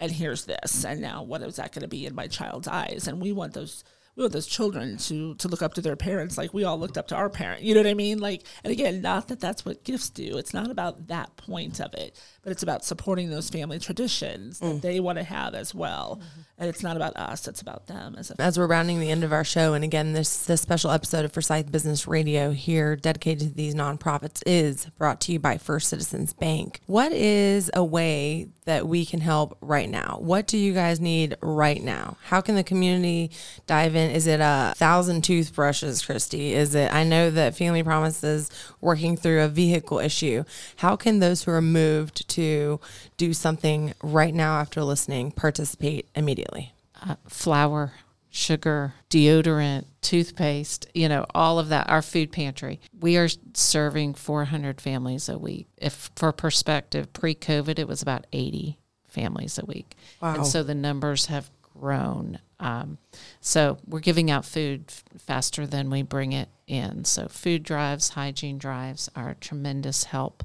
and 0.00 0.10
here's 0.10 0.44
this 0.46 0.84
and 0.84 1.00
now 1.00 1.22
what 1.22 1.42
is 1.42 1.56
that 1.56 1.72
going 1.72 1.82
to 1.82 1.88
be 1.88 2.06
in 2.06 2.14
my 2.14 2.26
child's 2.26 2.68
eyes? 2.68 3.06
And 3.06 3.20
we 3.20 3.32
want 3.32 3.54
those 3.54 3.84
we 4.16 4.24
want 4.24 4.32
those 4.32 4.46
children 4.46 4.96
to 4.96 5.34
to 5.36 5.48
look 5.48 5.62
up 5.62 5.74
to 5.74 5.80
their 5.80 5.96
parents 5.96 6.36
like 6.36 6.52
we 6.52 6.64
all 6.64 6.78
looked 6.78 6.98
up 6.98 7.08
to 7.08 7.14
our 7.14 7.30
parent 7.30 7.62
you 7.62 7.74
know 7.74 7.80
what 7.80 7.86
i 7.86 7.94
mean? 7.94 8.18
Like 8.18 8.42
and 8.64 8.72
again 8.72 9.00
not 9.02 9.28
that 9.28 9.40
that's 9.40 9.64
what 9.64 9.84
gifts 9.84 10.10
do 10.10 10.38
it's 10.38 10.54
not 10.54 10.70
about 10.70 11.08
that 11.08 11.36
point 11.36 11.80
of 11.80 11.94
it 11.94 12.20
but 12.42 12.50
it's 12.52 12.62
about 12.62 12.84
supporting 12.84 13.30
those 13.30 13.50
family 13.50 13.78
traditions 13.78 14.58
that 14.58 14.66
mm. 14.66 14.80
they 14.80 15.00
want 15.00 15.18
to 15.18 15.24
have 15.24 15.54
as 15.54 15.74
well 15.74 16.20
and 16.58 16.68
it's 16.68 16.82
not 16.82 16.96
about 16.96 17.16
us 17.16 17.46
it's 17.46 17.60
about 17.60 17.86
them 17.86 18.14
as 18.18 18.30
a 18.30 18.40
as 18.40 18.58
we're 18.58 18.66
rounding 18.66 19.00
the 19.00 19.10
end 19.10 19.24
of 19.24 19.32
our 19.32 19.44
show, 19.44 19.74
and 19.74 19.84
again, 19.84 20.12
this 20.12 20.46
this 20.46 20.60
special 20.60 20.90
episode 20.90 21.24
of 21.24 21.32
Forsyth 21.32 21.70
Business 21.70 22.06
Radio 22.06 22.52
here, 22.52 22.96
dedicated 22.96 23.48
to 23.48 23.54
these 23.54 23.74
nonprofits, 23.74 24.42
is 24.46 24.86
brought 24.98 25.20
to 25.22 25.32
you 25.32 25.38
by 25.38 25.58
First 25.58 25.88
Citizens 25.88 26.32
Bank. 26.32 26.80
What 26.86 27.12
is 27.12 27.70
a 27.74 27.84
way 27.84 28.48
that 28.64 28.86
we 28.86 29.04
can 29.04 29.20
help 29.20 29.58
right 29.60 29.88
now? 29.88 30.18
What 30.20 30.46
do 30.46 30.56
you 30.56 30.72
guys 30.72 31.00
need 31.00 31.36
right 31.40 31.82
now? 31.82 32.16
How 32.24 32.40
can 32.40 32.54
the 32.54 32.62
community 32.62 33.30
dive 33.66 33.96
in? 33.96 34.10
Is 34.10 34.26
it 34.26 34.40
a 34.40 34.72
thousand 34.76 35.22
toothbrushes, 35.22 36.02
Cristy? 36.02 36.52
Is 36.52 36.74
it? 36.74 36.92
I 36.92 37.04
know 37.04 37.30
that 37.30 37.56
Family 37.56 37.82
Promise 37.82 38.22
is 38.24 38.50
working 38.80 39.16
through 39.16 39.42
a 39.42 39.48
vehicle 39.48 39.98
issue. 39.98 40.44
How 40.76 40.96
can 40.96 41.18
those 41.18 41.44
who 41.44 41.50
are 41.50 41.62
moved 41.62 42.28
to 42.30 42.80
do 43.16 43.32
something 43.32 43.94
right 44.02 44.34
now 44.34 44.58
after 44.58 44.82
listening 44.82 45.30
participate 45.32 46.08
immediately? 46.14 46.72
uh, 47.02 47.16
flour, 47.28 47.92
sugar, 48.30 48.94
deodorant, 49.08 49.86
toothpaste, 50.00 50.86
you 50.94 51.08
know, 51.08 51.26
all 51.34 51.58
of 51.58 51.68
that. 51.68 51.88
Our 51.88 52.02
food 52.02 52.32
pantry. 52.32 52.80
We 52.98 53.16
are 53.16 53.28
serving 53.54 54.14
400 54.14 54.80
families 54.80 55.28
a 55.28 55.38
week. 55.38 55.68
If 55.76 56.10
for 56.16 56.32
perspective, 56.32 57.12
pre 57.12 57.34
COVID, 57.34 57.78
it 57.78 57.88
was 57.88 58.02
about 58.02 58.26
80 58.32 58.78
families 59.08 59.58
a 59.58 59.64
week. 59.64 59.96
Wow. 60.20 60.36
And 60.36 60.46
so 60.46 60.62
the 60.62 60.74
numbers 60.74 61.26
have 61.26 61.50
grown. 61.74 62.38
Um, 62.58 62.98
so 63.40 63.78
we're 63.86 64.00
giving 64.00 64.30
out 64.30 64.44
food 64.44 64.84
f- 64.88 65.04
faster 65.18 65.66
than 65.66 65.88
we 65.88 66.02
bring 66.02 66.32
it 66.32 66.48
in. 66.66 67.04
So 67.04 67.26
food 67.26 67.62
drives, 67.62 68.10
hygiene 68.10 68.58
drives 68.58 69.08
are 69.16 69.30
a 69.30 69.34
tremendous 69.34 70.04
help 70.04 70.44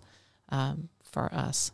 um, 0.50 0.90
for 1.04 1.32
us. 1.34 1.72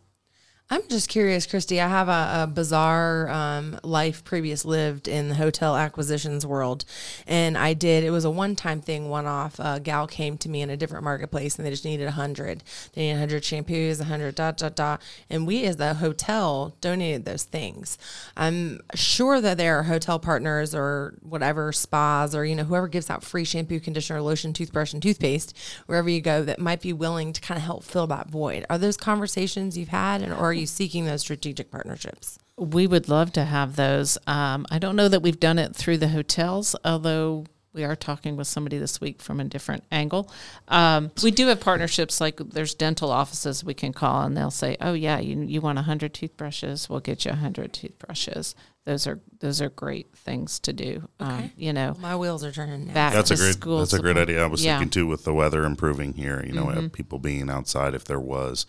I'm 0.70 0.88
just 0.88 1.10
curious, 1.10 1.46
Cristy. 1.46 1.82
I 1.82 1.88
have 1.88 2.08
a, 2.08 2.44
a 2.44 2.46
bizarre 2.46 3.28
um, 3.28 3.78
life 3.82 4.24
previous 4.24 4.64
lived 4.64 5.06
in 5.06 5.28
the 5.28 5.34
hotel 5.34 5.76
acquisitions 5.76 6.46
world, 6.46 6.86
and 7.26 7.58
I 7.58 7.74
did. 7.74 8.04
It 8.04 8.10
was 8.10 8.24
a 8.24 8.30
one 8.30 8.56
time 8.56 8.80
thing, 8.80 9.10
one 9.10 9.26
off. 9.26 9.58
A 9.58 9.80
gal 9.80 10.06
came 10.06 10.38
to 10.38 10.48
me 10.48 10.62
in 10.62 10.70
a 10.70 10.76
different 10.78 11.04
marketplace, 11.04 11.56
and 11.56 11.66
they 11.66 11.70
just 11.70 11.84
needed 11.84 12.08
a 12.08 12.12
hundred. 12.12 12.62
They 12.94 13.02
needed 13.02 13.16
a 13.16 13.18
hundred 13.18 13.42
shampoos, 13.42 14.00
a 14.00 14.04
hundred 14.04 14.34
dot 14.34 14.56
dot 14.56 14.74
dot, 14.74 15.02
and 15.28 15.46
we 15.46 15.64
as 15.64 15.76
the 15.76 15.92
hotel 15.92 16.74
donated 16.80 17.26
those 17.26 17.42
things. 17.42 17.98
I'm 18.34 18.80
sure 18.94 19.42
that 19.42 19.58
there 19.58 19.78
are 19.78 19.82
hotel 19.82 20.18
partners 20.18 20.74
or 20.74 21.18
whatever 21.20 21.72
spas 21.72 22.34
or 22.34 22.46
you 22.46 22.54
know 22.54 22.64
whoever 22.64 22.88
gives 22.88 23.10
out 23.10 23.22
free 23.22 23.44
shampoo, 23.44 23.78
conditioner, 23.78 24.22
lotion, 24.22 24.54
toothbrush, 24.54 24.94
and 24.94 25.02
toothpaste 25.02 25.54
wherever 25.84 26.08
you 26.08 26.22
go 26.22 26.42
that 26.44 26.58
might 26.58 26.80
be 26.80 26.94
willing 26.94 27.34
to 27.34 27.42
kind 27.42 27.58
of 27.58 27.64
help 27.64 27.84
fill 27.84 28.06
that 28.06 28.30
void. 28.30 28.64
Are 28.70 28.78
those 28.78 28.96
conversations 28.96 29.76
you've 29.76 29.88
had, 29.88 30.22
and 30.22 30.32
or 30.32 30.61
you 30.62 30.66
seeking 30.66 31.04
those 31.04 31.20
strategic 31.20 31.70
partnerships? 31.70 32.38
We 32.56 32.86
would 32.86 33.08
love 33.08 33.32
to 33.34 33.44
have 33.44 33.76
those. 33.76 34.16
Um, 34.26 34.66
I 34.70 34.78
don't 34.78 34.96
know 34.96 35.08
that 35.08 35.20
we've 35.20 35.40
done 35.40 35.58
it 35.58 35.74
through 35.76 35.98
the 35.98 36.08
hotels, 36.08 36.74
although 36.84 37.44
we 37.74 37.84
are 37.84 37.96
talking 37.96 38.36
with 38.36 38.46
somebody 38.46 38.76
this 38.76 39.00
week 39.00 39.22
from 39.22 39.40
a 39.40 39.44
different 39.44 39.82
angle. 39.90 40.30
Um, 40.68 41.10
we 41.22 41.30
do 41.30 41.46
have 41.46 41.58
partnerships 41.60 42.20
like 42.20 42.36
there's 42.36 42.74
dental 42.74 43.10
offices 43.10 43.64
we 43.64 43.72
can 43.74 43.92
call 43.94 44.22
and 44.24 44.36
they'll 44.36 44.50
say, 44.50 44.76
"Oh 44.80 44.92
yeah, 44.92 45.18
you 45.18 45.40
you 45.42 45.60
want 45.62 45.78
hundred 45.78 46.12
toothbrushes? 46.12 46.88
We'll 46.90 47.00
get 47.00 47.24
you 47.24 47.32
hundred 47.32 47.72
toothbrushes." 47.72 48.54
Those 48.84 49.06
are 49.06 49.20
those 49.40 49.62
are 49.62 49.70
great 49.70 50.14
things 50.14 50.58
to 50.60 50.72
do. 50.72 51.08
Um, 51.20 51.52
you 51.56 51.72
know, 51.72 51.96
My 52.00 52.16
wheels 52.16 52.44
are 52.44 52.52
turning 52.52 52.88
now. 52.88 52.92
back 52.94 53.12
That's 53.14 53.30
a 53.30 53.36
great. 53.36 53.52
school. 53.54 53.78
That's 53.78 53.92
a 53.94 54.00
great 54.00 54.16
idea. 54.18 54.42
I 54.42 54.46
was 54.48 54.62
Yeah. 54.64 54.76
thinking 54.78 54.90
too 54.90 55.06
with 55.06 55.24
the 55.24 55.32
weather 55.32 55.64
improving 55.64 56.12
here. 56.14 56.44
You 56.44 56.52
know, 56.52 56.68
uh, 56.68 56.88
people 56.92 57.18
being 57.20 57.48
outside. 57.48 57.94
If 57.94 58.04
there 58.04 58.20
was 58.20 58.66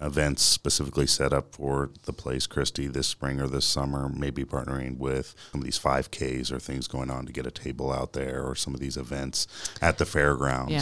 events 0.00 0.42
specifically 0.42 1.06
set 1.06 1.32
up 1.32 1.54
for 1.54 1.90
the 2.04 2.12
place, 2.12 2.46
Cristy, 2.46 2.90
this 2.92 3.06
spring 3.06 3.40
or 3.40 3.46
this 3.46 3.66
summer, 3.66 4.08
maybe 4.08 4.44
partnering 4.44 4.96
with 4.98 5.34
some 5.52 5.60
of 5.60 5.64
these 5.64 5.78
5Ks 5.78 6.50
or 6.50 6.58
things 6.58 6.88
going 6.88 7.10
on 7.10 7.26
to 7.26 7.32
get 7.32 7.46
a 7.46 7.50
table 7.50 7.92
out 7.92 8.12
there 8.14 8.42
or 8.42 8.54
some 8.54 8.72
of 8.74 8.80
these 8.80 8.96
events 8.96 9.46
at 9.82 9.98
the 9.98 10.06
fairgrounds 10.06 10.72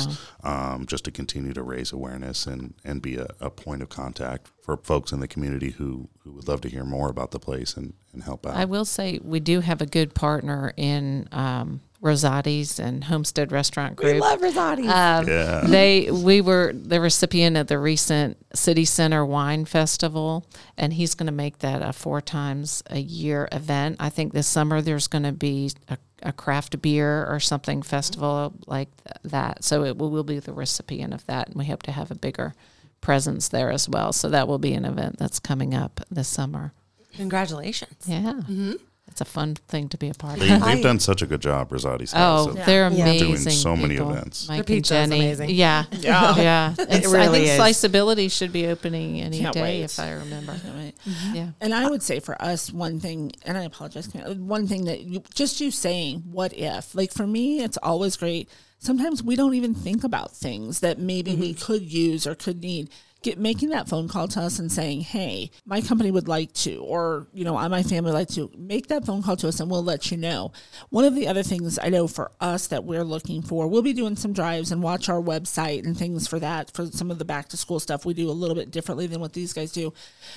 Yeah. 0.45 0.73
um, 0.75 0.87
just 0.87 1.05
to 1.05 1.11
continue 1.11 1.53
to 1.53 1.63
raise 1.63 1.93
awareness 1.93 2.47
and, 2.47 2.75
and 2.85 3.03
be 3.03 3.17
a, 3.17 3.27
a 3.41 3.51
point 3.51 3.83
of 3.83 3.89
contact 3.89 4.51
for 4.63 4.77
folks 4.77 5.13
in 5.13 5.21
the 5.21 5.29
community 5.29 5.71
who, 5.71 6.09
who 6.25 6.33
would 6.33 6.47
love 6.47 6.61
to 6.61 6.69
hear 6.69 6.85
more 6.85 7.09
about 7.11 7.31
the 7.33 7.39
place 7.41 7.77
and, 7.77 7.95
and 8.13 8.23
help 8.23 8.47
out. 8.47 8.55
I 8.55 8.67
will 8.67 8.85
say 8.85 9.19
we 9.23 9.41
do 9.41 9.61
have 9.61 9.81
a 9.81 9.87
good 9.87 10.15
partner 10.15 10.73
in 10.77 11.29
um, 11.33 11.81
Rosati's 12.03 12.79
and 12.79 13.05
Homestead 13.05 13.51
Restaurant 13.51 13.97
Group. 13.97 14.15
We 14.15 14.21
love 14.21 14.41
Rosati. 14.41 14.89
Um, 14.89 15.27
Yeah. 15.29 15.63
They 15.67 16.11
we 16.11 16.41
were 16.41 16.73
the 16.73 17.01
recipient 17.01 17.57
of 17.57 17.67
the 17.67 17.79
recent 17.79 18.37
City 18.55 18.85
Center 18.85 19.25
Wine 19.27 19.65
Festival, 19.65 20.47
and 20.77 20.93
he's 20.93 21.15
going 21.15 21.27
to 21.27 21.33
make 21.33 21.59
that 21.59 21.83
a 21.83 21.93
four 21.93 22.21
times 22.21 22.83
a 22.89 22.99
year 23.01 23.49
event. 23.51 23.97
I 23.99 24.11
think 24.11 24.33
this 24.33 24.47
summer 24.47 24.81
there's 24.81 25.09
going 25.09 25.25
to 25.25 25.33
be 25.33 25.73
a, 25.89 25.99
a 26.23 26.33
craft 26.33 26.81
beer 26.81 27.27
or 27.27 27.41
something 27.41 27.83
festival 27.83 28.53
like 28.67 28.89
th- 29.05 29.17
that. 29.33 29.65
So 29.65 29.83
it 29.85 29.97
will, 29.99 30.11
will 30.11 30.23
be 30.25 30.39
the 30.39 30.53
recipient 30.53 31.13
of 31.13 31.27
that, 31.27 31.49
and 31.49 31.57
we 31.57 31.65
hope 31.67 31.83
to 31.85 31.93
have 31.93 32.13
a 32.13 32.15
bigger 32.17 32.55
presence 33.01 33.49
there 33.49 33.73
as 33.73 33.89
well. 33.89 34.13
So 34.13 34.29
that 34.31 34.47
will 34.47 34.59
be 34.59 34.75
an 34.75 34.85
event 34.85 35.19
that's 35.19 35.41
coming 35.41 35.75
up 35.75 36.01
this 36.11 36.29
summer. 36.29 36.73
Congratulations. 37.17 38.05
Yeah, 38.07 38.43
it's 39.09 39.21
a 39.21 39.25
fun 39.25 39.55
thing 39.69 39.89
to 39.89 39.99
be 39.99 40.09
a 40.09 40.15
part 40.15 40.39
They, 40.39 40.53
of. 40.53 40.65
they've 40.65 40.83
done 40.83 41.01
such 41.01 41.23
a 41.23 41.27
good 41.27 41.41
job, 41.41 41.71
Rosati's 41.71 42.13
Oh, 42.15 42.17
House. 42.19 42.47
of 42.49 42.67
they're 42.67 42.91
Yeah. 42.91 43.05
amazing. 43.05 43.29
Doing 43.29 43.39
so 43.51 43.77
many 43.77 43.95
people. 43.97 44.11
events. 44.11 44.49
Mike 44.49 44.67
Their 44.67 44.77
and 44.77 44.85
Jenny. 44.85 45.17
amazing. 45.19 45.51
Yeah. 45.51 45.85
Yeah. 45.93 46.37
Yeah. 46.49 46.75
It's- 46.79 47.13
I 47.13 47.29
think 47.29 47.47
is. 47.47 47.59
Sliceability 47.59 48.31
should 48.31 48.53
be 48.53 48.67
opening 48.67 49.21
any 49.21 49.41
Can't 49.41 49.55
day 49.55 49.63
wait. 49.63 49.83
if 49.83 49.99
I 49.99 50.13
remember. 50.13 50.53
Right. 50.53 50.93
Mm-hmm. 51.07 51.35
Yeah. 51.35 51.49
And 51.61 51.75
I 51.75 51.89
would 51.89 52.03
say 52.03 52.21
for 52.21 52.41
us, 52.41 52.73
one 52.73 53.01
thing, 53.01 53.33
and 53.45 53.57
I 53.59 53.63
apologize, 53.63 54.09
one 54.15 54.67
thing 54.67 54.85
that 54.85 55.01
you, 55.01 55.23
just 55.35 55.61
you 55.61 55.71
saying, 55.71 56.25
what 56.31 56.53
if? 56.53 56.95
Like 56.95 57.13
for 57.13 57.27
me, 57.27 57.63
it's 57.63 57.79
always 57.83 58.17
great. 58.17 58.49
Sometimes 58.79 59.23
we 59.23 59.35
don't 59.35 59.55
even 59.55 59.75
think 59.75 60.05
about 60.05 60.37
things 60.37 60.81
that 60.81 60.99
maybe 60.99 61.35
we 61.35 61.53
mm-hmm. 61.53 61.65
could 61.65 61.83
use 61.83 62.27
or 62.27 62.35
could 62.35 62.61
need. 62.63 62.91
Get 63.23 63.39
making 63.39 63.71
that 63.71 63.89
phone 63.89 64.07
call 64.07 64.29
to 64.29 64.41
us 64.41 64.59
and 64.59 64.71
saying, 64.71 65.01
"Hey, 65.01 65.51
my 65.67 65.81
company 65.81 66.11
would 66.11 66.29
like 66.29 66.53
to," 66.55 66.77
or 66.77 67.27
you 67.33 67.45
know, 67.45 67.57
I 67.57 67.67
my 67.69 67.83
family 67.83 68.13
would 68.13 68.19
like 68.19 68.29
to. 68.29 68.51
Make 68.57 68.87
that 68.89 69.05
phone 69.05 69.23
call 69.23 69.37
to 69.37 69.49
us, 69.49 69.59
and 69.59 69.71
we'll 69.71 69.83
let 69.83 70.11
you 70.11 70.17
know. 70.17 70.53
One 70.91 71.05
of 71.05 71.15
the 71.15 71.27
other 71.27 71.43
things 71.43 71.79
I 71.83 71.89
know 71.89 72.07
for 72.07 72.31
us 72.41 72.69
that 72.69 72.85
we're 72.85 73.05
looking 73.05 73.43
for, 73.43 73.67
we'll 73.67 73.83
be 73.83 73.93
doing 73.93 74.15
some 74.15 74.33
drives 74.33 74.71
and 74.71 74.83
watch 74.83 75.09
our 75.09 75.21
website 75.21 75.85
and 75.85 75.99
things 75.99 76.29
for 76.29 76.39
that. 76.39 76.71
For 76.73 76.87
some 76.87 77.11
of 77.11 77.19
the 77.19 77.25
back 77.25 77.49
to 77.49 77.57
school 77.57 77.81
stuff, 77.81 78.05
we 78.05 78.15
do 78.15 78.31
a 78.31 78.33
little 78.33 78.55
bit 78.55 78.71
differently 78.71 79.09
than 79.09 79.21
what 79.21 79.33
these 79.33 79.53
guys 79.53 79.73
do. 79.73 79.93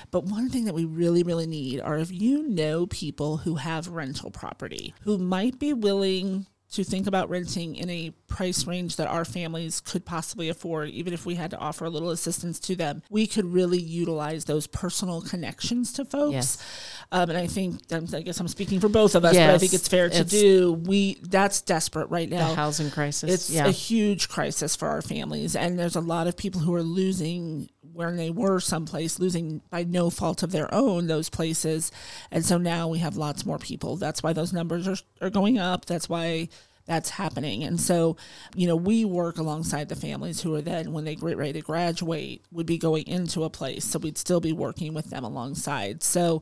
But 0.10 0.24
one 0.24 0.50
thing 0.50 0.66
that 0.66 0.74
we 0.74 0.86
really, 0.86 1.22
really 1.22 1.48
need 1.48 1.82
are 1.82 1.98
if 1.98 2.12
you 2.12 2.44
know 2.48 2.88
people 2.88 3.38
who 3.38 3.56
have 3.56 3.88
rental 3.90 4.32
property 4.32 4.94
who 5.04 5.18
might 5.18 5.60
be 5.60 5.74
willing 5.74 6.48
to 6.72 6.84
think 6.84 7.05
about 7.05 7.30
renting 7.30 7.76
in 7.76 7.89
a 7.89 8.11
price 8.28 8.65
range 8.65 8.95
that 8.95 9.07
our 9.07 9.26
families 9.26 9.82
could 9.82 10.05
possibly 10.05 10.49
afford, 10.49 10.89
even 10.89 11.13
if 11.13 11.26
we 11.26 11.36
had 11.36 11.51
to 11.51 11.57
offer 11.57 11.86
a 11.86 11.89
little 11.89 12.11
assistance 12.11 12.59
to 12.61 12.76
them, 12.76 13.03
we 13.09 13.28
could 13.28 13.45
really 13.45 13.80
utilize 13.80 14.45
those 14.45 14.67
personal 14.67 15.22
connections 15.22 15.91
to 15.93 16.05
folks. 16.05 16.34
Yes. 16.34 17.01
Um, 17.14 17.30
and 17.30 17.38
I 17.38 17.47
think, 17.47 17.82
I 17.91 18.22
guess 18.22 18.39
I'm 18.39 18.47
speaking 18.47 18.80
for 18.80 18.88
both 18.88 19.16
of 19.16 19.26
us, 19.26 19.36
but 19.36 19.49
I 19.49 19.57
think 19.57 19.74
it's 19.74 19.89
fair 19.89 20.07
to 20.07 20.16
it's- 20.16 20.30
do. 20.30 20.72
We 20.72 21.16
that's 21.22 21.59
desperate 21.62 22.09
right 22.09 22.30
The 22.30 22.38
now. 22.38 22.53
housing 22.55 22.89
crisis. 22.89 23.30
It's 23.30 23.49
yeah. 23.49 23.68
a 23.68 23.72
huge 23.72 24.30
crisis 24.30 24.78
for 24.78 24.88
our 24.88 25.01
families, 25.01 25.55
and 25.57 25.78
there's 25.78 25.97
a 25.97 26.01
lot 26.01 26.28
of 26.28 26.38
people 26.38 26.62
who 26.62 26.74
are 26.74 26.82
losing 26.84 27.70
when 27.93 28.16
they 28.16 28.30
were 28.30 28.62
someplace, 28.62 29.20
losing 29.20 29.62
by 29.70 29.84
no 29.84 30.09
fault 30.09 30.41
of 30.41 30.53
their 30.53 30.74
own 30.74 31.07
those 31.07 31.28
places, 31.30 31.91
and 32.32 32.45
so 32.45 32.57
now 32.57 32.88
we 32.88 32.99
have 32.99 33.18
lots 33.18 33.45
more 33.45 33.59
people. 33.59 33.97
That's 33.97 34.24
why 34.24 34.32
those 34.32 34.53
numbers 34.53 34.88
are 34.88 34.97
are 35.20 35.30
going 35.30 35.57
up. 35.59 35.86
That's 35.86 36.07
why 36.07 36.47
that's 36.86 37.09
happening, 37.09 37.66
and 37.66 37.78
so 37.78 38.16
you 38.55 38.68
know 38.68 38.78
we 38.78 39.03
work 39.03 39.38
alongside 39.38 39.89
the 39.89 39.97
families 39.97 40.39
who 40.41 40.55
are 40.55 40.62
then 40.62 40.93
when 40.93 41.03
they 41.03 41.16
get 41.16 41.36
ready 41.36 41.53
to 41.53 41.62
graduate 41.62 42.45
would 42.53 42.66
be 42.66 42.78
going 42.78 43.05
into 43.05 43.43
a 43.43 43.49
place, 43.49 43.84
so 43.84 43.99
we'd 43.99 44.18
still 44.18 44.39
be 44.39 44.53
working 44.53 44.93
with 44.93 45.09
them 45.09 45.26
alongside. 45.26 46.03
So. 46.03 46.41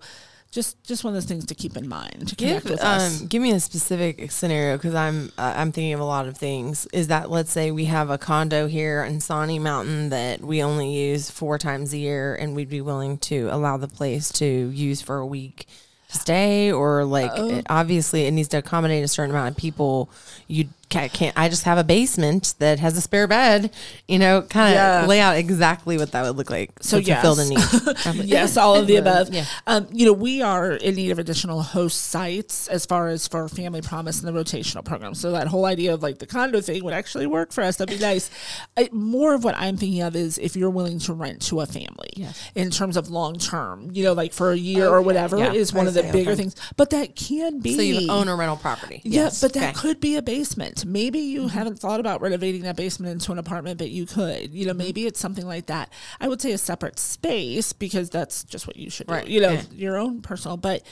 Just, 0.51 0.83
just 0.83 1.03
one 1.03 1.11
of 1.11 1.15
those 1.15 1.25
things 1.27 1.45
to 1.45 1.53
keep 1.53 1.77
in 1.77 1.87
mind 1.87 2.29
to 2.29 2.35
connect 2.35 2.63
Give, 2.63 2.71
with 2.71 2.81
us. 2.81 3.21
um, 3.21 3.27
give 3.27 3.39
me 3.39 3.51
a 3.51 3.59
specific 3.59 4.31
scenario 4.31 4.77
because 4.77 4.95
I'm 4.95 5.31
uh, 5.37 5.53
I'm 5.55 5.71
thinking 5.71 5.93
of 5.93 5.99
a 5.99 6.03
lot 6.05 6.27
of 6.27 6.37
things. 6.37 6.87
Is 6.91 7.09
that 7.09 7.29
let's 7.29 7.51
say 7.51 7.69
we 7.69 7.85
have 7.85 8.09
a 8.09 8.17
condo 8.17 8.65
here 8.65 9.03
in 9.03 9.19
Sawnee 9.21 9.59
Mountain 9.59 10.09
that 10.09 10.41
we 10.41 10.63
only 10.63 10.91
use 10.91 11.29
four 11.29 11.59
times 11.59 11.93
a 11.93 11.99
year, 11.99 12.33
and 12.33 12.55
we'd 12.55 12.67
be 12.69 12.81
willing 12.81 13.19
to 13.19 13.47
allow 13.51 13.77
the 13.77 13.87
place 13.87 14.31
to 14.33 14.45
use 14.45 15.03
for 15.03 15.17
a 15.17 15.25
week 15.25 15.67
to 16.09 16.17
stay, 16.17 16.71
or 16.71 17.05
like 17.05 17.31
it- 17.37 17.67
obviously 17.69 18.25
it 18.25 18.31
needs 18.31 18.47
to 18.49 18.57
accommodate 18.57 19.03
a 19.03 19.07
certain 19.07 19.29
amount 19.29 19.51
of 19.51 19.57
people. 19.57 20.09
You 20.47 20.69
can't, 20.89 21.13
can't 21.13 21.37
I 21.37 21.49
just 21.49 21.63
have 21.63 21.77
a 21.77 21.83
basement 21.83 22.55
that 22.59 22.79
has 22.79 22.97
a 22.97 23.01
spare 23.01 23.27
bed? 23.27 23.71
You 24.07 24.17
know, 24.19 24.41
kind 24.41 24.69
of 24.69 24.75
Yeah. 24.75 25.05
lay 25.05 25.19
out 25.19 25.37
exactly 25.37 25.97
what 25.97 26.11
that 26.13 26.23
would 26.23 26.35
look 26.35 26.49
like 26.49 26.71
So 26.81 26.99
to 26.99 27.05
fulfill 27.13 27.35
the 27.35 27.45
yes. 27.53 28.05
need. 28.15 28.25
yes, 28.25 28.57
all 28.57 28.75
of 28.75 28.87
the 28.87 28.95
above. 28.95 29.33
Yeah. 29.33 29.45
Um, 29.67 29.87
you 29.91 30.05
know, 30.05 30.13
we 30.13 30.41
are 30.41 30.71
in 30.73 30.95
need 30.95 31.11
of 31.11 31.19
additional 31.19 31.61
host 31.61 32.01
sites 32.07 32.67
as 32.69 32.85
far 32.85 33.07
as 33.07 33.27
for 33.27 33.47
Family 33.47 33.81
Promise 33.81 34.23
and 34.23 34.27
the 34.35 34.39
rotational 34.39 34.83
program. 34.83 35.13
So 35.13 35.31
that 35.31 35.47
whole 35.47 35.65
idea 35.65 35.93
of 35.93 36.01
like 36.01 36.19
the 36.19 36.25
condo 36.25 36.59
thing 36.61 36.83
would 36.83 36.93
actually 36.93 37.27
work 37.27 37.51
for 37.51 37.63
us. 37.63 37.77
That'd 37.77 37.97
be 37.97 38.01
nice. 38.03 38.29
I, 38.75 38.89
more 38.91 39.33
of 39.35 39.43
what 39.43 39.55
I'm 39.57 39.77
thinking 39.77 40.01
of 40.01 40.15
is 40.15 40.37
if 40.39 40.55
you're 40.55 40.69
willing 40.69 40.99
to 40.99 41.13
rent 41.13 41.41
to 41.43 41.61
a 41.61 41.65
family 41.65 42.09
Yes. 42.15 42.41
in 42.55 42.71
terms 42.71 42.97
of 42.97 43.09
long 43.09 43.37
term, 43.37 43.89
you 43.93 44.03
know, 44.03 44.13
like 44.13 44.33
for 44.33 44.51
a 44.51 44.57
year 44.57 44.87
or 44.87 45.01
whatever 45.01 45.37
Yeah. 45.37 45.53
is 45.53 45.71
one 45.73 45.85
I 45.85 45.89
of 45.89 45.93
the 45.93 46.03
bigger 46.03 46.31
okay. 46.31 46.35
things. 46.35 46.55
But 46.77 46.89
that 46.89 47.15
can 47.15 47.59
be 47.59 47.75
So 47.75 47.81
you 47.81 48.09
own 48.11 48.27
a 48.27 48.35
rental 48.35 48.57
property. 48.57 49.01
yeah, 49.03 49.29
but 49.41 49.53
that 49.53 49.69
Okay. 49.69 49.73
could 49.79 49.99
be 49.99 50.15
a 50.15 50.21
basement. 50.21 50.78
Maybe 50.85 51.19
you 51.19 51.41
mm-hmm. 51.41 51.49
haven't 51.49 51.79
thought 51.79 51.99
about 51.99 52.21
renovating 52.21 52.61
that 52.63 52.75
basement 52.75 53.11
into 53.11 53.31
an 53.31 53.37
apartment, 53.37 53.77
but 53.77 53.89
you 53.89 54.05
could. 54.05 54.53
You 54.53 54.65
know, 54.65 54.71
mm-hmm. 54.71 54.77
maybe 54.77 55.05
it's 55.05 55.19
something 55.19 55.45
like 55.45 55.67
that. 55.67 55.91
I 56.19 56.27
would 56.27 56.41
say 56.41 56.51
a 56.51 56.57
separate 56.57 56.99
space 56.99 57.73
because 57.73 58.09
that's 58.09 58.43
just 58.43 58.67
what 58.67 58.75
you 58.75 58.89
should 58.89 59.07
do. 59.07 59.13
Right, 59.13 59.27
You 59.27 59.41
know, 59.41 59.51
yeah. 59.51 59.63
your 59.71 59.97
own 59.97 60.21
personal. 60.21 60.57
But 60.57 60.83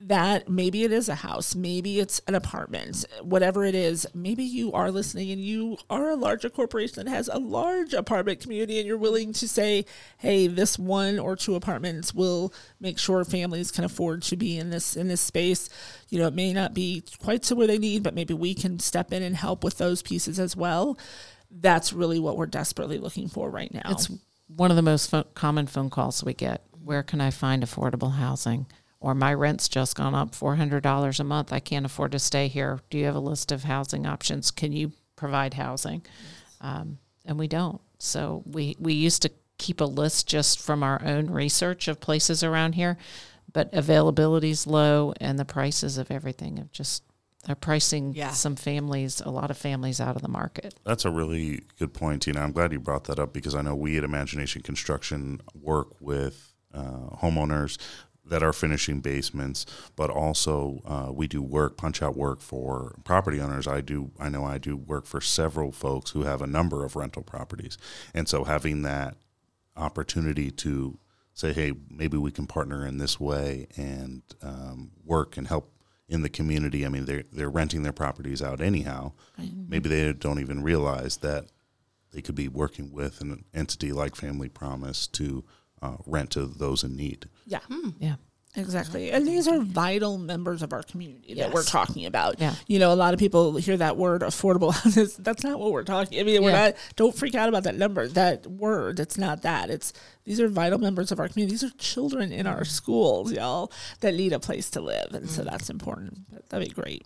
that 0.00 0.48
maybe 0.48 0.84
it 0.84 0.92
is 0.92 1.08
a 1.08 1.16
house, 1.16 1.54
maybe 1.54 2.00
it's 2.00 2.20
an 2.26 2.34
apartment, 2.34 3.04
whatever 3.22 3.64
it 3.64 3.74
is. 3.74 4.06
Maybe 4.14 4.44
you 4.44 4.72
are 4.72 4.90
listening 4.90 5.30
and 5.30 5.40
you 5.40 5.76
are 5.90 6.10
a 6.10 6.16
larger 6.16 6.48
corporation 6.48 7.04
that 7.04 7.10
has 7.10 7.28
a 7.28 7.38
large 7.38 7.92
apartment 7.92 8.40
community, 8.40 8.78
and 8.78 8.86
you're 8.86 8.96
willing 8.96 9.32
to 9.34 9.48
say, 9.48 9.84
"Hey, 10.18 10.46
this 10.46 10.78
one 10.78 11.18
or 11.18 11.36
two 11.36 11.54
apartments 11.54 12.14
will 12.14 12.52
make 12.80 12.98
sure 12.98 13.24
families 13.24 13.70
can 13.70 13.84
afford 13.84 14.22
to 14.22 14.36
be 14.36 14.58
in 14.58 14.70
this 14.70 14.96
in 14.96 15.08
this 15.08 15.20
space." 15.20 15.68
You 16.08 16.18
know, 16.18 16.26
it 16.26 16.34
may 16.34 16.52
not 16.52 16.74
be 16.74 17.04
quite 17.22 17.42
to 17.44 17.54
where 17.54 17.66
they 17.66 17.78
need, 17.78 18.02
but 18.02 18.14
maybe 18.14 18.34
we 18.34 18.54
can 18.54 18.78
step 18.78 19.12
in 19.12 19.22
and 19.22 19.36
help 19.36 19.64
with 19.64 19.78
those 19.78 20.02
pieces 20.02 20.38
as 20.38 20.56
well. 20.56 20.98
That's 21.50 21.92
really 21.92 22.18
what 22.18 22.36
we're 22.36 22.46
desperately 22.46 22.98
looking 22.98 23.28
for 23.28 23.50
right 23.50 23.72
now. 23.72 23.90
It's 23.90 24.10
one 24.48 24.70
of 24.70 24.76
the 24.76 24.82
most 24.82 25.10
pho- 25.10 25.24
common 25.34 25.66
phone 25.66 25.90
calls 25.90 26.22
we 26.22 26.34
get. 26.34 26.62
Where 26.84 27.02
can 27.02 27.20
I 27.20 27.30
find 27.30 27.62
affordable 27.62 28.14
housing? 28.14 28.66
Or 29.00 29.14
my 29.14 29.34
rent's 29.34 29.68
just 29.68 29.96
gone 29.96 30.14
up 30.14 30.34
$400 30.34 31.20
a 31.20 31.24
month. 31.24 31.52
I 31.52 31.60
can't 31.60 31.86
afford 31.86 32.12
to 32.12 32.18
stay 32.18 32.48
here. 32.48 32.80
Do 32.90 32.98
you 32.98 33.04
have 33.04 33.14
a 33.14 33.20
list 33.20 33.52
of 33.52 33.64
housing 33.64 34.06
options? 34.06 34.50
Can 34.50 34.72
you 34.72 34.92
provide 35.16 35.54
housing? 35.54 36.02
Um, 36.60 36.98
and 37.24 37.38
we 37.38 37.46
don't. 37.46 37.80
So 37.98 38.42
we, 38.46 38.76
we 38.78 38.94
used 38.94 39.22
to 39.22 39.30
keep 39.58 39.80
a 39.80 39.84
list 39.84 40.26
just 40.28 40.60
from 40.60 40.82
our 40.82 41.02
own 41.04 41.30
research 41.30 41.88
of 41.88 42.00
places 42.00 42.42
around 42.44 42.74
here, 42.74 42.96
but 43.52 43.72
availability 43.72 44.50
is 44.50 44.66
low 44.66 45.12
and 45.20 45.38
the 45.38 45.44
prices 45.44 45.98
of 45.98 46.10
everything 46.10 46.56
have 46.58 46.70
just 46.72 47.02
are 47.48 47.54
pricing 47.54 48.12
Yeah. 48.12 48.32
some 48.32 48.56
families, 48.56 49.20
a 49.20 49.30
lot 49.30 49.50
of 49.52 49.56
families 49.56 50.00
out 50.00 50.16
of 50.16 50.22
the 50.22 50.28
market. 50.28 50.74
That's 50.84 51.04
a 51.04 51.10
really 51.10 51.62
good 51.78 51.94
point, 51.94 52.22
Tina. 52.22 52.40
I'm 52.40 52.50
glad 52.52 52.72
you 52.72 52.80
brought 52.80 53.04
that 53.04 53.20
up 53.20 53.32
because 53.32 53.54
I 53.54 53.62
know 53.62 53.76
we 53.76 53.96
at 53.96 54.02
Imagination 54.04 54.62
Construction 54.62 55.40
work 55.54 56.00
with 56.00 56.54
uh, 56.74 57.16
homeowners 57.22 57.78
that 58.24 58.42
are 58.42 58.52
finishing 58.52 58.98
basements, 59.00 59.64
but 59.94 60.10
also 60.10 60.82
uh, 60.84 61.12
we 61.12 61.28
do 61.28 61.40
work, 61.40 61.76
punch 61.76 62.02
out 62.02 62.16
work 62.16 62.40
for 62.40 62.96
property 63.04 63.40
owners. 63.40 63.68
I 63.68 63.80
do, 63.80 64.10
I 64.18 64.28
know 64.28 64.44
I 64.44 64.58
do 64.58 64.76
work 64.76 65.06
for 65.06 65.20
several 65.20 65.70
folks 65.70 66.10
who 66.10 66.24
have 66.24 66.42
a 66.42 66.46
number 66.48 66.84
of 66.84 66.96
rental 66.96 67.22
properties, 67.22 67.78
and 68.12 68.28
so 68.28 68.42
having 68.42 68.82
that 68.82 69.16
opportunity 69.76 70.50
to 70.50 70.98
say, 71.34 71.52
hey, 71.52 71.72
maybe 71.90 72.16
we 72.16 72.30
can 72.30 72.46
partner 72.46 72.86
in 72.86 72.98
this 72.98 73.20
way 73.20 73.66
and 73.76 74.22
um, 74.42 74.90
work 75.04 75.36
and 75.36 75.46
help 75.48 75.72
in 76.08 76.22
the 76.22 76.28
community. 76.28 76.86
I 76.86 76.88
mean, 76.88 77.04
they're 77.04 77.24
they're 77.32 77.50
renting 77.50 77.82
their 77.82 77.92
properties 77.92 78.42
out 78.42 78.60
anyhow. 78.60 79.12
Maybe 79.68 79.88
they 79.88 80.12
don't 80.12 80.40
even 80.40 80.62
realize 80.62 81.18
that 81.18 81.46
they 82.12 82.22
could 82.22 82.34
be 82.36 82.48
working 82.48 82.92
with 82.92 83.20
an 83.20 83.44
entity 83.52 83.92
like 83.92 84.14
Family 84.16 84.48
Promise 84.48 85.08
to 85.08 85.44
uh, 85.82 85.96
rent 86.06 86.30
to 86.30 86.46
those 86.46 86.82
in 86.84 86.96
need. 86.96 87.28
yeah. 87.46 87.58
Yeah. 87.98 88.14
Exactly. 88.56 89.10
And 89.12 89.26
these 89.26 89.46
are 89.46 89.60
vital 89.60 90.18
members 90.18 90.62
of 90.62 90.72
our 90.72 90.82
community 90.82 91.34
that 91.34 91.52
we're 91.52 91.62
talking 91.62 92.06
about. 92.06 92.40
Yeah. 92.40 92.54
You 92.66 92.78
know, 92.78 92.92
a 92.92 92.94
lot 92.96 93.12
of 93.14 93.20
people 93.20 93.56
hear 93.56 93.76
that 93.76 93.96
word 93.96 94.22
affordable 94.22 94.72
houses. 94.82 95.16
That's 95.16 95.44
not 95.44 95.58
what 95.60 95.72
we're 95.72 95.84
talking. 95.84 96.18
I 96.18 96.22
mean, 96.22 96.42
we're 96.42 96.50
Yeah. 96.50 96.66
not 96.68 96.74
don't 96.96 97.14
freak 97.14 97.34
out 97.34 97.48
about 97.48 97.64
that 97.64 97.76
number, 97.76 98.08
that 98.08 98.46
word. 98.46 98.98
It's 99.00 99.18
not 99.18 99.42
that. 99.42 99.70
It's 99.70 99.92
these 100.24 100.40
are 100.40 100.48
vital 100.48 100.78
members 100.78 101.12
of 101.12 101.20
our 101.20 101.28
community. 101.28 101.52
These 101.54 101.64
are 101.64 101.74
children 101.76 102.32
in 102.32 102.46
our 102.46 102.64
schools, 102.64 103.32
y'all, 103.32 103.70
that 104.00 104.14
need 104.14 104.32
a 104.32 104.40
place 104.40 104.70
to 104.70 104.80
live. 104.80 105.12
And 105.12 105.28
so 105.30 105.44
that's 105.44 105.70
important. 105.70 106.18
But 106.32 106.48
that'd 106.48 106.68
be 106.68 106.74
great. 106.74 107.04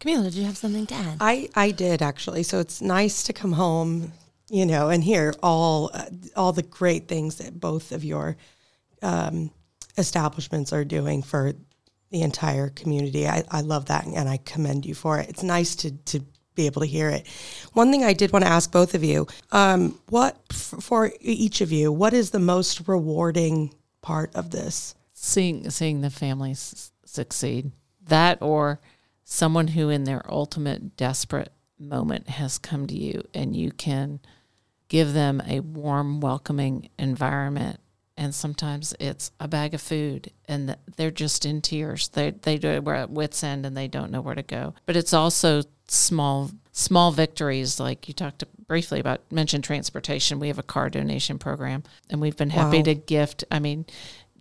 Camila, 0.00 0.24
did 0.24 0.34
you 0.34 0.44
have 0.44 0.56
something 0.56 0.86
to 0.86 0.94
add? 0.94 1.18
I, 1.20 1.48
I 1.54 1.70
did 1.72 2.00
actually. 2.02 2.42
So 2.42 2.58
it's 2.58 2.80
nice 2.80 3.22
to 3.24 3.32
come 3.32 3.52
home, 3.52 4.12
you 4.48 4.64
know, 4.66 4.88
and 4.88 5.04
hear 5.04 5.34
all 5.42 5.90
uh, 5.92 6.06
all 6.34 6.52
the 6.52 6.62
great 6.62 7.06
things 7.06 7.36
that 7.36 7.60
both 7.60 7.92
of 7.92 8.02
your 8.02 8.36
um, 9.02 9.50
establishments 9.98 10.72
are 10.72 10.84
doing 10.84 11.22
for 11.22 11.52
the 12.10 12.22
entire 12.22 12.70
community. 12.70 13.26
I, 13.26 13.44
I 13.50 13.60
love 13.60 13.86
that, 13.86 14.06
and 14.06 14.28
I 14.28 14.38
commend 14.38 14.86
you 14.86 14.94
for 14.94 15.18
it. 15.18 15.28
It's 15.28 15.42
nice 15.42 15.76
to 15.76 15.92
to 15.92 16.20
be 16.56 16.66
able 16.66 16.82
to 16.82 16.86
hear 16.86 17.08
it. 17.08 17.26
One 17.72 17.90
thing 17.90 18.04
I 18.04 18.12
did 18.12 18.32
want 18.32 18.44
to 18.44 18.50
ask 18.50 18.72
both 18.72 18.94
of 18.94 19.04
you: 19.04 19.26
um, 19.52 19.98
what 20.08 20.52
for 20.52 21.12
each 21.20 21.60
of 21.60 21.72
you, 21.72 21.92
what 21.92 22.12
is 22.12 22.30
the 22.30 22.38
most 22.38 22.88
rewarding 22.88 23.74
part 24.02 24.34
of 24.34 24.50
this? 24.50 24.94
seeing 25.22 25.68
seeing 25.68 26.00
the 26.00 26.08
families 26.08 26.92
succeed 27.04 27.70
that 28.06 28.40
or 28.40 28.80
someone 29.22 29.68
who 29.68 29.90
in 29.90 30.04
their 30.04 30.22
ultimate 30.32 30.96
desperate 30.96 31.52
moment 31.78 32.26
has 32.28 32.56
come 32.56 32.86
to 32.86 32.96
you 32.96 33.22
and 33.34 33.54
you 33.54 33.70
can 33.70 34.18
give 34.88 35.12
them 35.12 35.42
a 35.46 35.60
warm 35.60 36.20
welcoming 36.20 36.88
environment 36.98 37.78
and 38.20 38.32
sometimes 38.34 38.94
it's 39.00 39.32
a 39.40 39.48
bag 39.48 39.74
of 39.74 39.80
food 39.80 40.30
and 40.46 40.76
they're 40.96 41.10
just 41.10 41.44
in 41.44 41.60
tears. 41.62 42.08
They 42.08 42.30
they 42.30 42.58
do 42.58 42.80
we're 42.82 42.94
at 42.94 43.10
wits 43.10 43.42
end 43.42 43.66
and 43.66 43.76
they 43.76 43.88
don't 43.88 44.12
know 44.12 44.20
where 44.20 44.36
to 44.36 44.42
go. 44.42 44.74
But 44.86 44.94
it's 44.96 45.12
also 45.14 45.62
small 45.88 46.50
small 46.70 47.10
victories 47.10 47.80
like 47.80 48.06
you 48.06 48.14
talked 48.14 48.44
briefly 48.68 49.00
about 49.00 49.20
mentioned 49.32 49.64
transportation. 49.64 50.38
We 50.38 50.48
have 50.48 50.58
a 50.58 50.62
car 50.62 50.90
donation 50.90 51.38
program 51.38 51.82
and 52.10 52.20
we've 52.20 52.36
been 52.36 52.50
happy 52.50 52.76
Wow. 52.78 52.82
to 52.84 52.94
gift 52.94 53.42
i 53.50 53.58
mean 53.58 53.86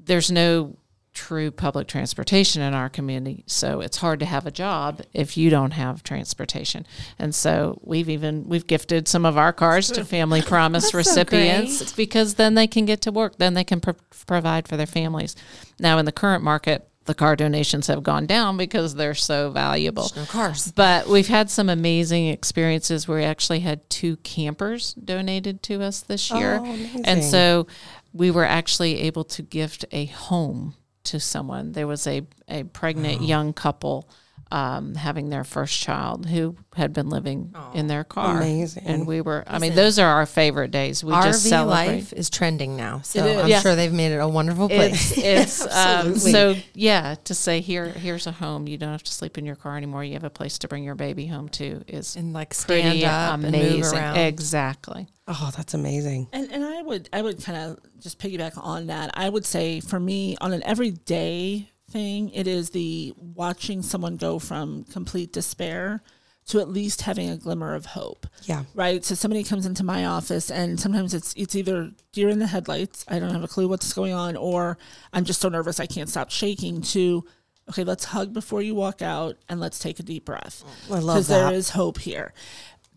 there's 0.06 0.30
no 0.32 0.76
true 1.14 1.51
public 1.51 1.88
transportation 1.88 2.62
in 2.62 2.74
our 2.74 2.89
community. 2.89 3.43
So 3.47 3.82
it's 3.82 3.97
hard 3.97 4.20
to 4.20 4.26
have 4.26 4.45
a 4.45 4.51
job 4.51 5.01
if 5.14 5.38
you 5.38 5.49
don't 5.49 5.72
have 5.72 6.03
transportation. 6.03 6.86
And 7.18 7.34
so 7.34 7.80
we've 7.84 8.10
even 8.10 8.47
we've 8.47 8.68
gifted 8.68 9.07
some 9.07 9.26
of 9.26 9.38
our 9.38 9.53
cars 9.53 9.89
to 9.91 10.05
Family 10.20 10.41
Promise 10.41 10.84
That's 10.84 10.91
so 10.91 10.97
recipients 10.97 11.93
because 11.93 12.36
then 12.36 12.55
they 12.55 12.68
can 12.68 12.86
get 12.86 13.01
to 13.01 13.12
work, 13.12 13.38
then 13.38 13.53
they 13.53 13.64
can 13.64 13.80
pro- 13.80 13.95
provide 14.28 14.68
for 14.68 14.78
their 14.78 14.86
families. 14.86 15.36
Now 15.80 15.97
in 15.97 16.05
the 16.05 16.12
current 16.12 16.43
market, 16.43 16.88
the 17.05 17.16
car 17.16 17.36
donations 17.36 17.88
have 17.88 18.03
gone 18.03 18.28
down 18.28 18.55
because 18.55 18.93
they're 18.93 19.16
so 19.16 19.49
valuable. 19.49 20.12
No 20.16 20.26
cars. 20.26 20.72
But 20.72 21.07
we've 21.07 21.28
had 21.28 21.49
some 21.49 21.68
amazing 21.68 22.28
experiences 22.28 23.07
where 23.07 23.18
we 23.18 23.24
actually 23.24 23.62
had 23.62 23.89
two 23.89 24.18
campers 24.18 24.93
donated 24.93 25.64
to 25.64 25.82
us 25.82 26.01
this 26.01 26.30
year. 26.30 26.60
Oh, 26.62 27.01
and 27.03 27.24
so 27.24 27.66
we 28.14 28.30
were 28.30 28.45
actually 28.45 28.99
able 29.01 29.24
to 29.24 29.41
gift 29.41 29.86
a 29.91 30.05
home 30.05 30.76
to 31.10 31.20
someone. 31.20 31.74
There 31.74 31.88
was 31.88 32.07
a, 32.07 32.26
a 32.47 32.64
pregnant 32.64 33.22
young 33.22 33.53
couple 33.53 34.10
um, 34.52 34.95
having 34.95 35.30
their 35.30 35.43
first 35.43 35.80
child 35.80 36.26
who 36.26 36.56
had 36.76 36.91
been 36.93 37.10
living 37.10 37.54
in 37.74 37.88
their 37.88 38.04
car. 38.04 38.38
Amazing. 38.38 38.84
And 38.86 39.06
we 39.06 39.22
were, 39.22 39.43
I 39.45 39.60
mean, 39.60 39.76
those 39.76 40.00
are 40.00 40.08
our 40.10 40.26
favorite 40.26 40.72
days. 40.72 41.04
We 41.04 41.12
just 41.14 41.45
RV 41.45 41.50
celebrate. 41.50 41.76
life 41.95 42.14
is 42.14 42.30
trending 42.30 42.76
now, 42.76 43.02
so 43.02 43.24
I'm 43.41 43.47
Yeah. 43.47 43.60
sure 43.60 43.76
they've 43.76 43.93
made 43.93 44.12
it 44.12 44.18
a 44.18 44.28
wonderful 44.28 44.68
place. 44.70 45.12
It's, 45.18 45.62
it's 45.62 45.76
um, 45.76 46.16
so 46.16 46.56
yeah. 46.74 47.16
To 47.26 47.34
say 47.36 47.62
here, 47.62 47.86
here's 47.89 48.26
a 48.28 48.32
home. 48.32 48.68
You 48.68 48.78
don't 48.78 48.91
have 48.91 49.04
to 49.04 49.12
sleep 49.14 49.38
in 49.38 49.45
your 49.45 49.56
car 49.56 49.78
anymore. 49.78 50.04
You 50.04 50.14
have 50.14 50.24
a 50.24 50.30
place 50.30 50.58
to 50.60 50.68
bring 50.68 50.84
your 50.84 50.95
baby 50.95 51.28
home 51.28 51.50
to. 51.50 51.84
Is 51.88 52.16
and 52.16 52.34
like 52.34 52.54
stand 52.54 52.84
pretty 52.84 53.06
up 53.06 53.34
and 53.36 53.43
move 53.43 53.54
amazing. 53.54 53.97
around. 54.00 54.18
Exactly. 54.18 55.08
Oh, 55.28 55.52
that's 55.56 55.76
amazing. 55.76 56.28
And 56.34 56.52
and 56.52 56.64
I 56.66 56.82
would 56.82 57.08
I 57.14 57.22
would 57.22 57.43
kind 57.43 57.58
of 57.72 57.80
just 58.00 58.18
piggyback 58.20 58.54
on 58.58 58.88
that. 58.88 59.12
I 59.14 59.30
would 59.30 59.45
say 59.45 59.80
for 59.80 60.00
me 60.00 60.36
on 60.41 60.54
an 60.54 60.64
everyday 60.64 61.70
thing, 61.90 62.30
it 62.30 62.48
is 62.48 62.72
the 62.72 63.14
watching 63.18 63.82
someone 63.82 64.18
go 64.18 64.40
from 64.40 64.84
complete 64.86 65.34
despair 65.34 66.02
to 66.48 66.60
at 66.60 66.68
least 66.68 67.02
having 67.02 67.30
a 67.30 67.38
glimmer 67.38 67.76
of 67.76 67.86
hope. 67.86 68.26
Yeah. 68.44 68.64
Right. 68.74 69.06
So 69.06 69.14
somebody 69.14 69.44
comes 69.44 69.66
into 69.66 69.84
my 69.84 70.06
office 70.06 70.50
and 70.50 70.80
sometimes 70.80 71.14
it's 71.14 71.34
it's 71.36 71.56
either 71.56 71.92
deer 72.12 72.30
in 72.30 72.40
the 72.40 72.48
headlights, 72.48 73.06
I 73.08 73.20
don't 73.20 73.32
have 73.32 73.44
a 73.44 73.48
clue 73.48 73.68
what's 73.68 73.94
going 73.94 74.14
on, 74.14 74.36
or 74.36 74.78
I'm 75.14 75.26
just 75.26 75.42
so 75.42 75.50
nervous 75.50 75.80
I 75.80 75.86
can't 75.86 76.10
stop 76.10 76.32
shaking 76.32 76.82
to 76.82 77.24
okay, 77.70 77.84
let's 77.84 78.06
hug 78.06 78.34
before 78.34 78.64
you 78.64 78.74
walk 78.74 79.04
out 79.04 79.38
and 79.48 79.60
let's 79.60 79.78
take 79.78 80.00
a 80.00 80.04
deep 80.04 80.26
breath. 80.26 80.64
Oh, 80.90 80.96
I 80.96 81.00
love 81.00 81.16
Because 81.18 81.28
there 81.28 81.54
is 81.54 81.70
hope 81.70 82.00
here 82.00 82.34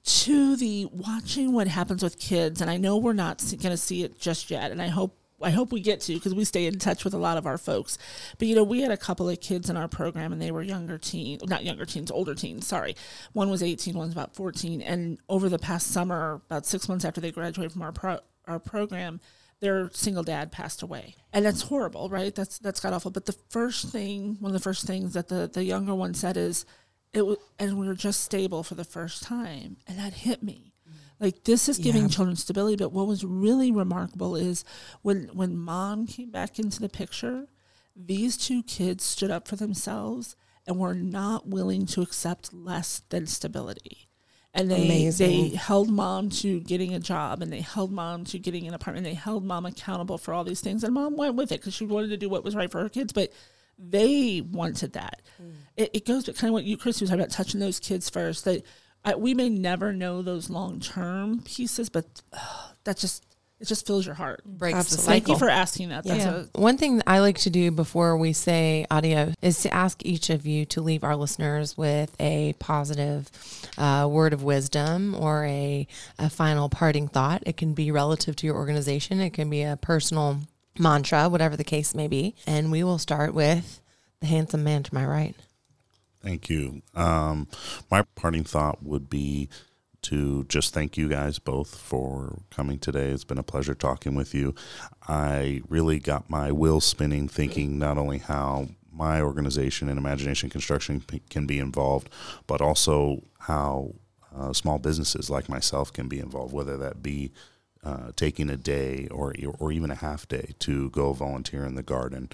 to 0.05 0.57
the 0.57 0.87
watching 0.91 1.53
what 1.53 1.69
happens 1.69 2.03
with 2.03 2.19
kids 2.19 2.61
and 2.61 2.69
i 2.69 2.77
know 2.77 2.97
we're 2.97 3.13
not 3.13 3.39
going 3.51 3.71
to 3.71 3.77
see 3.77 4.03
it 4.03 4.19
just 4.19 4.51
yet 4.51 4.73
and 4.73 4.83
i 4.83 4.89
hope 4.89 5.17
i 5.43 5.51
hope 5.51 5.73
we 5.73 5.81
get 5.81 6.01
to 6.01 6.15
because 6.15 6.35
we 6.35 6.45
stay 6.45 6.67
in 6.67 6.79
touch 6.79 7.05
with 7.05 7.15
a 7.15 7.19
lot 7.19 7.37
of 7.37 7.47
our 7.47 7.59
folks. 7.59 7.99
But 8.39 8.49
you 8.49 8.55
know 8.55 8.65
we 8.65 8.81
had 8.81 8.93
a 8.93 8.97
couple 8.97 9.29
of 9.29 9.41
kids 9.41 9.71
in 9.71 9.77
our 9.77 9.89
program 9.89 10.33
and 10.33 10.41
they 10.41 10.51
were 10.51 10.63
younger 10.63 10.99
teens 10.99 11.43
not 11.47 11.65
younger 11.65 11.85
teens 11.85 12.11
older 12.11 12.35
teens 12.35 12.67
sorry. 12.67 12.97
One 13.33 13.51
was 13.51 13.63
18 13.63 13.95
one's 13.95 14.13
about 14.13 14.35
14 14.35 14.83
and 14.83 15.19
over 15.29 15.49
the 15.49 15.59
past 15.59 15.89
summer 15.89 16.41
about 16.47 16.67
six 16.67 16.89
months 16.89 17.05
after 17.05 17.21
they 17.21 17.33
graduated 17.33 17.73
from 17.73 17.83
our 17.83 17.93
pro- 17.93 18.21
our 18.47 18.59
program 18.59 19.21
their 19.61 19.91
single 19.93 20.25
dad 20.25 20.51
passed 20.51 20.83
away. 20.83 21.15
And 21.33 21.45
that's 21.45 21.63
horrible 21.63 22.09
right? 22.09 22.35
That's 22.35 22.59
that's 22.59 22.81
god 22.81 22.93
awful. 22.93 23.11
But 23.11 23.27
the 23.27 23.37
first 23.49 23.89
thing 23.91 24.37
one 24.41 24.51
of 24.51 24.55
the 24.55 24.61
first 24.61 24.87
things 24.87 25.15
that 25.15 25.29
the 25.29 25.49
the 25.53 25.65
younger 25.65 25.95
one 25.95 26.15
said 26.15 26.37
is 26.37 26.67
it 27.13 27.27
was, 27.27 27.37
and 27.59 27.79
we 27.79 27.87
were 27.87 27.95
just 27.95 28.23
stable 28.25 28.63
for 28.63 28.75
the 28.75 28.85
first 28.85 29.23
time, 29.23 29.77
and 29.87 29.99
that 29.99 30.15
hit 30.15 30.43
me. 30.43 30.72
Like 31.23 31.45
this 31.45 31.69
is 31.69 31.79
giving 31.79 32.03
Yeah. 32.03 32.09
children 32.09 32.37
stability, 32.37 32.77
but 32.77 32.93
what 32.93 33.07
was 33.07 33.25
really 33.25 33.71
remarkable 33.71 34.35
is 34.37 34.65
when 35.03 35.31
when 35.33 35.57
mom 35.57 36.07
came 36.07 36.31
back 36.31 36.59
into 36.59 36.81
the 36.81 36.89
picture, 36.89 37.47
these 37.97 38.37
two 38.37 38.63
kids 38.65 39.05
stood 39.05 39.31
up 39.31 39.47
for 39.49 39.57
themselves 39.57 40.37
and 40.67 40.79
were 40.79 40.95
not 40.95 41.47
willing 41.47 41.87
to 41.87 42.03
accept 42.03 42.53
less 42.53 43.03
than 43.09 43.27
stability. 43.27 44.09
And 44.55 44.71
they 44.71 44.85
Amazing. 44.85 45.51
they 45.51 45.57
held 45.57 45.89
mom 45.89 46.29
to 46.29 46.61
getting 46.61 46.93
a 46.95 47.01
job, 47.01 47.41
and 47.41 47.51
they 47.53 47.63
held 47.63 47.91
mom 47.91 48.25
to 48.27 48.39
getting 48.39 48.67
an 48.69 48.75
apartment. 48.75 49.05
They 49.05 49.15
held 49.15 49.45
mom 49.45 49.65
accountable 49.65 50.19
for 50.19 50.35
all 50.35 50.45
these 50.45 50.61
things, 50.61 50.85
and 50.85 50.93
mom 50.93 51.17
went 51.17 51.37
with 51.37 51.53
it 51.53 51.61
because 51.61 51.73
she 51.73 51.87
wanted 51.87 52.09
to 52.09 52.19
do 52.19 52.29
what 52.29 52.45
was 52.45 52.55
right 52.55 52.71
for 52.71 52.81
her 52.81 52.91
kids. 52.91 53.13
But 53.15 53.33
they 53.79 54.43
wanted 54.43 54.93
that. 54.93 55.23
Mm. 55.43 55.53
It, 55.77 55.91
it 55.95 56.07
goes 56.07 56.25
to 56.25 56.35
kind 56.35 56.49
of 56.51 56.53
what 56.53 56.65
you, 56.65 56.77
Chris, 56.77 57.01
was 57.01 57.09
talking 57.09 57.23
about, 57.23 57.31
touching 57.33 57.61
those 57.61 57.81
kids 57.81 58.11
first. 58.11 58.45
That 58.45 58.63
I, 59.05 59.15
we 59.17 59.35
may 59.35 59.49
never 59.49 59.93
know 59.93 60.23
those 60.23 60.49
long 60.51 60.81
term 60.81 61.43
pieces, 61.43 61.89
but 61.89 62.05
uh, 62.33 62.39
that 62.85 62.97
just 62.99 63.25
it 63.61 63.69
just 63.69 63.87
fills 63.87 64.05
your 64.05 64.17
heart. 64.17 64.45
Breaks 64.45 64.77
Absolutely. 64.77 64.97
the 64.97 65.03
cycle. 65.03 65.13
Thank 65.13 65.29
you 65.29 65.39
for 65.39 65.49
asking 65.49 65.89
that. 65.91 66.03
That's 66.03 66.25
Yeah. 66.25 66.45
a, 66.53 66.61
One 66.61 66.77
thing 66.77 66.97
that 66.97 67.09
I 67.09 67.21
like 67.21 67.39
to 67.39 67.51
do 67.51 67.71
before 67.71 68.17
we 68.17 68.33
say 68.33 68.87
audio 68.91 69.33
is 69.41 69.61
to 69.63 69.73
ask 69.73 70.05
each 70.05 70.31
of 70.31 70.45
you 70.47 70.65
to 70.67 70.81
leave 70.81 71.05
our 71.05 71.15
listeners 71.15 71.79
with 71.79 72.13
a 72.19 72.55
positive 72.59 73.31
uh, 73.79 74.09
word 74.11 74.33
of 74.33 74.43
wisdom 74.43 75.15
or 75.15 75.45
a, 75.45 75.87
a 76.19 76.29
final 76.29 76.69
parting 76.69 77.07
thought. 77.07 77.45
It 77.47 77.57
can 77.57 77.73
be 77.73 77.93
relative 77.93 78.35
to 78.37 78.47
your 78.49 78.57
organization, 78.57 79.21
it 79.21 79.31
can 79.31 79.49
be 79.49 79.63
a 79.63 79.77
personal 79.81 80.39
mantra, 80.77 81.29
whatever 81.29 81.57
the 81.57 81.63
case 81.65 81.95
may 81.95 82.09
be. 82.09 82.35
And 82.49 82.73
we 82.73 82.83
will 82.83 82.99
start 82.99 83.33
with 83.33 83.81
the 84.19 84.27
handsome 84.27 84.65
man 84.65 84.83
to 84.83 84.95
my 84.95 85.07
right. 85.07 85.37
Thank 86.23 86.49
you. 86.49 86.83
Um, 86.95 87.49
my 87.91 88.03
parting 88.15 88.45
thought 88.45 88.83
would 88.83 89.11
be 89.11 89.49
to 90.03 90.45
just 90.45 90.75
thank 90.75 90.97
you 90.97 91.09
guys 91.09 91.39
both 91.39 91.77
for 91.77 92.41
coming 92.51 92.79
today. 92.79 93.11
It's 93.11 93.25
been 93.25 93.39
a 93.39 93.45
pleasure 93.45 93.75
talking 93.75 94.15
with 94.15 94.35
you. 94.35 94.55
I 95.09 95.63
really 95.69 95.99
got 95.99 96.29
my 96.29 96.51
wheel 96.53 96.81
spinning 96.81 97.29
thinking 97.29 97.79
not 97.79 97.99
only 97.99 98.19
how 98.19 98.69
my 98.93 99.21
organization 99.21 99.89
and 99.89 99.99
Imagination 99.99 100.51
Construction 100.51 101.03
can 101.31 101.47
be 101.47 101.59
involved, 101.59 102.11
but 102.47 102.61
also 102.61 103.23
how 103.41 103.95
uh, 104.37 104.53
small 104.53 104.79
businesses 104.79 105.31
like 105.31 105.49
myself 105.49 105.93
can 105.93 106.09
be 106.09 106.19
involved, 106.19 106.53
whether 106.53 106.77
that 106.77 107.03
be 107.03 107.33
uh, 107.85 108.13
taking 108.17 108.49
a 108.49 108.57
day 108.57 109.09
or 109.11 109.35
or 109.59 109.73
even 109.73 109.91
a 109.91 109.97
half 109.97 110.29
day 110.29 110.53
to 110.61 110.91
go 110.91 111.13
volunteer 111.13 111.65
in 111.65 111.75
the 111.75 111.83
garden, 111.83 112.29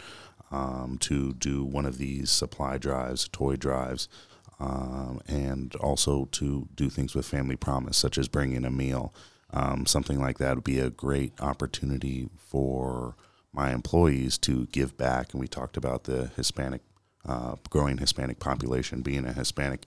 um, 0.50 0.98
to 1.00 1.34
do 1.34 1.64
one 1.64 1.86
of 1.86 1.98
these 1.98 2.30
supply 2.30 2.78
drives, 2.78 3.28
toy 3.28 3.56
drives, 3.56 4.08
um, 4.60 5.20
and 5.26 5.74
also 5.76 6.26
to 6.32 6.68
do 6.74 6.88
things 6.88 7.14
with 7.14 7.26
Family 7.26 7.56
Promise, 7.56 7.96
such 7.96 8.18
as 8.18 8.28
bringing 8.28 8.64
a 8.64 8.70
meal. 8.70 9.14
Um, 9.50 9.86
something 9.86 10.20
like 10.20 10.38
that 10.38 10.56
would 10.56 10.64
be 10.64 10.78
a 10.78 10.90
great 10.90 11.32
opportunity 11.40 12.28
for 12.36 13.16
my 13.52 13.72
employees 13.72 14.36
to 14.38 14.66
give 14.66 14.96
back. 14.96 15.32
And 15.32 15.40
we 15.40 15.48
talked 15.48 15.76
about 15.76 16.04
the 16.04 16.30
Hispanic, 16.36 16.82
uh, 17.26 17.56
growing 17.70 17.98
Hispanic 17.98 18.40
population, 18.40 19.00
being 19.00 19.24
a 19.24 19.32
Hispanic 19.32 19.86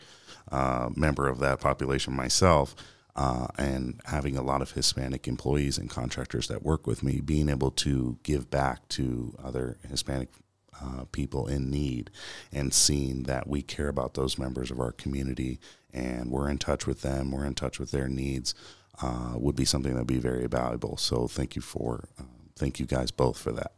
uh, 0.51 0.89
member 0.95 1.28
of 1.28 1.39
that 1.39 1.59
population 1.59 2.14
myself. 2.14 2.76
Uh, 3.14 3.47
and 3.57 3.99
having 4.05 4.38
a 4.38 4.41
lot 4.41 4.62
of 4.62 4.72
Hispanic 4.72 5.28
employees 5.28 5.78
and 5.78 5.89
contractors 5.89 6.47
that 6.47 6.64
work 6.64 6.88
with 6.88 7.03
me, 7.03 7.20
being 7.20 7.49
able 7.49 7.70
to 7.70 8.18
give 8.24 8.49
back 8.49 8.88
to 8.88 9.36
other 9.43 9.78
Hispanic 9.89 10.30
uh, 10.80 11.05
people 11.11 11.47
in 11.47 11.69
need 11.69 12.09
and 12.51 12.74
seeing 12.74 13.24
that 13.24 13.47
we 13.47 13.61
care 13.61 13.88
about 13.88 14.13
those 14.13 14.38
members 14.38 14.72
of 14.72 14.80
our 14.80 14.91
community 14.91 15.59
and 15.93 16.32
we're 16.32 16.49
in 16.49 16.57
touch 16.57 16.88
with 16.88 17.01
them, 17.01 17.32
we're 17.32 17.45
in 17.45 17.55
touch 17.55 17.80
with 17.80 17.91
their 17.91 18.07
needs, 18.07 18.55
uh, 19.01 19.34
would 19.36 19.55
be 19.55 19.65
something 19.65 19.93
that 19.93 19.99
would 19.99 20.07
be 20.07 20.19
very 20.19 20.47
valuable. 20.47 20.97
So 20.97 21.28
thank 21.28 21.55
you 21.55 21.61
for, 21.61 22.05
um, 22.19 22.30
thank 22.55 22.80
you 22.80 22.86
guys 22.86 23.11
both 23.11 23.38
for 23.38 23.51
that. 23.51 23.74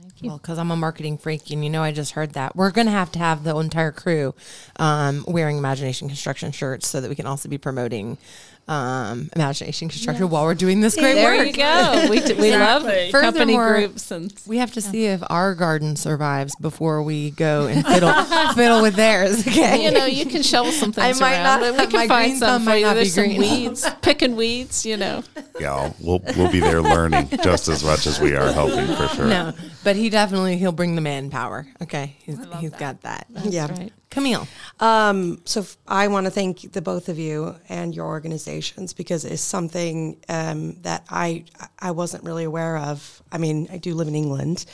Thank 0.00 0.22
you. 0.22 0.28
Well, 0.28 0.38
because 0.38 0.58
I'm 0.58 0.70
a 0.70 0.76
marketing 0.76 1.16
freak, 1.16 1.50
and 1.50 1.64
you 1.64 1.70
know, 1.70 1.82
I 1.82 1.90
just 1.90 2.12
heard 2.12 2.34
that 2.34 2.54
we're 2.54 2.72
going 2.72 2.86
to 2.86 2.92
have 2.92 3.10
to 3.12 3.18
have 3.18 3.42
the 3.42 3.56
entire 3.56 3.92
crew 3.92 4.34
um, 4.76 5.24
wearing 5.26 5.56
Imagination 5.56 6.08
Construction 6.08 6.52
shirts 6.52 6.88
so 6.88 7.00
that 7.00 7.08
we 7.08 7.14
can 7.14 7.24
also 7.24 7.48
be 7.48 7.56
promoting 7.56 8.18
um, 8.66 9.28
Imagination 9.36 9.88
Construction 9.88 10.30
while 10.30 10.44
we're 10.44 10.54
doing 10.54 10.80
this 10.80 10.94
great 10.94 11.14
there 11.14 11.28
work. 11.36 11.36
There 11.38 11.46
you 11.46 11.52
go. 11.52 12.06
We, 12.10 12.20
d- 12.20 12.34
we 12.34 12.50
love 12.56 12.86
Exactly. 12.86 13.20
company 13.20 13.56
groups 13.56 14.10
and 14.10 14.32
We 14.46 14.56
have 14.58 14.72
to 14.72 14.80
see 14.80 15.06
if 15.06 15.22
our 15.28 15.54
garden 15.54 15.96
survives 15.96 16.54
before 16.56 17.02
we 17.02 17.30
go 17.32 17.66
and 17.66 17.84
fiddle 17.86 18.12
fiddle 18.54 18.80
with 18.82 18.94
theirs. 18.94 19.46
Okay, 19.46 19.84
you 19.84 19.90
know, 19.90 20.06
you 20.06 20.24
can 20.26 20.42
shovel 20.42 20.72
some 20.72 20.94
I 20.96 21.12
might 21.14 21.34
around. 21.34 21.60
not 21.60 21.78
we 21.78 21.86
can 21.86 21.92
my 21.92 22.08
find 22.08 22.30
green 22.30 22.38
some 22.38 22.48
thumb 22.48 22.62
for 22.62 22.70
might 22.70 22.76
you. 22.76 22.84
not 22.84 22.92
be 22.94 22.96
There's 23.00 23.14
some 23.14 23.24
green. 23.24 23.40
weeds, 23.40 23.86
picking 24.02 24.36
weeds. 24.36 24.86
You 24.86 24.96
know, 24.96 25.22
Yeah, 25.60 25.92
we'll, 26.00 26.20
we'll 26.36 26.50
be 26.50 26.60
there 26.60 26.80
learning 26.82 27.28
just 27.42 27.68
as 27.68 27.84
much 27.84 28.06
as 28.06 28.18
we 28.20 28.34
are 28.34 28.50
helping 28.52 28.86
for 28.96 29.08
sure. 29.08 29.26
no, 29.26 29.52
but 29.84 29.94
he 29.96 30.08
definitely 30.10 30.56
he'll 30.56 30.72
bring 30.72 30.94
the 30.94 31.00
manpower. 31.02 31.66
Okay, 31.82 32.16
he's, 32.24 32.38
he's 32.60 32.70
got 32.70 33.02
that. 33.02 33.26
yeah. 33.44 33.66
right? 33.70 33.92
Camille, 34.14 34.46
Um, 34.78 35.40
so 35.44 35.66
I 35.88 36.06
want 36.08 36.26
to 36.26 36.30
thank 36.30 36.72
the 36.72 36.80
both 36.80 37.08
of 37.08 37.18
you 37.18 37.56
and 37.68 37.94
your 37.94 38.06
organizations 38.06 38.92
because 38.92 39.24
it's 39.24 39.42
something 39.42 40.22
um, 40.28 40.74
that 40.82 41.04
I 41.10 41.44
I 41.80 41.90
wasn't 41.90 42.22
really 42.24 42.44
aware 42.44 42.76
of. 42.78 43.22
I 43.32 43.38
mean, 43.38 43.68
I 43.72 43.78
do 43.78 43.94
live 43.94 44.06
in 44.08 44.14
England, 44.14 44.66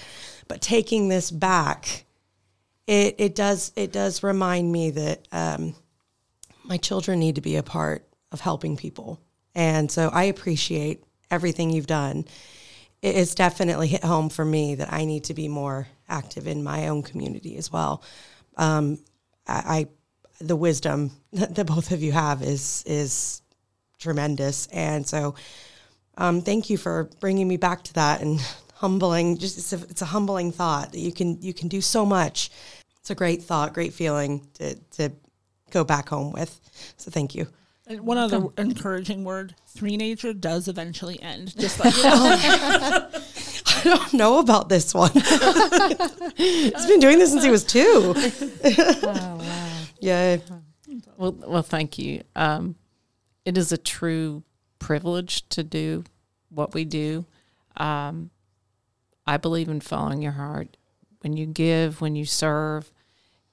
but 0.46 0.60
taking 0.60 1.08
this 1.08 1.30
back, 1.30 2.04
it 2.86 3.14
it 3.18 3.34
does 3.34 3.72
it 3.76 3.92
does 3.92 4.22
remind 4.22 4.70
me 4.70 4.90
that 4.90 5.26
um, 5.32 5.74
my 6.64 6.76
children 6.76 7.18
need 7.18 7.36
to 7.36 7.40
be 7.40 7.56
a 7.56 7.62
part 7.62 8.06
of 8.32 8.40
helping 8.40 8.76
people, 8.76 9.20
and 9.54 9.90
so 9.90 10.10
I 10.12 10.24
appreciate 10.24 11.02
everything 11.30 11.70
you've 11.70 11.86
done. 11.86 12.26
It- 13.00 13.16
It's 13.16 13.34
definitely 13.34 13.88
hit 13.88 14.04
home 14.04 14.28
for 14.28 14.44
me 14.44 14.74
that 14.76 14.92
I 14.92 15.06
need 15.06 15.24
to 15.24 15.34
be 15.34 15.48
more 15.48 15.88
active 16.08 16.46
in 16.46 16.62
my 16.62 16.88
own 16.88 17.02
community 17.02 17.56
as 17.56 17.72
well. 17.72 18.02
Um, 18.58 18.98
I, 19.50 19.78
I 19.78 19.86
the 20.40 20.56
wisdom 20.56 21.10
that 21.32 21.66
both 21.66 21.92
of 21.92 22.02
you 22.02 22.12
have 22.12 22.42
is 22.42 22.84
is 22.86 23.42
tremendous, 23.98 24.66
and 24.68 25.06
so 25.06 25.34
um, 26.16 26.42
thank 26.42 26.70
you 26.70 26.76
for 26.76 27.10
bringing 27.20 27.48
me 27.48 27.56
back 27.56 27.82
to 27.84 27.94
that 27.94 28.20
and 28.20 28.40
humbling. 28.74 29.38
Just 29.38 29.58
it's 29.58 29.72
a, 29.72 29.82
it's 29.88 30.02
a 30.02 30.06
humbling 30.06 30.52
thought 30.52 30.92
that 30.92 31.00
you 31.00 31.12
can 31.12 31.40
you 31.40 31.54
can 31.54 31.68
do 31.68 31.80
so 31.80 32.04
much. 32.06 32.50
It's 32.98 33.10
a 33.10 33.14
great 33.14 33.42
thought, 33.42 33.74
great 33.74 33.94
feeling 33.94 34.46
to 34.54 34.74
to 34.92 35.12
go 35.70 35.84
back 35.84 36.08
home 36.08 36.32
with. 36.32 36.60
So 36.96 37.10
thank 37.10 37.34
you. 37.34 37.46
And 37.86 38.00
one 38.02 38.18
other 38.18 38.46
encouraging 38.56 39.24
word: 39.24 39.54
three 39.66 39.96
nature 39.96 40.32
does 40.32 40.68
eventually 40.68 41.20
end. 41.20 41.56
Just 41.58 41.80
like 41.84 41.96
you 41.96 42.02
know, 42.04 43.08
I 43.84 43.84
don't 43.84 44.12
know 44.14 44.38
about 44.38 44.68
this 44.68 44.94
one. 44.94 45.12
He's 46.36 46.86
been 46.86 47.00
doing 47.00 47.18
this 47.18 47.30
since 47.30 47.44
he 47.44 47.50
was 47.50 47.64
two. 47.64 48.14
Wow! 49.02 49.40
Yeah. 50.00 50.38
Well, 51.16 51.32
well, 51.32 51.62
thank 51.62 51.98
you. 51.98 52.22
Um, 52.34 52.76
it 53.44 53.58
is 53.58 53.72
a 53.72 53.78
true 53.78 54.42
privilege 54.78 55.48
to 55.50 55.62
do 55.62 56.04
what 56.48 56.74
we 56.74 56.84
do. 56.84 57.26
Um, 57.76 58.30
I 59.26 59.36
believe 59.36 59.68
in 59.68 59.80
following 59.80 60.22
your 60.22 60.32
heart. 60.32 60.76
When 61.20 61.36
you 61.36 61.46
give, 61.46 62.00
when 62.00 62.16
you 62.16 62.24
serve, 62.24 62.90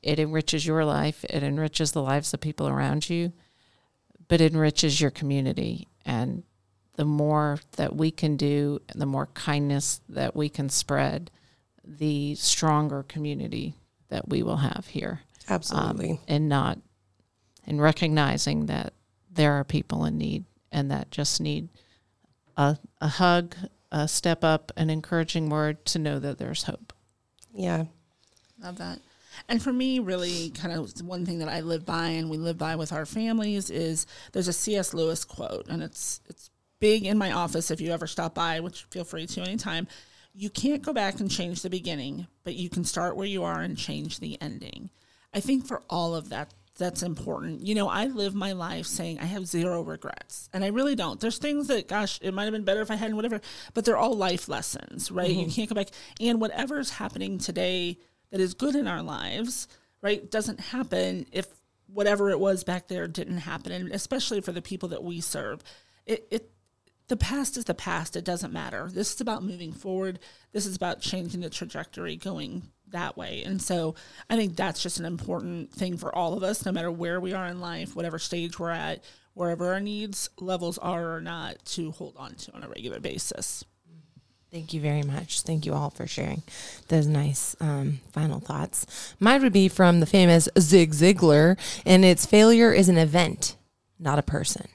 it 0.01 0.19
enriches 0.19 0.65
your 0.65 0.85
life. 0.85 1.25
It 1.29 1.43
enriches 1.43 1.91
the 1.91 2.01
lives 2.01 2.33
of 2.33 2.39
people 2.39 2.67
around 2.67 3.09
you, 3.09 3.33
but 4.27 4.41
it 4.41 4.53
enriches 4.53 5.01
your 5.01 5.11
community. 5.11 5.87
And 6.05 6.43
the 6.97 7.05
more 7.05 7.59
that 7.77 7.95
we 7.95 8.11
can 8.11 8.35
do, 8.35 8.81
the 8.93 9.05
more 9.05 9.27
kindness 9.27 10.01
that 10.09 10.35
we 10.35 10.49
can 10.49 10.67
spread, 10.67 11.31
the 11.85 12.35
stronger 12.35 13.03
community 13.03 13.75
that 14.09 14.27
we 14.27 14.43
will 14.43 14.57
have 14.57 14.87
here 14.89 15.21
Absolutely. 15.49 16.11
um, 16.11 16.19
and 16.27 16.49
not 16.49 16.79
and 17.65 17.81
recognizing 17.81 18.65
that 18.65 18.93
there 19.31 19.53
are 19.53 19.63
people 19.63 20.03
in 20.05 20.17
need 20.17 20.43
and 20.71 20.91
that 20.91 21.11
just 21.11 21.39
need 21.39 21.69
a, 22.57 22.77
a 22.99 23.07
hug, 23.07 23.55
a 23.91 24.07
step 24.07 24.43
up, 24.43 24.71
an 24.75 24.89
encouraging 24.89 25.49
word 25.49 25.85
to 25.85 25.99
know 25.99 26.19
that 26.19 26.37
there's 26.37 26.63
hope. 26.63 26.93
yeah. 27.53 27.85
Love 28.61 28.79
that. 28.79 28.99
And 29.47 29.61
for 29.61 29.71
me, 29.71 29.99
really, 29.99 30.49
kind 30.49 30.73
of 30.73 30.99
one 31.05 31.23
thing 31.27 31.37
that 31.39 31.47
I 31.47 31.61
live 31.61 31.85
by 31.85 32.07
and 32.07 32.27
we 32.27 32.37
live 32.37 32.57
by 32.57 32.75
with 32.75 32.91
our 32.91 33.05
families 33.05 33.69
is 33.69 34.07
there's 34.31 34.47
a 34.47 34.53
C.S. 34.53 34.95
Lewis 34.95 35.23
quote, 35.23 35.67
and 35.69 35.83
it's 35.83 36.21
it's 36.27 36.49
big 36.79 37.05
in 37.05 37.17
my 37.17 37.31
office. 37.31 37.71
If 37.71 37.81
you 37.81 37.91
ever 37.91 38.07
stop 38.07 38.35
by, 38.35 38.59
which 38.59 38.85
feel 38.85 39.03
free 39.03 39.27
to 39.27 39.41
anytime, 39.41 39.87
you 40.33 40.49
can't 40.49 40.83
go 40.83 40.93
back 40.93 41.19
and 41.19 41.31
change 41.31 41.61
the 41.61 41.69
beginning, 41.69 42.27
but 42.43 42.55
you 42.55 42.69
can 42.69 42.83
start 42.83 43.15
where 43.15 43.25
you 43.25 43.43
are 43.43 43.59
and 43.59 43.77
change 43.77 44.19
the 44.19 44.39
ending. 44.41 44.89
I 45.33 45.39
think 45.39 45.65
for 45.65 45.81
all 45.89 46.15
of 46.15 46.29
that, 46.29 46.53
that's 46.77 47.01
important. 47.01 47.65
You 47.65 47.75
know, 47.75 47.89
I 47.89 48.05
live 48.05 48.35
my 48.35 48.51
life 48.51 48.85
saying 48.85 49.19
I 49.19 49.25
have 49.25 49.47
zero 49.47 49.81
regrets, 49.81 50.47
and 50.53 50.63
I 50.63 50.67
really 50.67 50.95
don't. 50.95 51.19
There's 51.19 51.39
things 51.39 51.67
that, 51.67 51.87
gosh, 51.87 52.19
it 52.21 52.33
might 52.33 52.43
have 52.43 52.53
been 52.53 52.63
better 52.63 52.81
if 52.81 52.91
I 52.91 52.95
hadn't, 52.95 53.15
whatever, 53.15 53.41
but 53.73 53.83
they're 53.83 53.97
all 53.97 54.13
life 54.13 54.47
lessons, 54.47 55.11
right? 55.11 55.29
You 55.29 55.45
mm-hmm. 55.45 55.49
can't 55.49 55.69
go 55.69 55.75
back. 55.75 55.89
And 56.21 56.39
whatever's 56.39 56.91
happening 56.91 57.39
today 57.39 57.97
that 58.29 58.39
is 58.39 58.53
good 58.53 58.75
in 58.75 58.87
our 58.87 59.01
lives, 59.01 59.67
right, 60.01 60.29
doesn't 60.29 60.59
happen 60.59 61.25
if 61.31 61.47
whatever 61.87 62.29
it 62.29 62.39
was 62.39 62.63
back 62.63 62.87
there 62.87 63.07
didn't 63.07 63.39
happen, 63.39 63.71
and 63.71 63.91
especially 63.91 64.41
for 64.41 64.51
the 64.51 64.61
people 64.61 64.89
that 64.89 65.03
we 65.03 65.19
serve. 65.19 65.63
It, 66.05 66.27
it 66.29 66.51
the 67.07 67.17
past 67.17 67.57
is 67.57 67.65
the 67.65 67.73
past. 67.73 68.15
It 68.15 68.25
doesn't 68.25 68.53
matter. 68.53 68.89
This 68.91 69.13
is 69.13 69.21
about 69.21 69.43
moving 69.43 69.71
forward. 69.71 70.19
This 70.51 70.65
is 70.65 70.75
about 70.75 71.01
changing 71.01 71.41
the 71.41 71.49
trajectory 71.49 72.15
going 72.15 72.63
that 72.89 73.17
way. 73.17 73.43
And 73.45 73.61
so 73.61 73.95
I 74.29 74.35
think 74.35 74.55
that's 74.55 74.81
just 74.81 74.99
an 74.99 75.05
important 75.05 75.71
thing 75.71 75.97
for 75.97 76.13
all 76.13 76.33
of 76.33 76.43
us, 76.43 76.65
no 76.65 76.71
matter 76.71 76.91
where 76.91 77.19
we 77.19 77.33
are 77.33 77.47
in 77.47 77.59
life, 77.59 77.95
whatever 77.95 78.19
stage 78.19 78.59
we're 78.59 78.71
at, 78.71 79.03
wherever 79.33 79.73
our 79.73 79.79
needs 79.79 80.29
levels 80.39 80.77
are 80.77 81.15
or 81.15 81.21
not, 81.21 81.63
to 81.65 81.91
hold 81.91 82.15
on 82.17 82.35
to 82.35 82.53
on 82.53 82.63
a 82.63 82.69
regular 82.69 82.99
basis. 82.99 83.63
Thank 84.51 84.73
you 84.73 84.79
very 84.79 85.03
much. 85.03 85.41
Thank 85.41 85.65
you 85.65 85.73
all 85.73 85.89
for 85.89 86.07
sharing 86.07 86.41
those 86.87 87.05
nice 87.05 87.55
um, 87.59 87.99
final 88.13 88.39
thoughts. 88.39 89.13
Mine 89.19 89.43
would 89.43 89.51
be 89.51 89.67
from 89.67 89.99
the 89.99 90.05
famous 90.05 90.47
Zig 90.57 90.91
Ziglar, 90.91 91.57
and 91.85 92.05
it's 92.05 92.25
failure 92.25 92.71
is 92.71 92.87
an 92.87 92.97
event, 92.97 93.57
not 93.99 94.19
a 94.19 94.23
person. 94.23 94.67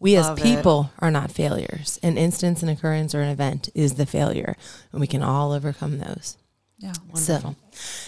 We 0.00 0.16
Love 0.18 0.38
as 0.38 0.44
it. 0.44 0.56
people 0.56 0.90
are 1.00 1.10
not 1.10 1.32
failures. 1.32 1.98
An 2.02 2.16
instance, 2.16 2.62
an 2.62 2.68
occurrence, 2.68 3.14
or 3.14 3.20
an 3.20 3.30
event 3.30 3.68
is 3.74 3.94
the 3.94 4.06
failure, 4.06 4.56
and 4.92 5.00
we 5.00 5.06
can 5.06 5.22
all 5.22 5.52
overcome 5.52 5.98
those. 5.98 6.36
Yeah. 6.78 6.92
So, 7.14 7.56